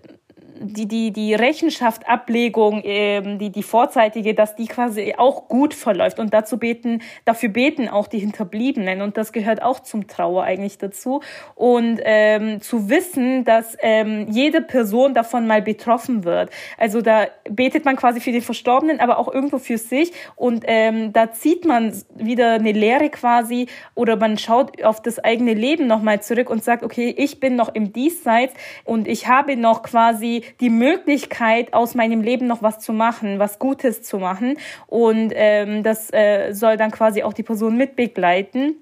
die, 0.61 0.87
die, 0.87 1.11
die 1.11 1.33
Rechenschaftablegung, 1.33 2.81
ähm, 2.83 3.39
die, 3.39 3.49
die 3.49 3.63
vorzeitige, 3.63 4.33
dass 4.33 4.55
die 4.55 4.67
quasi 4.67 5.15
auch 5.17 5.47
gut 5.47 5.73
verläuft. 5.73 6.19
Und 6.19 6.33
dazu 6.33 6.57
beten, 6.57 7.01
dafür 7.25 7.49
beten 7.49 7.89
auch 7.89 8.07
die 8.07 8.19
Hinterbliebenen. 8.19 9.01
Und 9.01 9.17
das 9.17 9.31
gehört 9.31 9.61
auch 9.61 9.79
zum 9.79 10.07
Trauer 10.07 10.43
eigentlich 10.43 10.77
dazu. 10.77 11.21
Und 11.55 11.99
ähm, 12.03 12.61
zu 12.61 12.89
wissen, 12.89 13.43
dass 13.43 13.75
ähm, 13.81 14.27
jede 14.29 14.61
Person 14.61 15.13
davon 15.13 15.47
mal 15.47 15.61
betroffen 15.61 16.23
wird. 16.23 16.51
Also 16.77 17.01
da 17.01 17.27
betet 17.49 17.85
man 17.85 17.95
quasi 17.95 18.19
für 18.19 18.31
den 18.31 18.41
Verstorbenen, 18.41 18.99
aber 18.99 19.17
auch 19.17 19.33
irgendwo 19.33 19.57
für 19.57 19.77
sich. 19.77 20.11
Und 20.35 20.63
ähm, 20.67 21.13
da 21.13 21.31
zieht 21.31 21.65
man 21.65 21.93
wieder 22.15 22.53
eine 22.53 22.71
Lehre 22.71 23.09
quasi 23.09 23.67
oder 23.95 24.15
man 24.15 24.37
schaut 24.37 24.83
auf 24.83 25.01
das 25.01 25.19
eigene 25.19 25.53
Leben 25.53 25.87
nochmal 25.87 26.21
zurück 26.21 26.49
und 26.49 26.63
sagt, 26.63 26.83
okay, 26.83 27.13
ich 27.17 27.39
bin 27.39 27.55
noch 27.55 27.73
im 27.73 27.93
Diesseits 27.93 28.53
und 28.83 29.07
ich 29.07 29.27
habe 29.27 29.55
noch 29.55 29.83
quasi 29.83 30.43
die 30.59 30.69
Möglichkeit, 30.69 31.73
aus 31.73 31.95
meinem 31.95 32.21
Leben 32.21 32.47
noch 32.47 32.61
was 32.61 32.79
zu 32.79 32.93
machen, 32.93 33.39
was 33.39 33.59
Gutes 33.59 34.03
zu 34.03 34.19
machen. 34.19 34.57
Und 34.87 35.31
ähm, 35.35 35.83
das 35.83 36.11
äh, 36.11 36.53
soll 36.53 36.77
dann 36.77 36.91
quasi 36.91 37.23
auch 37.23 37.33
die 37.33 37.43
Person 37.43 37.77
mitbegleiten. 37.77 38.75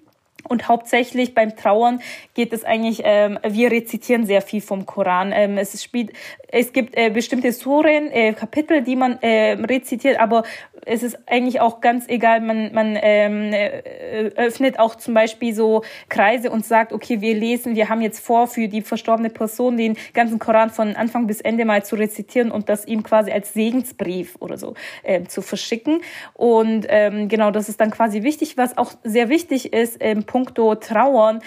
Und 0.48 0.68
hauptsächlich 0.68 1.36
beim 1.36 1.56
Trauern 1.56 2.02
geht 2.34 2.54
es 2.54 2.64
eigentlich, 2.64 3.02
ähm, 3.04 3.38
wir 3.44 3.72
rezitieren 3.72 4.26
sehr 4.26 4.42
viel 4.42 4.62
vom 4.62 4.86
Koran. 4.86 5.32
Ähm, 5.34 5.58
es, 5.58 5.84
spielt, 5.84 6.12
es 6.48 6.72
gibt 6.72 6.98
äh, 6.98 7.10
bestimmte 7.10 7.52
Suren, 7.52 8.10
äh, 8.12 8.34
Kapitel, 8.34 8.82
die 8.82 8.96
man 8.96 9.20
äh, 9.22 9.52
rezitiert, 9.54 10.20
aber 10.20 10.44
es 10.86 11.04
ist 11.04 11.18
eigentlich 11.28 11.62
auch 11.62 11.82
ganz 11.82 12.08
egal. 12.08 12.42
Man, 12.42 12.74
man 12.74 12.98
ähm, 13.02 13.54
äh, 13.54 14.32
öffnet 14.36 14.80
auch 14.80 14.96
zum 14.96 15.14
Beispiel 15.14 15.54
so 15.54 15.84
Kreise 16.10 16.50
und 16.50 16.66
sagt, 16.66 16.94
okay, 16.94 17.22
wir 17.22 17.36
lesen, 17.36 17.76
wir 17.76 17.90
haben 17.90 18.02
jetzt 18.02 18.20
vor, 18.20 18.48
für 18.48 18.68
die 18.68 18.82
verstorbene 18.82 19.30
Person 19.30 19.78
den 19.78 19.98
ganzen 20.14 20.40
Koran 20.40 20.70
von 20.70 20.96
Anfang 20.96 21.28
bis 21.28 21.42
Ende 21.42 21.66
mal 21.66 21.84
zu 21.84 21.96
rezitieren 21.96 22.52
und 22.52 22.70
das 22.70 22.86
ihm 22.86 23.04
quasi 23.04 23.32
als 23.32 23.54
Segensbrief 23.54 24.36
oder 24.40 24.58
so 24.58 24.74
äh, 25.04 25.24
zu 25.24 25.42
verschicken. 25.42 26.02
Und 26.34 26.86
ähm, 26.90 27.28
genau, 27.28 27.52
das 27.52 27.70
ist 27.70 27.80
dann 27.80 27.92
quasi 27.92 28.24
wichtig. 28.24 28.58
Was 28.58 28.78
auch 28.78 28.94
sehr 29.04 29.30
wichtig 29.30 29.74
ist, 29.74 29.98
ähm, 30.00 30.24
puncto 30.24 30.76
Trauern, 30.76 31.42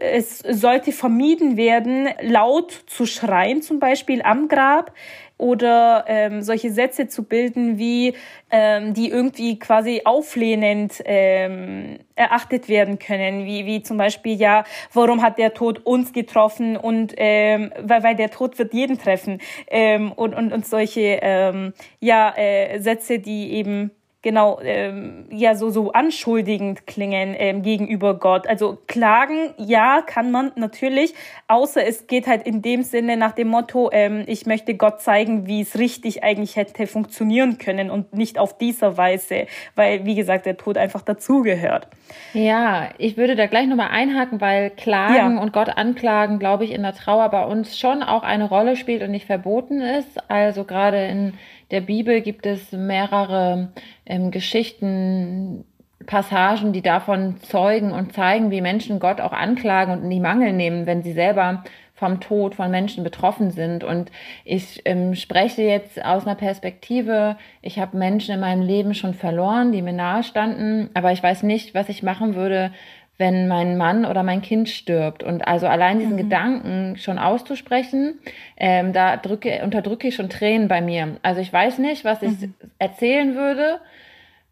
es 0.00 0.38
sollte 0.38 0.92
vermieden 0.92 1.56
werden, 1.56 2.08
laut 2.20 2.72
zu 2.86 3.06
schreien, 3.06 3.62
zum 3.62 3.78
Beispiel 3.78 4.22
am 4.22 4.48
Grab 4.48 4.92
oder 5.38 6.04
ähm, 6.08 6.42
solche 6.42 6.70
Sätze 6.70 7.08
zu 7.08 7.22
bilden, 7.22 7.78
wie 7.78 8.14
ähm, 8.50 8.92
die 8.92 9.08
irgendwie 9.08 9.58
quasi 9.58 10.02
auflehnend 10.04 11.00
ähm, 11.04 11.98
erachtet 12.16 12.68
werden 12.68 12.98
können, 12.98 13.46
wie 13.46 13.64
wie 13.64 13.82
zum 13.82 13.96
Beispiel 13.96 14.34
ja, 14.34 14.64
warum 14.92 15.22
hat 15.22 15.38
der 15.38 15.54
Tod 15.54 15.86
uns 15.86 16.12
getroffen 16.12 16.76
und 16.76 17.14
ähm, 17.16 17.72
weil 17.80 18.02
weil 18.02 18.16
der 18.16 18.30
Tod 18.30 18.58
wird 18.58 18.74
jeden 18.74 18.98
treffen. 18.98 19.40
Ähm, 19.68 20.12
und 20.12 20.34
und 20.34 20.52
und 20.52 20.66
solche 20.66 21.20
ähm, 21.22 21.72
ja 22.00 22.34
äh, 22.36 22.80
Sätze, 22.80 23.20
die 23.20 23.52
eben 23.52 23.92
genau 24.22 24.58
ähm, 24.62 25.26
ja 25.30 25.54
so 25.54 25.70
so 25.70 25.92
anschuldigend 25.92 26.86
klingen 26.86 27.34
ähm, 27.38 27.62
gegenüber 27.62 28.18
Gott. 28.18 28.46
Also 28.48 28.78
klagen, 28.86 29.54
ja, 29.58 30.02
kann 30.02 30.30
man 30.30 30.52
natürlich, 30.56 31.14
außer 31.46 31.86
es 31.86 32.06
geht 32.06 32.26
halt 32.26 32.44
in 32.46 32.60
dem 32.60 32.82
Sinne 32.82 33.16
nach 33.16 33.32
dem 33.32 33.48
Motto, 33.48 33.90
ähm, 33.92 34.24
ich 34.26 34.46
möchte 34.46 34.74
Gott 34.74 35.00
zeigen, 35.00 35.46
wie 35.46 35.60
es 35.60 35.78
richtig 35.78 36.24
eigentlich 36.24 36.56
hätte 36.56 36.86
funktionieren 36.86 37.58
können 37.58 37.90
und 37.90 38.12
nicht 38.12 38.38
auf 38.38 38.58
dieser 38.58 38.96
Weise, 38.96 39.46
weil 39.76 40.04
wie 40.04 40.16
gesagt 40.16 40.46
der 40.46 40.56
Tod 40.56 40.78
einfach 40.78 41.02
dazugehört. 41.02 41.86
Ja, 42.32 42.90
ich 42.98 43.16
würde 43.16 43.36
da 43.36 43.46
gleich 43.46 43.66
nochmal 43.68 43.90
einhaken, 43.90 44.40
weil 44.40 44.70
Klagen 44.70 45.36
ja. 45.36 45.42
und 45.42 45.52
Gott 45.52 45.68
anklagen, 45.68 46.38
glaube 46.38 46.64
ich, 46.64 46.72
in 46.72 46.82
der 46.82 46.94
Trauer 46.94 47.28
bei 47.28 47.44
uns 47.44 47.78
schon 47.78 48.02
auch 48.02 48.22
eine 48.22 48.48
Rolle 48.48 48.76
spielt 48.76 49.02
und 49.02 49.10
nicht 49.10 49.26
verboten 49.26 49.80
ist. 49.80 50.18
Also 50.28 50.64
gerade 50.64 51.06
in 51.06 51.34
der 51.70 51.80
Bibel 51.80 52.20
gibt 52.20 52.46
es 52.46 52.72
mehrere 52.72 53.72
ähm, 54.06 54.30
Geschichten, 54.30 55.64
Passagen, 56.06 56.72
die 56.72 56.80
davon 56.80 57.36
zeugen 57.42 57.92
und 57.92 58.14
zeigen, 58.14 58.50
wie 58.50 58.62
Menschen 58.62 58.98
Gott 58.98 59.20
auch 59.20 59.32
anklagen 59.32 59.92
und 59.92 60.04
in 60.04 60.10
die 60.10 60.20
Mangel 60.20 60.54
nehmen, 60.54 60.86
wenn 60.86 61.02
sie 61.02 61.12
selber 61.12 61.64
vom 61.98 62.20
Tod 62.20 62.54
von 62.54 62.70
Menschen 62.70 63.02
betroffen 63.02 63.50
sind. 63.50 63.82
Und 63.82 64.10
ich 64.44 64.82
ähm, 64.84 65.14
spreche 65.16 65.62
jetzt 65.62 66.02
aus 66.02 66.24
einer 66.24 66.36
Perspektive, 66.36 67.36
ich 67.60 67.78
habe 67.78 67.98
Menschen 67.98 68.34
in 68.34 68.40
meinem 68.40 68.62
Leben 68.62 68.94
schon 68.94 69.14
verloren, 69.14 69.72
die 69.72 69.82
mir 69.82 69.92
nahe 69.92 70.22
standen, 70.22 70.90
aber 70.94 71.12
ich 71.12 71.22
weiß 71.22 71.42
nicht, 71.42 71.74
was 71.74 71.88
ich 71.88 72.02
machen 72.02 72.36
würde, 72.36 72.70
wenn 73.18 73.48
mein 73.48 73.76
Mann 73.76 74.06
oder 74.06 74.22
mein 74.22 74.42
Kind 74.42 74.68
stirbt. 74.68 75.24
Und 75.24 75.46
also 75.46 75.66
allein 75.66 75.98
diesen 75.98 76.14
mhm. 76.14 76.18
Gedanken 76.18 76.96
schon 76.96 77.18
auszusprechen, 77.18 78.20
ähm, 78.56 78.92
da 78.92 79.16
drücke, 79.16 79.60
unterdrücke 79.64 80.08
ich 80.08 80.14
schon 80.14 80.30
Tränen 80.30 80.68
bei 80.68 80.80
mir. 80.80 81.16
Also 81.22 81.40
ich 81.40 81.52
weiß 81.52 81.78
nicht, 81.78 82.04
was 82.04 82.22
ich 82.22 82.40
mhm. 82.40 82.54
erzählen 82.78 83.34
würde 83.34 83.80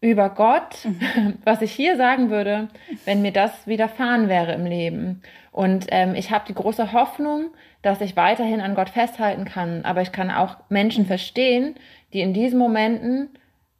über 0.01 0.29
Gott, 0.29 0.83
mhm. 0.83 1.37
was 1.45 1.61
ich 1.61 1.71
hier 1.71 1.95
sagen 1.95 2.29
würde, 2.29 2.67
wenn 3.05 3.21
mir 3.21 3.31
das 3.31 3.67
widerfahren 3.67 4.27
wäre 4.27 4.53
im 4.53 4.65
Leben. 4.65 5.21
Und 5.53 5.87
ähm, 5.89 6.13
ich 6.13 6.31
habe 6.31 6.45
die 6.47 6.53
große 6.53 6.91
Hoffnung, 6.91 7.51
dass 7.81 8.01
ich 8.01 8.17
weiterhin 8.17 8.59
an 8.59 8.75
Gott 8.75 8.89
festhalten 8.89 9.45
kann. 9.45 9.85
Aber 9.85 10.01
ich 10.01 10.11
kann 10.11 10.29
auch 10.29 10.57
Menschen 10.67 11.05
verstehen, 11.05 11.75
die 12.13 12.19
in 12.19 12.33
diesen 12.33 12.59
Momenten 12.59 13.29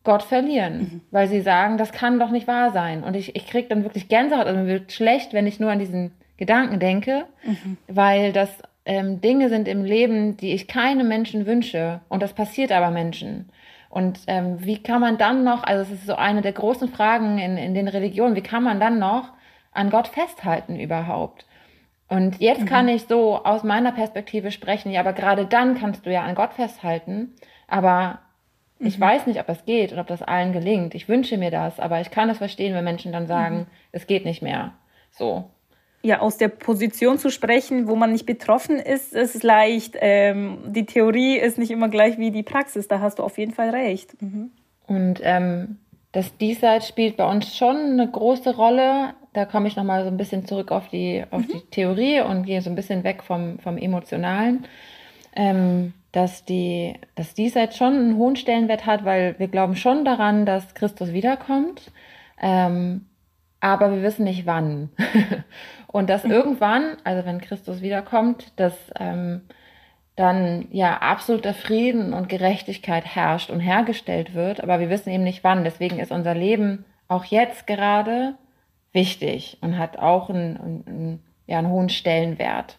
Gott 0.07 0.23
verlieren, 0.23 0.79
mhm. 0.79 1.01
weil 1.11 1.27
sie 1.27 1.41
sagen, 1.41 1.77
das 1.77 1.91
kann 1.91 2.17
doch 2.17 2.31
nicht 2.31 2.47
wahr 2.47 2.71
sein. 2.71 3.03
Und 3.03 3.15
ich, 3.15 3.35
ich 3.35 3.45
kriege 3.45 3.67
dann 3.67 3.83
wirklich 3.83 4.07
Gänsehaut, 4.07 4.47
also 4.47 4.57
mir 4.57 4.67
wird 4.67 4.93
schlecht, 4.93 5.33
wenn 5.33 5.45
ich 5.45 5.59
nur 5.59 5.69
an 5.69 5.79
diesen 5.79 6.11
Gedanken 6.37 6.79
denke, 6.79 7.25
mhm. 7.43 7.77
weil 7.89 8.31
das 8.31 8.49
ähm, 8.85 9.19
Dinge 9.19 9.49
sind 9.49 9.67
im 9.67 9.83
Leben, 9.83 10.37
die 10.37 10.53
ich 10.53 10.69
keinem 10.69 11.09
Menschen 11.09 11.45
wünsche. 11.45 11.99
Und 12.07 12.23
das 12.23 12.31
passiert 12.31 12.71
aber 12.71 12.89
Menschen. 12.89 13.49
Und 13.89 14.19
ähm, 14.27 14.65
wie 14.65 14.81
kann 14.81 15.01
man 15.01 15.17
dann 15.17 15.43
noch, 15.43 15.65
also 15.65 15.81
es 15.81 15.99
ist 15.99 16.07
so 16.07 16.15
eine 16.15 16.41
der 16.41 16.53
großen 16.53 16.87
Fragen 16.87 17.37
in, 17.37 17.57
in 17.57 17.73
den 17.73 17.89
Religionen, 17.89 18.35
wie 18.37 18.41
kann 18.41 18.63
man 18.63 18.79
dann 18.79 18.99
noch 18.99 19.33
an 19.73 19.89
Gott 19.89 20.07
festhalten 20.07 20.79
überhaupt? 20.79 21.45
Und 22.07 22.39
jetzt 22.39 22.61
mhm. 22.61 22.65
kann 22.65 22.87
ich 22.87 23.07
so 23.07 23.43
aus 23.43 23.65
meiner 23.65 23.91
Perspektive 23.91 24.51
sprechen, 24.51 24.89
ja, 24.89 25.01
aber 25.01 25.11
gerade 25.11 25.45
dann 25.45 25.77
kannst 25.77 26.05
du 26.05 26.13
ja 26.13 26.23
an 26.23 26.35
Gott 26.35 26.53
festhalten, 26.53 27.33
aber 27.67 28.19
ich 28.79 28.97
mhm. 28.97 29.01
weiß 29.01 29.27
nicht, 29.27 29.39
ob 29.39 29.47
das 29.47 29.65
geht 29.65 29.91
und 29.91 29.99
ob 29.99 30.07
das 30.07 30.21
allen 30.21 30.53
gelingt. 30.53 30.95
Ich 30.95 31.09
wünsche 31.09 31.37
mir 31.37 31.51
das, 31.51 31.79
aber 31.79 32.01
ich 32.01 32.11
kann 32.11 32.29
es 32.29 32.37
verstehen, 32.37 32.73
wenn 32.73 32.83
Menschen 32.83 33.11
dann 33.11 33.27
sagen, 33.27 33.57
mhm. 33.57 33.65
es 33.91 34.07
geht 34.07 34.25
nicht 34.25 34.41
mehr. 34.41 34.73
So. 35.11 35.49
ja, 36.03 36.19
aus 36.19 36.37
der 36.37 36.47
Position 36.47 37.17
zu 37.17 37.31
sprechen, 37.31 37.87
wo 37.87 37.95
man 37.95 38.11
nicht 38.11 38.25
betroffen 38.25 38.77
ist, 38.77 39.13
ist 39.13 39.43
leicht. 39.43 39.95
Ähm, 39.99 40.59
die 40.67 40.85
Theorie 40.85 41.37
ist 41.37 41.57
nicht 41.57 41.71
immer 41.71 41.89
gleich 41.89 42.17
wie 42.17 42.31
die 42.31 42.43
Praxis. 42.43 42.87
Da 42.87 42.99
hast 42.99 43.19
du 43.19 43.23
auf 43.23 43.37
jeden 43.37 43.53
Fall 43.53 43.71
recht. 43.71 44.21
Mhm. 44.21 44.51
Und 44.85 45.19
ähm, 45.23 45.77
das 46.11 46.37
Diesseits 46.37 46.87
spielt 46.87 47.17
bei 47.17 47.29
uns 47.29 47.55
schon 47.55 47.75
eine 47.75 48.09
große 48.09 48.55
Rolle. 48.55 49.15
Da 49.33 49.45
komme 49.45 49.67
ich 49.67 49.75
nochmal 49.75 50.03
so 50.03 50.09
ein 50.09 50.17
bisschen 50.17 50.45
zurück 50.45 50.71
auf 50.71 50.87
die, 50.87 51.23
auf 51.31 51.41
mhm. 51.41 51.47
die 51.47 51.61
Theorie 51.71 52.21
und 52.21 52.43
gehe 52.43 52.61
so 52.61 52.69
ein 52.69 52.75
bisschen 52.75 53.03
weg 53.03 53.23
vom, 53.23 53.59
vom 53.59 53.77
Emotionalen. 53.77 54.65
Ähm, 55.35 55.93
dass, 56.11 56.45
die, 56.45 56.95
dass 57.15 57.33
Diesseits 57.33 57.77
schon 57.77 57.93
einen 57.93 58.17
hohen 58.17 58.35
Stellenwert 58.35 58.85
hat, 58.85 59.05
weil 59.05 59.37
wir 59.39 59.47
glauben 59.47 59.75
schon 59.75 60.05
daran, 60.05 60.45
dass 60.45 60.73
Christus 60.73 61.13
wiederkommt. 61.13 61.91
Ähm, 62.41 63.05
aber 63.59 63.91
wir 63.91 64.03
wissen 64.03 64.23
nicht 64.23 64.45
wann. 64.45 64.89
und 65.87 66.09
dass 66.09 66.25
irgendwann, 66.25 66.97
also 67.03 67.25
wenn 67.25 67.41
Christus 67.41 67.81
wiederkommt, 67.81 68.53
dass 68.55 68.75
ähm, 68.99 69.41
dann 70.15 70.67
ja 70.71 70.97
absoluter 70.97 71.53
Frieden 71.53 72.13
und 72.13 72.29
Gerechtigkeit 72.29 73.05
herrscht 73.05 73.49
und 73.49 73.59
hergestellt 73.59 74.33
wird, 74.33 74.61
aber 74.61 74.79
wir 74.79 74.89
wissen 74.89 75.11
eben 75.11 75.23
nicht 75.23 75.43
wann. 75.43 75.63
Deswegen 75.63 75.99
ist 75.99 76.11
unser 76.11 76.33
Leben 76.33 76.85
auch 77.07 77.25
jetzt 77.25 77.67
gerade 77.67 78.35
wichtig 78.93 79.57
und 79.61 79.77
hat 79.77 79.99
auch 79.99 80.29
einen, 80.29 80.57
einen, 80.57 81.23
ja, 81.45 81.59
einen 81.59 81.69
hohen 81.69 81.89
Stellenwert. 81.89 82.77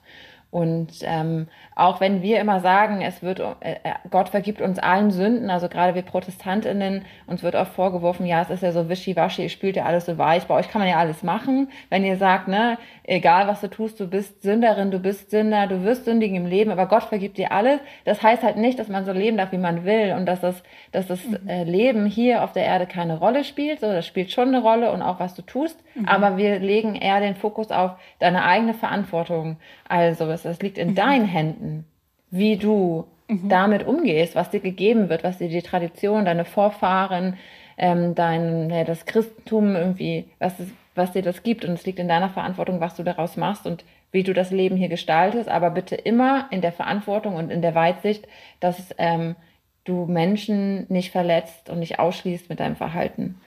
Und 0.50 0.88
ähm, 1.02 1.48
auch 1.76 2.00
wenn 2.00 2.22
wir 2.22 2.40
immer 2.40 2.60
sagen, 2.60 3.02
es 3.02 3.22
wird 3.22 3.38
äh, 3.38 3.72
äh, 3.84 3.92
Gott 4.10 4.30
vergibt 4.30 4.62
uns 4.62 4.78
allen 4.78 5.10
Sünden, 5.10 5.50
also 5.50 5.68
gerade 5.68 5.94
wir 5.94 6.00
Protestantinnen, 6.00 7.04
uns 7.26 7.42
wird 7.42 7.54
oft 7.54 7.74
vorgeworfen, 7.74 8.24
ja, 8.24 8.40
es 8.40 8.48
ist 8.48 8.62
ja 8.62 8.72
so 8.72 8.88
wischiwaschi, 8.88 9.42
ihr 9.42 9.50
spielt 9.50 9.76
ja 9.76 9.84
alles 9.84 10.06
so 10.06 10.16
weich, 10.16 10.46
bei 10.46 10.54
euch 10.54 10.70
kann 10.70 10.80
man 10.80 10.88
ja 10.88 10.96
alles 10.96 11.22
machen. 11.22 11.68
Wenn 11.90 12.02
ihr 12.02 12.16
sagt, 12.16 12.48
ne, 12.48 12.78
egal 13.04 13.46
was 13.46 13.60
du 13.60 13.68
tust, 13.68 14.00
du 14.00 14.06
bist 14.06 14.40
Sünderin, 14.40 14.90
du 14.90 15.00
bist 15.00 15.30
Sünder, 15.30 15.66
du 15.66 15.84
wirst 15.84 16.06
sündigen 16.06 16.36
im 16.36 16.46
Leben, 16.46 16.70
aber 16.70 16.86
Gott 16.86 17.04
vergibt 17.04 17.36
dir 17.36 17.52
alles. 17.52 17.80
Das 18.06 18.22
heißt 18.22 18.42
halt 18.42 18.56
nicht, 18.56 18.78
dass 18.78 18.88
man 18.88 19.04
so 19.04 19.12
leben 19.12 19.36
darf, 19.36 19.52
wie 19.52 19.58
man 19.58 19.84
will 19.84 20.14
und 20.16 20.24
dass 20.24 20.40
das, 20.40 20.62
dass 20.92 21.06
das 21.08 21.22
mhm. 21.26 21.46
äh, 21.46 21.64
Leben 21.64 22.06
hier 22.06 22.42
auf 22.42 22.52
der 22.52 22.64
Erde 22.64 22.86
keine 22.86 23.18
Rolle 23.18 23.44
spielt. 23.44 23.80
So, 23.80 23.92
das 23.92 24.06
spielt 24.06 24.32
schon 24.32 24.48
eine 24.48 24.62
Rolle 24.62 24.92
und 24.92 25.02
auch 25.02 25.20
was 25.20 25.34
du 25.34 25.42
tust, 25.42 25.78
mhm. 25.94 26.06
aber 26.06 26.38
wir 26.38 26.58
legen 26.58 26.94
eher 26.94 27.20
den 27.20 27.34
Fokus 27.34 27.70
auf 27.70 27.92
deine 28.18 28.44
eigene 28.44 28.72
Verantwortung. 28.72 29.58
Also 29.88 30.26
es, 30.38 30.56
es 30.56 30.62
liegt 30.62 30.78
in 30.78 30.90
mhm. 30.90 30.94
deinen 30.94 31.24
Händen, 31.24 31.84
wie 32.30 32.56
du 32.56 33.06
mhm. 33.28 33.48
damit 33.48 33.86
umgehst, 33.86 34.34
was 34.34 34.50
dir 34.50 34.60
gegeben 34.60 35.08
wird, 35.08 35.24
was 35.24 35.38
dir 35.38 35.48
die 35.48 35.62
Tradition, 35.62 36.24
deine 36.24 36.44
Vorfahren, 36.44 37.36
ähm, 37.76 38.14
dein, 38.14 38.70
ja, 38.70 38.84
das 38.84 39.06
Christentum 39.06 39.76
irgendwie, 39.76 40.26
was, 40.38 40.58
es, 40.58 40.68
was 40.94 41.12
dir 41.12 41.22
das 41.22 41.42
gibt. 41.42 41.64
Und 41.64 41.72
es 41.72 41.86
liegt 41.86 41.98
in 41.98 42.08
deiner 42.08 42.30
Verantwortung, 42.30 42.80
was 42.80 42.94
du 42.94 43.02
daraus 43.02 43.36
machst 43.36 43.66
und 43.66 43.84
wie 44.10 44.22
du 44.22 44.32
das 44.32 44.50
Leben 44.50 44.76
hier 44.76 44.88
gestaltest, 44.88 45.48
aber 45.48 45.70
bitte 45.70 45.94
immer 45.94 46.48
in 46.50 46.62
der 46.62 46.72
Verantwortung 46.72 47.36
und 47.36 47.50
in 47.50 47.60
der 47.60 47.74
Weitsicht, 47.74 48.26
dass 48.58 48.94
ähm, 48.96 49.36
du 49.84 50.06
Menschen 50.06 50.86
nicht 50.88 51.12
verletzt 51.12 51.68
und 51.70 51.78
nicht 51.78 51.98
ausschließt 51.98 52.48
mit 52.48 52.60
deinem 52.60 52.76
Verhalten. 52.76 53.40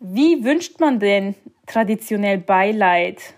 Wie 0.00 0.44
wünscht 0.44 0.78
man 0.80 1.00
denn 1.00 1.34
traditionell 1.66 2.38
Beileid 2.38 3.34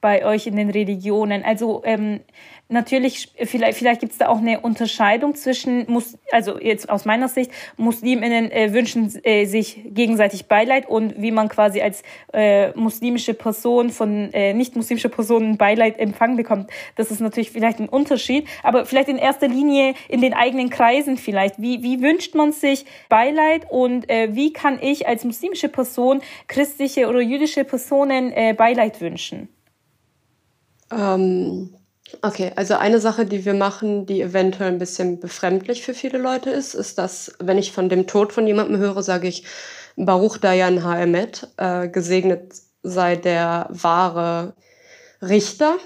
bei 0.00 0.24
euch 0.24 0.46
in 0.46 0.56
den 0.56 0.70
Religionen? 0.70 1.44
Also 1.44 1.82
ähm, 1.84 2.20
natürlich, 2.68 3.32
vielleicht, 3.44 3.78
vielleicht 3.78 4.00
gibt 4.00 4.12
es 4.12 4.18
da 4.18 4.28
auch 4.28 4.38
eine 4.38 4.60
Unterscheidung 4.60 5.34
zwischen, 5.34 5.90
Mus 5.90 6.18
also 6.30 6.60
jetzt 6.60 6.90
aus 6.90 7.04
meiner 7.04 7.28
Sicht, 7.28 7.50
Musliminnen 7.76 8.50
äh, 8.50 8.72
wünschen 8.72 9.12
äh, 9.24 9.46
sich 9.46 9.82
gegenseitig 9.86 10.46
Beileid 10.46 10.88
und 10.88 11.20
wie 11.20 11.30
man 11.30 11.48
quasi 11.48 11.80
als 11.80 12.02
äh, 12.32 12.70
muslimische 12.72 13.34
Person 13.34 13.90
von 13.90 14.32
äh, 14.32 14.52
nicht-muslimische 14.52 15.08
Personen 15.08 15.56
Beileid 15.56 15.98
empfangen 15.98 16.36
bekommt. 16.36 16.70
Das 16.96 17.10
ist 17.10 17.20
natürlich 17.20 17.50
vielleicht 17.50 17.80
ein 17.80 17.88
Unterschied, 17.88 18.46
aber 18.62 18.84
vielleicht 18.84 19.08
in 19.08 19.16
erster 19.16 19.48
Linie 19.48 19.94
in 20.08 20.20
den 20.20 20.34
eigenen 20.34 20.70
Kreisen 20.70 21.16
vielleicht. 21.16 21.60
Wie, 21.60 21.82
wie 21.82 22.02
wünscht 22.02 22.34
man 22.34 22.52
sich 22.52 22.84
Beileid 23.08 23.66
und 23.70 24.08
äh, 24.10 24.34
wie 24.34 24.52
kann 24.52 24.78
ich 24.80 25.08
als 25.08 25.24
muslimische 25.24 25.68
Person 25.68 26.20
christliche 26.46 27.08
oder 27.08 27.20
jüdische 27.20 27.64
Personen 27.64 28.32
äh, 28.32 28.54
Beileid 28.56 29.00
wünschen? 29.00 29.48
Ähm, 30.90 31.74
okay, 32.22 32.52
also 32.56 32.74
eine 32.74 33.00
Sache, 33.00 33.26
die 33.26 33.44
wir 33.44 33.54
machen, 33.54 34.06
die 34.06 34.22
eventuell 34.22 34.70
ein 34.70 34.78
bisschen 34.78 35.20
befremdlich 35.20 35.82
für 35.82 35.94
viele 35.94 36.18
Leute 36.18 36.50
ist, 36.50 36.74
ist, 36.74 36.98
dass 36.98 37.32
wenn 37.38 37.58
ich 37.58 37.72
von 37.72 37.88
dem 37.88 38.06
Tod 38.06 38.32
von 38.32 38.46
jemandem 38.46 38.78
höre, 38.78 39.02
sage 39.02 39.28
ich 39.28 39.44
Baruch 39.96 40.38
Dayan 40.38 40.84
Haemet, 40.84 41.48
äh, 41.56 41.88
gesegnet 41.88 42.52
sei 42.82 43.16
der 43.16 43.66
wahre 43.70 44.54
Richter, 45.20 45.76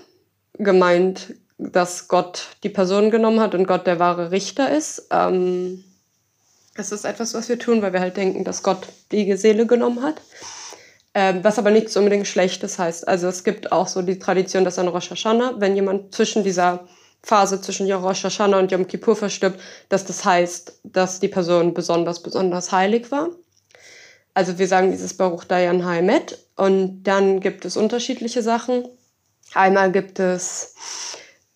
gemeint, 0.59 1.35
dass 1.59 2.09
Gott 2.09 2.49
die 2.63 2.69
Person 2.69 3.11
genommen 3.11 3.41
hat 3.41 3.55
und 3.55 3.67
Gott 3.67 3.87
der 3.87 3.99
wahre 3.99 4.31
Richter 4.31 4.71
ist. 4.77 5.09
Ähm, 5.11 5.85
es 6.75 6.93
ist 6.93 7.05
etwas, 7.05 7.35
was 7.35 7.49
wir 7.49 7.59
tun, 7.59 7.83
weil 7.83 7.93
wir 7.93 8.01
halt 8.01 8.17
denken, 8.17 8.45
dass 8.45 8.63
Gott 8.63 8.89
die 9.11 9.37
Seele 9.37 9.67
genommen 9.67 10.03
hat. 10.03 10.21
Ähm, 11.15 11.45
was 11.45 11.59
aber 11.59 11.71
nichts 11.71 11.97
unbedingt 11.97 12.27
Schlechtes 12.27 12.79
heißt. 12.79 13.07
Also 13.07 13.29
es 13.29 13.45
gibt 13.45 13.71
auch 13.71 13.87
so 13.87 14.01
die 14.01 14.19
Tradition, 14.19 14.65
dass 14.65 14.79
an 14.79 14.89
Rosh 14.89 15.11
Hashanah, 15.11 15.57
wenn 15.59 15.77
jemand 15.77 16.15
zwischen 16.15 16.43
dieser 16.43 16.87
Phase 17.23 17.61
zwischen 17.61 17.91
Rosh 17.93 18.25
Hashanah 18.25 18.59
und 18.59 18.73
Yom 18.73 18.87
Kippur 18.87 19.15
verstirbt, 19.15 19.61
dass 19.91 20.07
das 20.07 20.25
heißt, 20.25 20.81
dass 20.85 21.21
die 21.21 21.29
Person 21.29 21.75
besonders, 21.75 22.23
besonders 22.23 22.73
heilig 22.73 23.11
war. 23.11 23.29
Also 24.35 24.59
wir 24.59 24.67
sagen 24.67 24.91
dieses 24.91 25.15
Baruch 25.15 25.45
Dayan 25.45 25.85
Haemet 25.85 26.39
und 26.57 27.03
dann 27.05 27.41
gibt 27.41 27.67
es 27.67 27.77
unterschiedliche 27.77 28.43
Sachen. 28.43 28.89
Einmal 29.53 29.93
gibt 29.93 30.19
es 30.19 30.75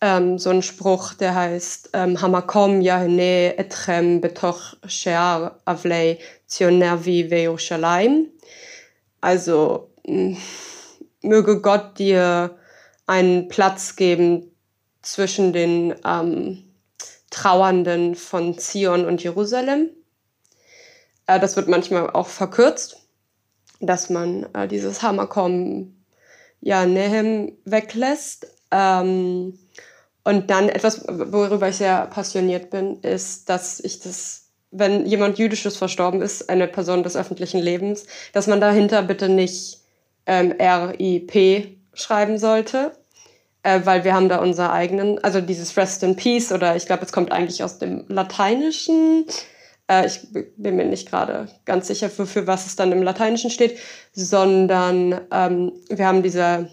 ähm, 0.03 0.39
so 0.39 0.51
einen 0.51 0.63
Spruch, 0.63 1.15
der 1.15 1.35
heißt 1.35 1.91
ähm, 1.95 2.21
Hamakom 2.21 2.83
Yahene 2.83 3.57
Etrem 3.57 4.21
Betoch 4.21 4.75
Shear 4.87 5.59
Avlei 5.65 6.19
Zionervi 6.47 7.31
Veoshalayim. 7.31 8.29
Also 9.27 9.91
möge 11.20 11.61
Gott 11.61 11.99
dir 11.99 12.57
einen 13.09 13.49
Platz 13.49 13.97
geben 13.97 14.53
zwischen 15.03 15.53
den 15.53 15.97
ähm, 16.05 16.62
Trauernden 17.31 18.14
von 18.14 18.57
Zion 18.57 19.05
und 19.05 19.24
Jerusalem. 19.24 19.91
Äh, 21.27 21.41
das 21.41 21.57
wird 21.57 21.66
manchmal 21.66 22.09
auch 22.09 22.29
verkürzt, 22.29 22.99
dass 23.81 24.11
man 24.11 24.47
äh, 24.55 24.68
dieses 24.68 25.03
Hamakom 25.03 25.97
ja 26.61 26.87
Nehem 26.87 27.59
weglässt. 27.64 28.47
Ähm, 28.70 29.59
und 30.22 30.51
dann 30.51 30.68
etwas, 30.68 31.05
worüber 31.09 31.68
ich 31.68 31.79
sehr 31.79 32.07
passioniert 32.07 32.70
bin, 32.70 33.01
ist, 33.01 33.49
dass 33.49 33.81
ich 33.81 33.99
das 33.99 34.45
wenn 34.79 35.07
jemand 35.07 35.39
Jüdisches 35.39 35.77
verstorben 35.77 36.22
ist, 36.22 36.49
eine 36.49 36.66
Person 36.66 37.03
des 37.03 37.16
öffentlichen 37.16 37.61
Lebens, 37.61 38.07
dass 38.33 38.47
man 38.47 38.61
dahinter 38.61 39.03
bitte 39.03 39.29
nicht 39.29 39.79
ähm, 40.27 40.55
RIP 40.59 41.77
schreiben 41.95 42.39
sollte, 42.39 42.93
äh, 43.62 43.81
weil 43.85 44.05
wir 44.05 44.14
haben 44.14 44.29
da 44.29 44.39
unser 44.39 44.72
eigenen, 44.72 45.22
also 45.22 45.41
dieses 45.41 45.77
Rest 45.77 46.03
in 46.03 46.16
Peace 46.16 46.53
oder 46.53 46.77
ich 46.77 46.87
glaube, 46.87 47.05
es 47.05 47.12
kommt 47.12 47.33
eigentlich 47.33 47.62
aus 47.62 47.79
dem 47.79 48.05
Lateinischen. 48.09 49.27
Äh, 49.89 50.07
ich 50.07 50.20
bin 50.57 50.77
mir 50.77 50.87
nicht 50.87 51.09
gerade 51.09 51.49
ganz 51.64 51.87
sicher, 51.89 52.11
für, 52.11 52.27
für 52.27 52.47
was 52.47 52.66
es 52.66 52.77
dann 52.77 52.93
im 52.93 53.03
Lateinischen 53.03 53.51
steht, 53.51 53.79
sondern 54.12 55.20
ähm, 55.33 55.72
wir 55.89 56.07
haben 56.07 56.22
diese 56.22 56.68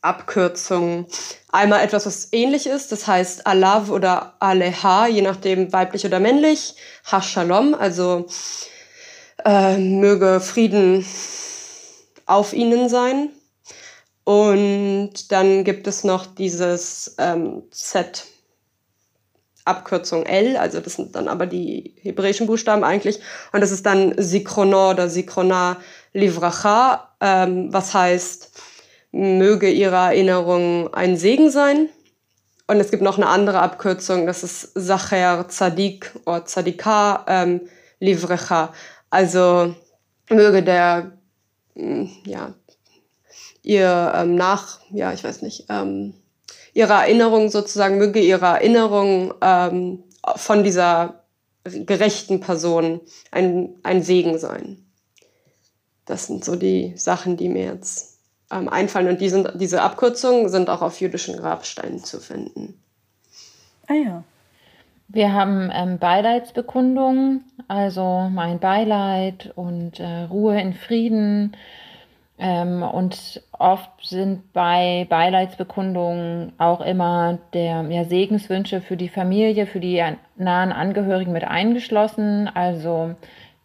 Abkürzung. 0.00 1.06
Einmal 1.50 1.82
etwas, 1.82 2.06
was 2.06 2.28
ähnlich 2.32 2.66
ist, 2.66 2.92
das 2.92 3.06
heißt 3.06 3.46
Alav 3.46 3.90
oder 3.90 4.34
Aleha, 4.38 5.06
je 5.06 5.22
nachdem 5.22 5.72
weiblich 5.72 6.04
oder 6.04 6.20
männlich. 6.20 6.74
Ha-Shalom, 7.10 7.74
also 7.74 8.26
äh, 9.44 9.76
möge 9.76 10.40
Frieden 10.40 11.04
auf 12.26 12.52
ihnen 12.52 12.88
sein. 12.88 13.30
Und 14.24 15.32
dann 15.32 15.64
gibt 15.64 15.86
es 15.86 16.04
noch 16.04 16.26
dieses 16.26 17.14
ähm, 17.18 17.62
Z, 17.70 18.26
Abkürzung 19.64 20.26
L, 20.26 20.56
also 20.56 20.80
das 20.80 20.94
sind 20.94 21.14
dann 21.14 21.28
aber 21.28 21.46
die 21.46 21.94
hebräischen 22.02 22.46
Buchstaben 22.46 22.84
eigentlich. 22.84 23.20
Und 23.52 23.60
das 23.60 23.70
ist 23.70 23.86
dann 23.86 24.14
Sikrono 24.16 24.90
oder 24.90 25.08
Sikrona 25.08 25.78
Livracha, 26.12 27.14
ähm, 27.20 27.72
was 27.72 27.94
heißt, 27.94 28.50
möge 29.12 29.70
ihre 29.70 29.96
Erinnerung 29.96 30.92
ein 30.92 31.16
Segen 31.16 31.50
sein. 31.50 31.88
Und 32.66 32.80
es 32.80 32.90
gibt 32.90 33.02
noch 33.02 33.16
eine 33.16 33.28
andere 33.28 33.60
Abkürzung, 33.60 34.26
das 34.26 34.44
ist 34.44 34.72
Sacher 34.74 35.48
Zadik 35.48 36.12
oder 36.26 36.44
Zadika 36.44 37.24
ähm, 37.26 37.62
Livrecha. 37.98 38.74
Also 39.08 39.74
möge 40.28 40.62
der, 40.62 41.12
mm, 41.74 42.04
ja, 42.24 42.54
ihr 43.62 44.12
ähm, 44.14 44.34
nach, 44.34 44.80
ja, 44.90 45.12
ich 45.12 45.24
weiß 45.24 45.42
nicht, 45.42 45.64
ähm, 45.70 46.14
ihre 46.74 46.92
Erinnerung 46.92 47.50
sozusagen, 47.50 47.98
möge 47.98 48.20
ihre 48.20 48.46
Erinnerung 48.46 49.32
ähm, 49.40 50.04
von 50.36 50.62
dieser 50.62 51.24
gerechten 51.64 52.40
Person 52.40 53.00
ein, 53.30 53.74
ein 53.82 54.02
Segen 54.02 54.38
sein. 54.38 54.86
Das 56.04 56.26
sind 56.26 56.44
so 56.44 56.56
die 56.56 56.94
Sachen, 56.96 57.36
die 57.36 57.48
mir 57.48 57.64
jetzt 57.64 58.07
ähm, 58.50 58.68
einfallen. 58.68 59.08
Und 59.08 59.20
die 59.20 59.28
sind, 59.28 59.50
diese 59.54 59.82
Abkürzungen 59.82 60.48
sind 60.48 60.70
auch 60.70 60.82
auf 60.82 61.00
jüdischen 61.00 61.36
Grabsteinen 61.36 62.04
zu 62.04 62.20
finden. 62.20 62.80
Ah 63.86 63.94
ja. 63.94 64.24
Wir 65.10 65.32
haben 65.32 65.70
ähm, 65.72 65.98
Beileidsbekundungen, 65.98 67.44
also 67.66 68.28
mein 68.30 68.58
Beileid 68.58 69.52
und 69.54 70.00
äh, 70.00 70.24
Ruhe 70.24 70.60
in 70.60 70.74
Frieden. 70.74 71.56
Ähm, 72.38 72.82
und 72.82 73.42
oft 73.52 73.90
sind 74.02 74.52
bei 74.52 75.06
Beileidsbekundungen 75.08 76.52
auch 76.58 76.82
immer 76.82 77.38
der 77.54 77.86
ja, 77.88 78.04
Segenswünsche 78.04 78.82
für 78.82 78.98
die 78.98 79.08
Familie, 79.08 79.66
für 79.66 79.80
die 79.80 80.04
nahen 80.36 80.72
Angehörigen 80.72 81.32
mit 81.32 81.44
eingeschlossen. 81.44 82.48
Also, 82.52 83.14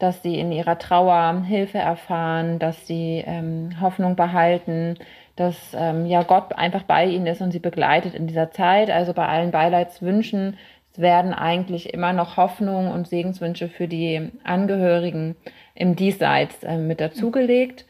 dass 0.04 0.22
sie 0.22 0.38
in 0.38 0.52
ihrer 0.52 0.78
Trauer 0.78 1.44
Hilfe 1.46 1.78
erfahren, 1.78 2.58
dass 2.58 2.86
sie 2.86 3.24
ähm, 3.26 3.70
Hoffnung 3.80 4.16
behalten, 4.16 4.98
dass 5.34 5.56
ähm, 5.74 6.04
ja 6.04 6.22
Gott 6.22 6.54
einfach 6.54 6.82
bei 6.82 7.06
ihnen 7.06 7.26
ist 7.26 7.40
und 7.40 7.52
sie 7.52 7.58
begleitet 7.58 8.14
in 8.14 8.26
dieser 8.26 8.50
Zeit. 8.50 8.90
Also 8.90 9.14
bei 9.14 9.26
allen 9.26 9.50
Beileidswünschen 9.50 10.58
werden 10.94 11.32
eigentlich 11.32 11.94
immer 11.94 12.12
noch 12.12 12.36
Hoffnung 12.36 12.90
und 12.90 13.08
Segenswünsche 13.08 13.70
für 13.70 13.88
die 13.88 14.30
Angehörigen 14.44 15.36
im 15.74 15.96
Diesseits 15.96 16.62
äh, 16.64 16.76
mit 16.76 17.00
dazugelegt. 17.00 17.86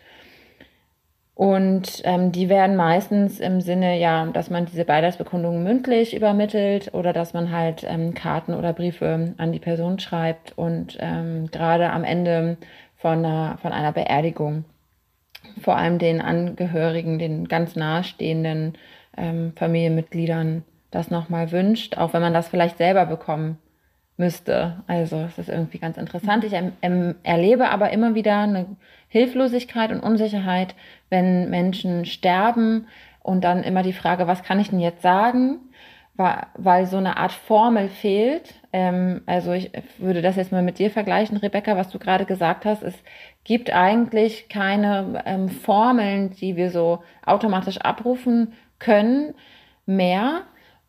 Und 1.35 2.01
ähm, 2.05 2.31
die 2.31 2.49
werden 2.49 2.77
meistens 2.77 3.41
im 3.41 3.61
Sinne, 3.61 3.99
ja, 3.99 4.27
dass 4.27 4.51
man 4.51 4.67
diese 4.67 4.85
Beileidsbekundungen 4.85 5.65
mündlich 5.65 6.15
übermittelt 6.15 6.95
oder 6.95 7.13
dass 7.13 7.35
man 7.35 7.51
halt 7.51 7.85
ähm, 7.89 8.15
Karten 8.15 8.55
oder 8.55 8.73
Briefe 8.73 9.35
an 9.37 9.51
die 9.51 9.59
Person 9.59 9.99
schreibt 9.99 10.57
und 10.57 10.97
ähm, 11.01 11.49
gerade 11.51 11.91
am 11.91 12.05
Ende 12.05 12.57
von 12.97 13.25
einer, 13.25 13.59
von 13.59 13.73
einer 13.73 13.91
Beerdigung. 13.91 14.65
Vor 15.61 15.77
allem 15.77 15.99
den 15.99 16.21
Angehörigen, 16.21 17.19
den 17.19 17.49
ganz 17.49 17.75
nahestehenden 17.75 18.75
ähm, 19.17 19.53
Familienmitgliedern 19.57 20.63
das 20.93 21.11
nochmal 21.11 21.51
wünscht, 21.51 21.99
auch 21.99 22.13
wenn 22.13 22.23
man 22.23 22.33
das 22.33 22.49
vielleicht 22.49 22.79
selber 22.79 23.07
bekommen 23.07 23.59
müsste. 24.17 24.83
Also 24.87 25.17
es 25.19 25.39
ist 25.39 25.49
irgendwie 25.49 25.79
ganz 25.79 25.97
interessant. 25.97 26.45
Ich 26.45 26.55
ähm, 26.83 27.15
erlebe 27.23 27.71
aber 27.71 27.91
immer 27.91 28.15
wieder 28.15 28.39
eine 28.39 28.67
Hilflosigkeit 29.09 29.91
und 29.91 30.01
Unsicherheit, 30.01 30.75
wenn 31.11 31.51
Menschen 31.51 32.05
sterben 32.05 32.87
und 33.23 33.43
dann 33.43 33.63
immer 33.63 33.83
die 33.83 33.93
Frage, 33.93 34.27
was 34.27 34.43
kann 34.43 34.61
ich 34.61 34.71
denn 34.71 34.81
jetzt 34.81 35.03
sagen? 35.03 35.59
Weil, 36.17 36.87
so 36.87 36.97
eine 36.97 37.17
Art 37.17 37.33
Formel 37.33 37.89
fehlt. 37.89 38.55
Ähm, 38.73 39.23
also 39.27 39.53
ich 39.53 39.73
würde 39.99 40.23
das 40.23 40.37
jetzt 40.37 40.53
mal 40.53 40.63
mit 40.63 40.79
dir 40.79 40.93
vergleichen, 40.93 41.37
Rebecca, 41.39 41.77
was 41.77 41.89
du 41.89 41.99
gerade 41.99 42.25
gesagt 42.25 42.65
hast. 42.65 42.85
Es 42.85 42.95
gibt 43.43 43.73
eigentlich 43.73 44.49
keine 44.49 45.25
ähm, 45.27 45.49
Formeln, 45.49 46.31
die 46.31 46.55
wir 46.55 46.71
so 46.71 47.03
automatisch 47.27 47.79
abrufen 47.79 48.53
können 48.79 49.35
mehr. 49.87 50.43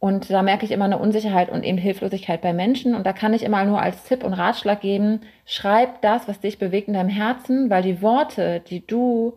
Und 0.05 0.29
da 0.29 0.43
merke 0.43 0.65
ich 0.65 0.71
immer 0.71 0.85
eine 0.85 0.99
Unsicherheit 0.99 1.49
und 1.49 1.63
eben 1.63 1.79
Hilflosigkeit 1.79 2.39
bei 2.39 2.53
Menschen. 2.53 2.93
Und 2.93 3.07
da 3.07 3.11
kann 3.11 3.33
ich 3.33 3.41
immer 3.41 3.65
nur 3.65 3.81
als 3.81 4.03
Tipp 4.03 4.23
und 4.23 4.33
Ratschlag 4.33 4.79
geben, 4.79 5.21
schreib 5.47 6.03
das, 6.03 6.27
was 6.27 6.39
dich 6.39 6.59
bewegt 6.59 6.87
in 6.87 6.93
deinem 6.93 7.09
Herzen, 7.09 7.71
weil 7.71 7.81
die 7.81 8.03
Worte, 8.03 8.59
die 8.69 8.85
du 8.85 9.33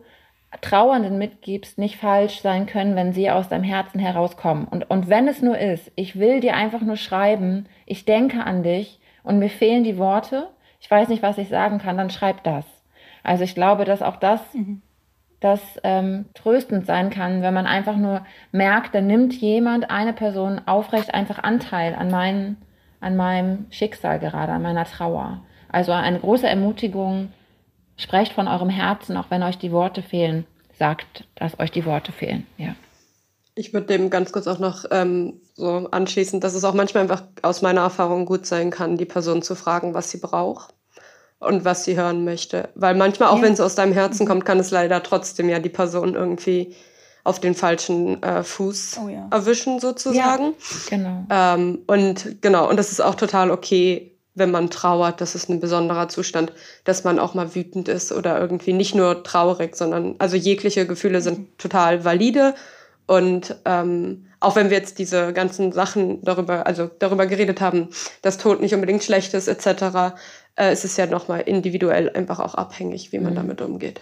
Trauernden 0.61 1.17
mitgibst, 1.17 1.79
nicht 1.79 1.97
falsch 1.97 2.41
sein 2.41 2.67
können, 2.67 2.95
wenn 2.95 3.13
sie 3.13 3.31
aus 3.31 3.49
deinem 3.49 3.63
Herzen 3.63 3.97
herauskommen. 3.99 4.65
Und, 4.65 4.87
und 4.91 5.09
wenn 5.09 5.27
es 5.27 5.41
nur 5.41 5.57
ist, 5.57 5.91
ich 5.95 6.19
will 6.19 6.39
dir 6.39 6.55
einfach 6.55 6.81
nur 6.81 6.97
schreiben, 6.97 7.65
ich 7.87 8.05
denke 8.05 8.43
an 8.43 8.61
dich 8.61 8.99
und 9.23 9.39
mir 9.39 9.49
fehlen 9.49 9.83
die 9.83 9.97
Worte, 9.97 10.49
ich 10.79 10.91
weiß 10.91 11.09
nicht, 11.09 11.23
was 11.23 11.39
ich 11.39 11.49
sagen 11.49 11.79
kann, 11.79 11.97
dann 11.97 12.11
schreib 12.11 12.43
das. 12.43 12.65
Also 13.23 13.43
ich 13.43 13.55
glaube, 13.55 13.85
dass 13.85 14.03
auch 14.03 14.17
das 14.17 14.41
mhm 14.53 14.83
das 15.39 15.61
ähm, 15.83 16.25
tröstend 16.33 16.85
sein 16.85 17.09
kann, 17.09 17.41
wenn 17.41 17.53
man 17.53 17.65
einfach 17.65 17.95
nur 17.95 18.25
merkt, 18.51 18.93
da 18.93 19.01
nimmt 19.01 19.33
jemand, 19.33 19.89
eine 19.89 20.13
Person 20.13 20.61
aufrecht 20.65 21.13
einfach 21.13 21.39
Anteil 21.39 21.95
an, 21.95 22.11
mein, 22.11 22.57
an 22.99 23.15
meinem 23.15 23.65
Schicksal 23.69 24.19
gerade, 24.19 24.51
an 24.51 24.61
meiner 24.61 24.85
Trauer. 24.85 25.41
Also 25.71 25.91
eine 25.91 26.19
große 26.19 26.47
Ermutigung, 26.47 27.31
sprecht 27.95 28.33
von 28.33 28.47
eurem 28.47 28.69
Herzen, 28.69 29.17
auch 29.17 29.29
wenn 29.29 29.43
euch 29.43 29.57
die 29.57 29.71
Worte 29.71 30.01
fehlen. 30.01 30.45
Sagt, 30.77 31.25
dass 31.35 31.59
euch 31.59 31.71
die 31.71 31.85
Worte 31.85 32.11
fehlen, 32.11 32.47
ja. 32.57 32.75
Ich 33.55 33.73
würde 33.73 33.87
dem 33.87 34.09
ganz 34.09 34.31
kurz 34.31 34.47
auch 34.47 34.59
noch 34.59 34.85
ähm, 34.89 35.41
so 35.53 35.89
anschließen, 35.91 36.39
dass 36.39 36.55
es 36.55 36.63
auch 36.63 36.73
manchmal 36.73 37.03
einfach 37.03 37.23
aus 37.41 37.61
meiner 37.61 37.81
Erfahrung 37.81 38.25
gut 38.25 38.45
sein 38.45 38.69
kann, 38.69 38.95
die 38.95 39.05
Person 39.05 39.41
zu 39.41 39.55
fragen, 39.55 39.93
was 39.93 40.11
sie 40.11 40.19
braucht 40.19 40.73
und 41.39 41.65
was 41.65 41.85
sie 41.85 41.97
hören 41.97 42.25
möchte. 42.25 42.69
Weil 42.75 42.95
manchmal, 42.95 43.29
auch 43.29 43.37
ja. 43.37 43.43
wenn 43.43 43.53
es 43.53 43.61
aus 43.61 43.75
deinem 43.75 43.93
Herzen 43.93 44.27
kommt, 44.27 44.45
kann 44.45 44.59
es 44.59 44.71
leider 44.71 45.01
trotzdem 45.03 45.49
ja 45.49 45.59
die 45.59 45.69
Person 45.69 46.15
irgendwie 46.15 46.75
auf 47.23 47.39
den 47.39 47.55
falschen 47.55 48.21
äh, 48.23 48.43
Fuß 48.43 48.99
oh, 49.03 49.09
ja. 49.09 49.27
erwischen, 49.31 49.79
sozusagen. 49.79 50.43
Ja, 50.45 50.53
genau. 50.89 51.25
Ähm, 51.29 51.79
und 51.87 52.41
genau, 52.41 52.69
und 52.69 52.77
das 52.77 52.91
ist 52.91 53.01
auch 53.01 53.15
total 53.15 53.51
okay, 53.51 54.15
wenn 54.35 54.51
man 54.51 54.69
trauert, 54.69 55.21
das 55.21 55.35
ist 55.35 55.49
ein 55.49 55.59
besonderer 55.59 56.07
Zustand, 56.07 56.53
dass 56.85 57.03
man 57.03 57.19
auch 57.19 57.33
mal 57.33 57.55
wütend 57.55 57.89
ist 57.89 58.11
oder 58.11 58.39
irgendwie 58.39 58.73
nicht 58.73 58.95
nur 58.95 59.23
traurig, 59.23 59.75
sondern 59.75 60.15
also 60.19 60.35
jegliche 60.37 60.87
Gefühle 60.87 61.21
sind 61.21 61.39
mhm. 61.39 61.47
total 61.57 62.05
valide. 62.05 62.55
Und 63.05 63.55
ähm, 63.65 64.27
auch 64.39 64.55
wenn 64.55 64.69
wir 64.69 64.77
jetzt 64.77 64.99
diese 64.99 65.33
ganzen 65.33 65.71
Sachen 65.71 66.23
darüber, 66.23 66.65
also 66.65 66.89
darüber 66.99 67.27
geredet 67.27 67.61
haben, 67.61 67.89
dass 68.21 68.37
Tod 68.37 68.61
nicht 68.61 68.73
unbedingt 68.73 69.03
schlecht 69.03 69.33
ist, 69.33 69.47
etc., 69.47 70.15
äh, 70.55 70.71
ist 70.71 70.85
es 70.85 70.97
ja 70.97 71.05
nochmal 71.05 71.41
individuell 71.41 72.09
einfach 72.09 72.39
auch 72.39 72.55
abhängig, 72.55 73.11
wie 73.11 73.19
man 73.19 73.33
mhm. 73.33 73.37
damit 73.37 73.61
umgeht. 73.61 74.01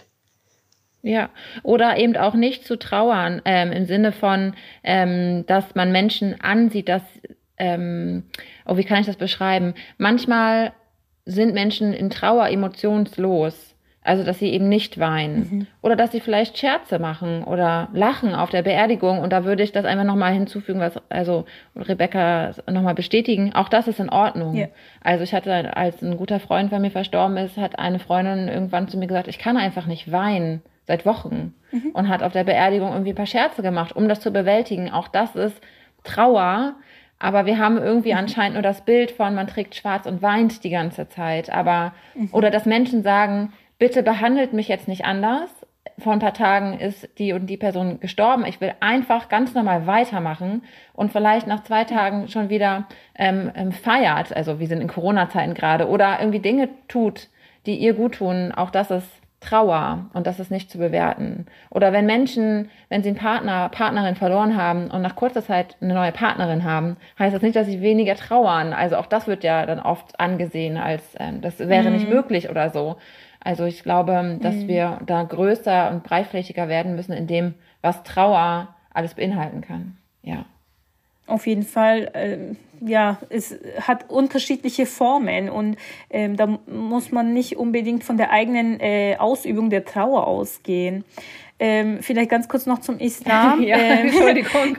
Ja, 1.02 1.30
oder 1.62 1.96
eben 1.96 2.16
auch 2.16 2.34
nicht 2.34 2.66
zu 2.66 2.76
trauern, 2.76 3.40
ähm, 3.44 3.70
im 3.70 3.86
Sinne 3.86 4.12
von, 4.12 4.54
ähm, 4.82 5.44
dass 5.46 5.74
man 5.74 5.92
Menschen 5.92 6.40
ansieht, 6.40 6.88
dass, 6.88 7.02
ähm, 7.56 8.24
oh, 8.66 8.76
wie 8.76 8.84
kann 8.84 9.00
ich 9.00 9.06
das 9.06 9.16
beschreiben? 9.16 9.74
Manchmal 9.96 10.72
sind 11.24 11.54
Menschen 11.54 11.92
in 11.92 12.10
Trauer 12.10 12.48
emotionslos. 12.48 13.67
Also, 14.08 14.24
dass 14.24 14.38
sie 14.38 14.48
eben 14.48 14.70
nicht 14.70 14.98
weinen. 14.98 15.38
Mhm. 15.38 15.66
Oder 15.82 15.94
dass 15.94 16.12
sie 16.12 16.20
vielleicht 16.20 16.56
Scherze 16.56 16.98
machen 16.98 17.44
oder 17.44 17.88
lachen 17.92 18.34
auf 18.34 18.48
der 18.48 18.62
Beerdigung. 18.62 19.18
Und 19.18 19.34
da 19.34 19.44
würde 19.44 19.62
ich 19.62 19.70
das 19.70 19.84
einfach 19.84 20.04
nochmal 20.06 20.32
hinzufügen, 20.32 20.80
was, 20.80 20.94
also 21.10 21.44
Rebecca 21.76 22.52
nochmal 22.70 22.94
bestätigen. 22.94 23.54
Auch 23.54 23.68
das 23.68 23.86
ist 23.86 24.00
in 24.00 24.08
Ordnung. 24.08 24.56
Yeah. 24.56 24.68
Also, 25.02 25.24
ich 25.24 25.34
hatte, 25.34 25.76
als 25.76 26.00
ein 26.00 26.16
guter 26.16 26.40
Freund 26.40 26.70
von 26.70 26.80
mir 26.80 26.90
verstorben 26.90 27.36
ist, 27.36 27.58
hat 27.58 27.78
eine 27.78 27.98
Freundin 27.98 28.48
irgendwann 28.48 28.88
zu 28.88 28.96
mir 28.96 29.08
gesagt, 29.08 29.28
ich 29.28 29.38
kann 29.38 29.58
einfach 29.58 29.84
nicht 29.84 30.10
weinen. 30.10 30.62
Seit 30.86 31.04
Wochen. 31.04 31.52
Mhm. 31.70 31.90
Und 31.92 32.08
hat 32.08 32.22
auf 32.22 32.32
der 32.32 32.44
Beerdigung 32.44 32.92
irgendwie 32.92 33.10
ein 33.10 33.14
paar 33.16 33.26
Scherze 33.26 33.60
gemacht, 33.60 33.94
um 33.94 34.08
das 34.08 34.20
zu 34.20 34.30
bewältigen. 34.30 34.90
Auch 34.90 35.08
das 35.08 35.36
ist 35.36 35.60
Trauer. 36.02 36.76
Aber 37.18 37.46
wir 37.46 37.58
haben 37.58 37.76
irgendwie 37.76 38.12
mhm. 38.12 38.20
anscheinend 38.20 38.54
nur 38.54 38.62
das 38.62 38.86
Bild 38.86 39.10
von, 39.10 39.34
man 39.34 39.46
trägt 39.48 39.74
schwarz 39.74 40.06
und 40.06 40.22
weint 40.22 40.64
die 40.64 40.70
ganze 40.70 41.10
Zeit. 41.10 41.50
Aber, 41.50 41.92
mhm. 42.14 42.30
oder 42.32 42.50
dass 42.50 42.64
Menschen 42.64 43.02
sagen, 43.02 43.52
bitte 43.78 44.02
behandelt 44.02 44.52
mich 44.52 44.68
jetzt 44.68 44.88
nicht 44.88 45.04
anders. 45.04 45.50
Vor 45.98 46.12
ein 46.12 46.20
paar 46.20 46.34
Tagen 46.34 46.78
ist 46.78 47.08
die 47.18 47.32
und 47.32 47.46
die 47.46 47.56
Person 47.56 47.98
gestorben. 47.98 48.44
Ich 48.46 48.60
will 48.60 48.72
einfach 48.80 49.28
ganz 49.28 49.54
normal 49.54 49.86
weitermachen 49.86 50.62
und 50.92 51.12
vielleicht 51.12 51.46
nach 51.46 51.64
zwei 51.64 51.84
Tagen 51.84 52.28
schon 52.28 52.50
wieder 52.50 52.86
ähm, 53.16 53.50
ähm, 53.54 53.72
feiert. 53.72 54.36
Also 54.36 54.60
wir 54.60 54.66
sind 54.68 54.80
in 54.80 54.88
Corona-Zeiten 54.88 55.54
gerade 55.54 55.88
oder 55.88 56.18
irgendwie 56.20 56.40
Dinge 56.40 56.68
tut, 56.86 57.28
die 57.66 57.76
ihr 57.76 57.94
gut 57.94 58.16
tun. 58.16 58.52
Auch 58.52 58.70
das 58.70 58.90
ist 58.90 59.08
Trauer 59.40 60.10
und 60.14 60.26
das 60.26 60.40
ist 60.40 60.50
nicht 60.50 60.68
zu 60.68 60.78
bewerten. 60.78 61.46
Oder 61.70 61.92
wenn 61.92 62.06
Menschen, 62.06 62.70
wenn 62.88 63.04
sie 63.04 63.10
einen 63.10 63.18
Partner, 63.18 63.68
Partnerin 63.68 64.16
verloren 64.16 64.56
haben 64.56 64.90
und 64.90 65.00
nach 65.00 65.14
kurzer 65.14 65.44
Zeit 65.44 65.76
eine 65.80 65.94
neue 65.94 66.10
Partnerin 66.10 66.64
haben, 66.64 66.96
heißt 67.18 67.34
das 67.34 67.42
nicht, 67.42 67.54
dass 67.54 67.66
sie 67.66 67.80
weniger 67.80 68.16
trauern. 68.16 68.72
Also 68.72 68.96
auch 68.96 69.06
das 69.06 69.28
wird 69.28 69.44
ja 69.44 69.64
dann 69.64 69.78
oft 69.78 70.18
angesehen 70.18 70.76
als 70.76 71.02
ähm, 71.20 71.40
das 71.40 71.60
wäre 71.60 71.88
mhm. 71.88 71.96
nicht 71.96 72.08
möglich 72.08 72.50
oder 72.50 72.70
so. 72.70 72.96
Also 73.48 73.64
ich 73.64 73.82
glaube, 73.82 74.38
dass 74.42 74.54
mhm. 74.54 74.68
wir 74.68 75.00
da 75.06 75.22
größer 75.22 75.90
und 75.90 76.04
breitflächiger 76.04 76.68
werden 76.68 76.94
müssen 76.96 77.12
in 77.12 77.26
dem, 77.26 77.54
was 77.80 78.02
Trauer 78.02 78.76
alles 78.92 79.14
beinhalten 79.14 79.62
kann. 79.62 79.96
Ja. 80.20 80.44
Auf 81.26 81.46
jeden 81.46 81.62
Fall, 81.62 82.10
äh, 82.12 82.86
ja, 82.86 83.16
es 83.30 83.58
hat 83.80 84.10
unterschiedliche 84.10 84.84
Formen 84.84 85.48
und 85.48 85.78
ähm, 86.10 86.36
da 86.36 86.58
muss 86.66 87.10
man 87.10 87.32
nicht 87.32 87.56
unbedingt 87.56 88.04
von 88.04 88.18
der 88.18 88.32
eigenen 88.32 88.80
äh, 88.80 89.16
Ausübung 89.18 89.70
der 89.70 89.86
Trauer 89.86 90.26
ausgehen. 90.26 91.06
Ähm, 91.58 92.00
vielleicht 92.02 92.28
ganz 92.28 92.50
kurz 92.50 92.66
noch 92.66 92.80
zum 92.80 92.98
Islam. 92.98 93.62
ja, 93.62 93.78
ähm, 93.78 93.98
Entschuldigung, 94.08 94.76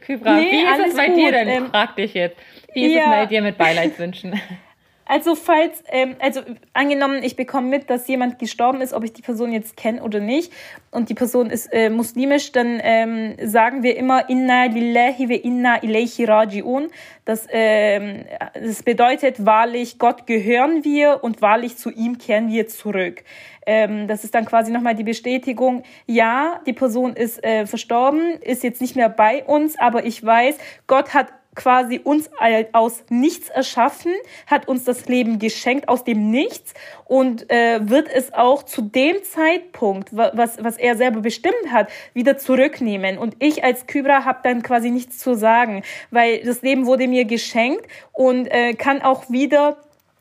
Kybra. 0.00 0.36
Nee, 0.36 0.52
Wie 0.52 0.80
ist 0.80 0.90
es 0.90 0.96
bei 0.96 1.08
gut. 1.08 1.16
dir 1.16 1.32
denn? 1.32 1.48
Ähm, 1.48 1.66
Frag 1.70 1.96
dich 1.96 2.14
jetzt. 2.14 2.36
Wie 2.72 2.86
ist 2.86 2.94
ja. 2.94 3.00
es 3.00 3.08
bei 3.08 3.26
dir 3.26 3.42
mit 3.42 3.58
Beileidswünschen? 3.58 4.40
Also 5.12 5.34
falls, 5.34 5.84
ähm, 5.88 6.16
also 6.20 6.40
angenommen, 6.72 7.22
ich 7.22 7.36
bekomme 7.36 7.68
mit, 7.68 7.90
dass 7.90 8.08
jemand 8.08 8.38
gestorben 8.38 8.80
ist, 8.80 8.94
ob 8.94 9.04
ich 9.04 9.12
die 9.12 9.20
Person 9.20 9.52
jetzt 9.52 9.76
kenne 9.76 10.02
oder 10.02 10.20
nicht, 10.20 10.50
und 10.90 11.10
die 11.10 11.14
Person 11.14 11.50
ist 11.50 11.70
äh, 11.70 11.90
muslimisch, 11.90 12.50
dann 12.52 12.80
ähm, 12.82 13.36
sagen 13.44 13.82
wir 13.82 13.98
immer 13.98 14.30
Inna 14.30 14.64
lillahi 14.64 15.28
wa 15.28 15.34
inna 15.34 15.82
ilayhi 15.82 16.24
raji'un. 16.24 16.88
Das, 17.26 17.46
ähm, 17.50 18.24
das 18.54 18.82
bedeutet 18.82 19.44
wahrlich, 19.44 19.98
Gott 19.98 20.26
gehören 20.26 20.82
wir 20.82 21.22
und 21.22 21.42
wahrlich 21.42 21.76
zu 21.76 21.90
ihm 21.90 22.16
kehren 22.16 22.48
wir 22.48 22.68
zurück. 22.68 23.22
Ähm, 23.66 24.08
das 24.08 24.24
ist 24.24 24.34
dann 24.34 24.46
quasi 24.46 24.72
nochmal 24.72 24.94
die 24.94 25.04
Bestätigung, 25.04 25.82
ja, 26.06 26.62
die 26.66 26.72
Person 26.72 27.12
ist 27.12 27.44
äh, 27.44 27.66
verstorben, 27.66 28.40
ist 28.40 28.64
jetzt 28.64 28.80
nicht 28.80 28.96
mehr 28.96 29.10
bei 29.10 29.44
uns, 29.44 29.78
aber 29.78 30.06
ich 30.06 30.24
weiß, 30.24 30.56
Gott 30.86 31.12
hat 31.12 31.28
quasi 31.54 32.00
uns 32.02 32.30
aus 32.72 33.04
nichts 33.08 33.48
erschaffen, 33.50 34.12
hat 34.46 34.68
uns 34.68 34.84
das 34.84 35.06
Leben 35.06 35.38
geschenkt 35.38 35.88
aus 35.88 36.04
dem 36.04 36.30
Nichts 36.30 36.72
und 37.04 37.50
äh, 37.50 37.80
wird 37.88 38.08
es 38.12 38.32
auch 38.32 38.62
zu 38.62 38.82
dem 38.82 39.22
Zeitpunkt, 39.22 40.16
was, 40.16 40.62
was 40.62 40.78
er 40.78 40.96
selber 40.96 41.20
bestimmt 41.20 41.70
hat, 41.70 41.88
wieder 42.14 42.38
zurücknehmen. 42.38 43.18
Und 43.18 43.36
ich 43.38 43.64
als 43.64 43.86
Kybra 43.86 44.24
habe 44.24 44.40
dann 44.42 44.62
quasi 44.62 44.90
nichts 44.90 45.18
zu 45.18 45.34
sagen, 45.34 45.82
weil 46.10 46.42
das 46.42 46.62
Leben 46.62 46.86
wurde 46.86 47.06
mir 47.06 47.26
geschenkt 47.26 47.86
und 48.12 48.46
äh, 48.46 48.72
kann 48.74 49.02
auch 49.02 49.28
wieder 49.30 49.76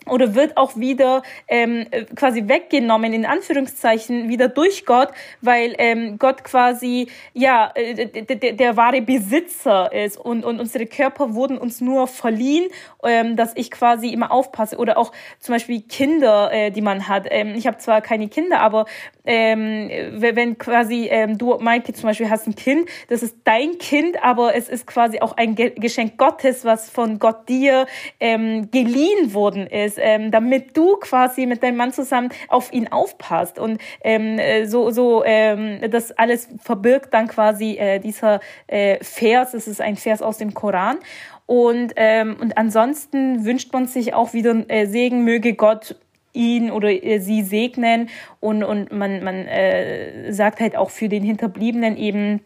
oder 0.08 0.34
wird 0.34 0.58
auch 0.58 0.78
wieder 0.78 1.22
ähm, 1.48 1.86
quasi 2.16 2.48
weggenommen 2.48 3.14
in 3.14 3.26
Anführungszeichen 3.26 4.30
wieder 4.30 4.48
durch 4.48 4.86
Gott, 4.86 5.10
weil 5.42 5.76
ähm, 5.78 6.18
Gott 6.18 6.44
quasi 6.44 7.08
ja 7.34 7.72
äh, 7.76 8.26
der, 8.26 8.54
der 8.54 8.78
wahre 8.78 9.02
Besitzer 9.02 9.92
ist 9.94 10.18
und 10.18 10.44
und 10.44 10.60
unsere 10.60 10.88
Körper 10.88 11.36
wurden 11.36 11.58
uns 11.58 11.82
nur 11.82 12.08
verliehen, 12.08 12.70
ähm, 13.04 13.36
dass 13.36 13.56
ich 13.56 13.70
quasi 13.70 14.10
immer 14.10 14.32
aufpasse 14.32 14.78
oder 14.78 14.98
auch 14.98 15.12
zum 15.40 15.54
Beispiel 15.54 15.82
Kinder, 15.82 16.52
äh, 16.52 16.72
die 16.72 16.82
man 16.82 17.08
hat. 17.08 17.28
Ähm, 17.30 17.54
ich 17.56 17.68
habe 17.68 17.78
zwar 17.78 18.02
keine 18.02 18.28
Kinder, 18.28 18.60
aber 18.60 18.86
ähm, 19.24 19.90
wenn 20.18 20.58
quasi 20.58 21.08
ähm, 21.12 21.38
du 21.38 21.58
Maike 21.60 21.94
zum 21.94 22.10
Beispiel 22.10 22.30
hast 22.30 22.48
ein 22.48 22.56
Kind, 22.56 22.90
das 23.08 23.22
ist 23.22 23.36
dein 23.44 23.78
Kind, 23.78 24.24
aber 24.24 24.56
es 24.56 24.68
ist 24.68 24.88
quasi 24.88 25.20
auch 25.20 25.38
ein 25.38 25.56
Geschenk 25.56 26.18
Gottes, 26.18 26.66
was 26.66 26.90
von 26.90 27.20
Gott 27.20 27.48
dir 27.48 27.86
ähm, 28.20 28.72
geliehen 28.72 29.36
worden 29.36 29.68
ist 29.68 29.91
ist, 29.92 30.00
ähm, 30.02 30.32
damit 30.32 30.76
du 30.78 30.98
quasi 30.98 31.46
mit 31.46 31.64
deinem 31.64 31.78
Mann 31.78 31.92
zusammen 31.92 32.30
auf 32.48 32.72
ihn 32.74 32.88
aufpasst. 32.88 33.60
Und 33.60 33.80
ähm, 34.04 34.40
äh, 34.40 34.66
so, 34.66 34.92
so 34.92 35.24
ähm, 35.26 35.80
das 35.90 36.12
alles 36.12 36.48
verbirgt 36.62 37.14
dann 37.14 37.28
quasi 37.28 37.78
äh, 37.78 38.00
dieser 38.00 38.40
äh, 38.68 38.98
Vers, 39.04 39.54
es 39.54 39.68
ist 39.68 39.82
ein 39.82 39.96
Vers 39.96 40.22
aus 40.22 40.38
dem 40.38 40.54
Koran. 40.54 40.98
Und, 41.46 41.94
ähm, 41.98 42.38
und 42.40 42.58
ansonsten 42.58 43.44
wünscht 43.44 43.74
man 43.74 43.86
sich 43.86 44.14
auch 44.14 44.34
wieder 44.34 44.64
äh, 44.70 44.86
Segen, 44.86 45.24
möge 45.24 45.54
Gott 45.54 45.96
ihn 46.34 46.72
oder 46.72 46.90
äh, 46.90 47.20
sie 47.20 47.42
segnen 47.42 48.08
und, 48.40 48.64
und 48.64 48.94
man, 48.94 49.22
man 49.22 49.48
äh, 49.48 50.32
sagt 50.32 50.62
halt 50.62 50.78
auch 50.78 50.90
für 50.90 51.10
den 51.10 51.24
Hinterbliebenen 51.24 51.98
eben, 51.98 52.40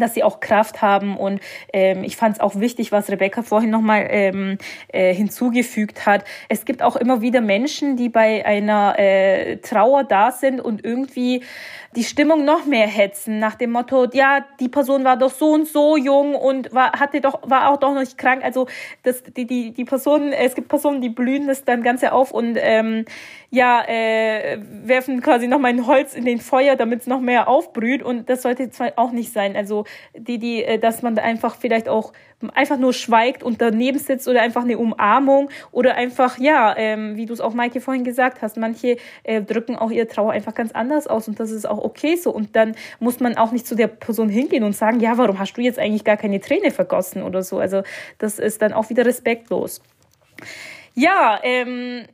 dass 0.00 0.14
sie 0.14 0.22
auch 0.22 0.40
Kraft 0.40 0.82
haben. 0.82 1.16
Und 1.16 1.40
ähm, 1.72 2.04
ich 2.04 2.16
fand 2.16 2.36
es 2.36 2.40
auch 2.40 2.54
wichtig, 2.56 2.92
was 2.92 3.10
Rebecca 3.10 3.42
vorhin 3.42 3.70
nochmal 3.70 4.06
ähm, 4.10 4.58
äh, 4.88 5.14
hinzugefügt 5.14 6.06
hat. 6.06 6.24
Es 6.48 6.64
gibt 6.64 6.82
auch 6.82 6.96
immer 6.96 7.20
wieder 7.20 7.40
Menschen, 7.40 7.96
die 7.96 8.08
bei 8.08 8.44
einer 8.44 8.98
äh, 8.98 9.56
Trauer 9.58 10.04
da 10.04 10.32
sind 10.32 10.60
und 10.60 10.84
irgendwie 10.84 11.42
die 11.94 12.04
Stimmung 12.04 12.44
noch 12.44 12.66
mehr 12.66 12.86
hetzen, 12.86 13.38
nach 13.38 13.54
dem 13.54 13.70
Motto, 13.70 14.08
ja, 14.12 14.44
die 14.60 14.68
Person 14.68 15.04
war 15.04 15.16
doch 15.16 15.30
so 15.30 15.52
und 15.52 15.68
so 15.68 15.96
jung 15.96 16.34
und 16.34 16.72
war, 16.74 16.92
hatte 16.92 17.20
doch, 17.20 17.40
war 17.48 17.70
auch 17.70 17.78
doch 17.78 17.92
noch 17.92 18.00
nicht 18.00 18.18
krank. 18.18 18.44
Also 18.44 18.66
das, 19.02 19.22
die, 19.22 19.46
die, 19.46 19.72
die 19.72 19.84
Personen, 19.84 20.32
es 20.32 20.54
gibt 20.54 20.68
Personen, 20.68 21.00
die 21.00 21.08
blühen 21.08 21.46
das 21.46 21.64
dann 21.64 21.82
Ganze 21.82 22.12
auf 22.12 22.32
und 22.32 22.56
ähm, 22.60 23.04
ja, 23.50 23.82
äh, 23.86 24.58
werfen 24.60 25.20
quasi 25.20 25.46
noch 25.46 25.58
mal 25.58 25.68
ein 25.68 25.86
Holz 25.86 26.14
in 26.14 26.24
den 26.24 26.40
Feuer, 26.40 26.76
damit 26.76 27.02
es 27.02 27.06
noch 27.06 27.20
mehr 27.20 27.48
aufbrüht. 27.48 28.02
Und 28.02 28.28
das 28.28 28.42
sollte 28.42 28.70
zwar 28.70 28.92
auch 28.96 29.12
nicht 29.12 29.32
sein. 29.32 29.56
Also 29.56 29.84
die, 30.16 30.38
die, 30.38 30.64
äh, 30.64 30.78
dass 30.78 31.02
man 31.02 31.18
einfach 31.18 31.56
vielleicht 31.56 31.88
auch 31.88 32.12
einfach 32.54 32.78
nur 32.78 32.92
schweigt 32.92 33.42
und 33.42 33.62
daneben 33.62 33.98
sitzt 33.98 34.28
oder 34.28 34.42
einfach 34.42 34.62
eine 34.62 34.76
Umarmung 34.76 35.48
oder 35.72 35.94
einfach, 35.94 36.38
ja, 36.38 36.76
ähm, 36.76 37.16
wie 37.16 37.24
du 37.26 37.32
es 37.32 37.40
auch, 37.40 37.54
Maike, 37.54 37.80
vorhin 37.80 38.04
gesagt 38.04 38.42
hast, 38.42 38.56
manche 38.58 38.98
äh, 39.22 39.40
drücken 39.42 39.76
auch 39.76 39.90
ihre 39.90 40.06
Trauer 40.06 40.32
einfach 40.32 40.54
ganz 40.54 40.72
anders 40.72 41.06
aus 41.06 41.28
und 41.28 41.40
das 41.40 41.50
ist 41.50 41.66
auch 41.66 41.78
okay 41.86 42.16
so. 42.16 42.30
Und 42.30 42.54
dann 42.56 42.74
muss 43.00 43.20
man 43.20 43.36
auch 43.36 43.52
nicht 43.52 43.66
zu 43.66 43.74
der 43.74 43.86
Person 43.88 44.28
hingehen 44.28 44.64
und 44.64 44.76
sagen, 44.76 45.00
ja, 45.00 45.16
warum 45.16 45.38
hast 45.38 45.54
du 45.54 45.62
jetzt 45.62 45.78
eigentlich 45.78 46.04
gar 46.04 46.16
keine 46.16 46.40
Träne 46.40 46.70
vergossen 46.70 47.22
oder 47.22 47.42
so. 47.42 47.58
Also 47.58 47.82
das 48.18 48.38
ist 48.38 48.60
dann 48.62 48.72
auch 48.72 48.90
wieder 48.90 49.06
respektlos. 49.06 49.80
Ja, 50.94 51.40
ähm, 51.42 52.04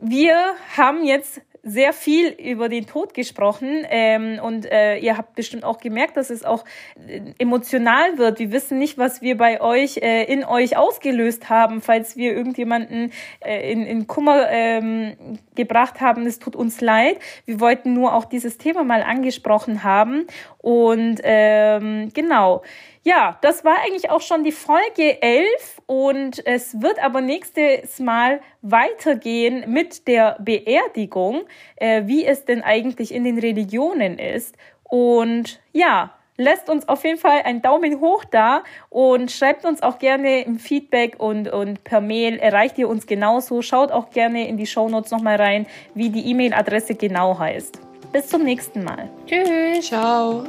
wir 0.00 0.36
haben 0.76 1.04
jetzt 1.04 1.40
sehr 1.62 1.92
viel 1.92 2.28
über 2.28 2.68
den 2.68 2.86
Tod 2.86 3.12
gesprochen 3.14 3.84
ähm, 3.88 4.40
und 4.42 4.70
äh, 4.70 4.96
ihr 4.98 5.16
habt 5.16 5.34
bestimmt 5.34 5.64
auch 5.64 5.78
gemerkt, 5.78 6.16
dass 6.16 6.30
es 6.30 6.44
auch 6.44 6.64
äh, 7.06 7.20
emotional 7.38 8.18
wird. 8.18 8.38
Wir 8.38 8.52
wissen 8.52 8.78
nicht, 8.78 8.96
was 8.96 9.20
wir 9.20 9.36
bei 9.36 9.60
euch 9.60 9.98
äh, 9.98 10.24
in 10.24 10.44
euch 10.44 10.76
ausgelöst 10.76 11.50
haben, 11.50 11.82
falls 11.82 12.16
wir 12.16 12.32
irgendjemanden 12.32 13.12
äh, 13.40 13.70
in, 13.72 13.84
in 13.84 14.06
Kummer 14.06 14.48
ähm, 14.50 15.38
gebracht 15.54 16.00
haben. 16.00 16.26
Es 16.26 16.38
tut 16.38 16.56
uns 16.56 16.80
leid. 16.80 17.18
Wir 17.44 17.60
wollten 17.60 17.92
nur 17.92 18.14
auch 18.14 18.24
dieses 18.24 18.56
Thema 18.56 18.82
mal 18.82 19.02
angesprochen 19.02 19.84
haben 19.84 20.26
und 20.58 21.20
ähm, 21.22 22.10
genau. 22.14 22.62
Ja, 23.02 23.38
das 23.40 23.64
war 23.64 23.76
eigentlich 23.84 24.10
auch 24.10 24.20
schon 24.20 24.44
die 24.44 24.52
Folge 24.52 25.22
11 25.22 25.79
und 25.90 26.46
es 26.46 26.80
wird 26.80 27.02
aber 27.02 27.20
nächstes 27.20 27.98
Mal 27.98 28.40
weitergehen 28.62 29.64
mit 29.72 30.06
der 30.06 30.36
Beerdigung, 30.38 31.40
äh, 31.74 32.02
wie 32.06 32.24
es 32.24 32.44
denn 32.44 32.62
eigentlich 32.62 33.12
in 33.12 33.24
den 33.24 33.40
Religionen 33.40 34.16
ist. 34.20 34.54
Und 34.84 35.60
ja, 35.72 36.14
lasst 36.36 36.70
uns 36.70 36.86
auf 36.86 37.02
jeden 37.02 37.18
Fall 37.18 37.42
einen 37.42 37.60
Daumen 37.60 37.98
hoch 37.98 38.24
da 38.24 38.62
und 38.88 39.32
schreibt 39.32 39.64
uns 39.64 39.82
auch 39.82 39.98
gerne 39.98 40.42
im 40.42 40.60
Feedback 40.60 41.16
und, 41.18 41.52
und 41.52 41.82
per 41.82 42.00
Mail 42.00 42.38
erreicht 42.38 42.78
ihr 42.78 42.88
uns 42.88 43.08
genauso. 43.08 43.60
Schaut 43.60 43.90
auch 43.90 44.10
gerne 44.10 44.46
in 44.46 44.56
die 44.56 44.66
Shownotes 44.66 45.10
nochmal 45.10 45.42
rein, 45.42 45.66
wie 45.94 46.10
die 46.10 46.30
E-Mail-Adresse 46.30 46.94
genau 46.94 47.36
heißt. 47.36 47.80
Bis 48.12 48.28
zum 48.28 48.44
nächsten 48.44 48.84
Mal. 48.84 49.10
Tschüss. 49.26 49.88
Ciao. 49.88 50.44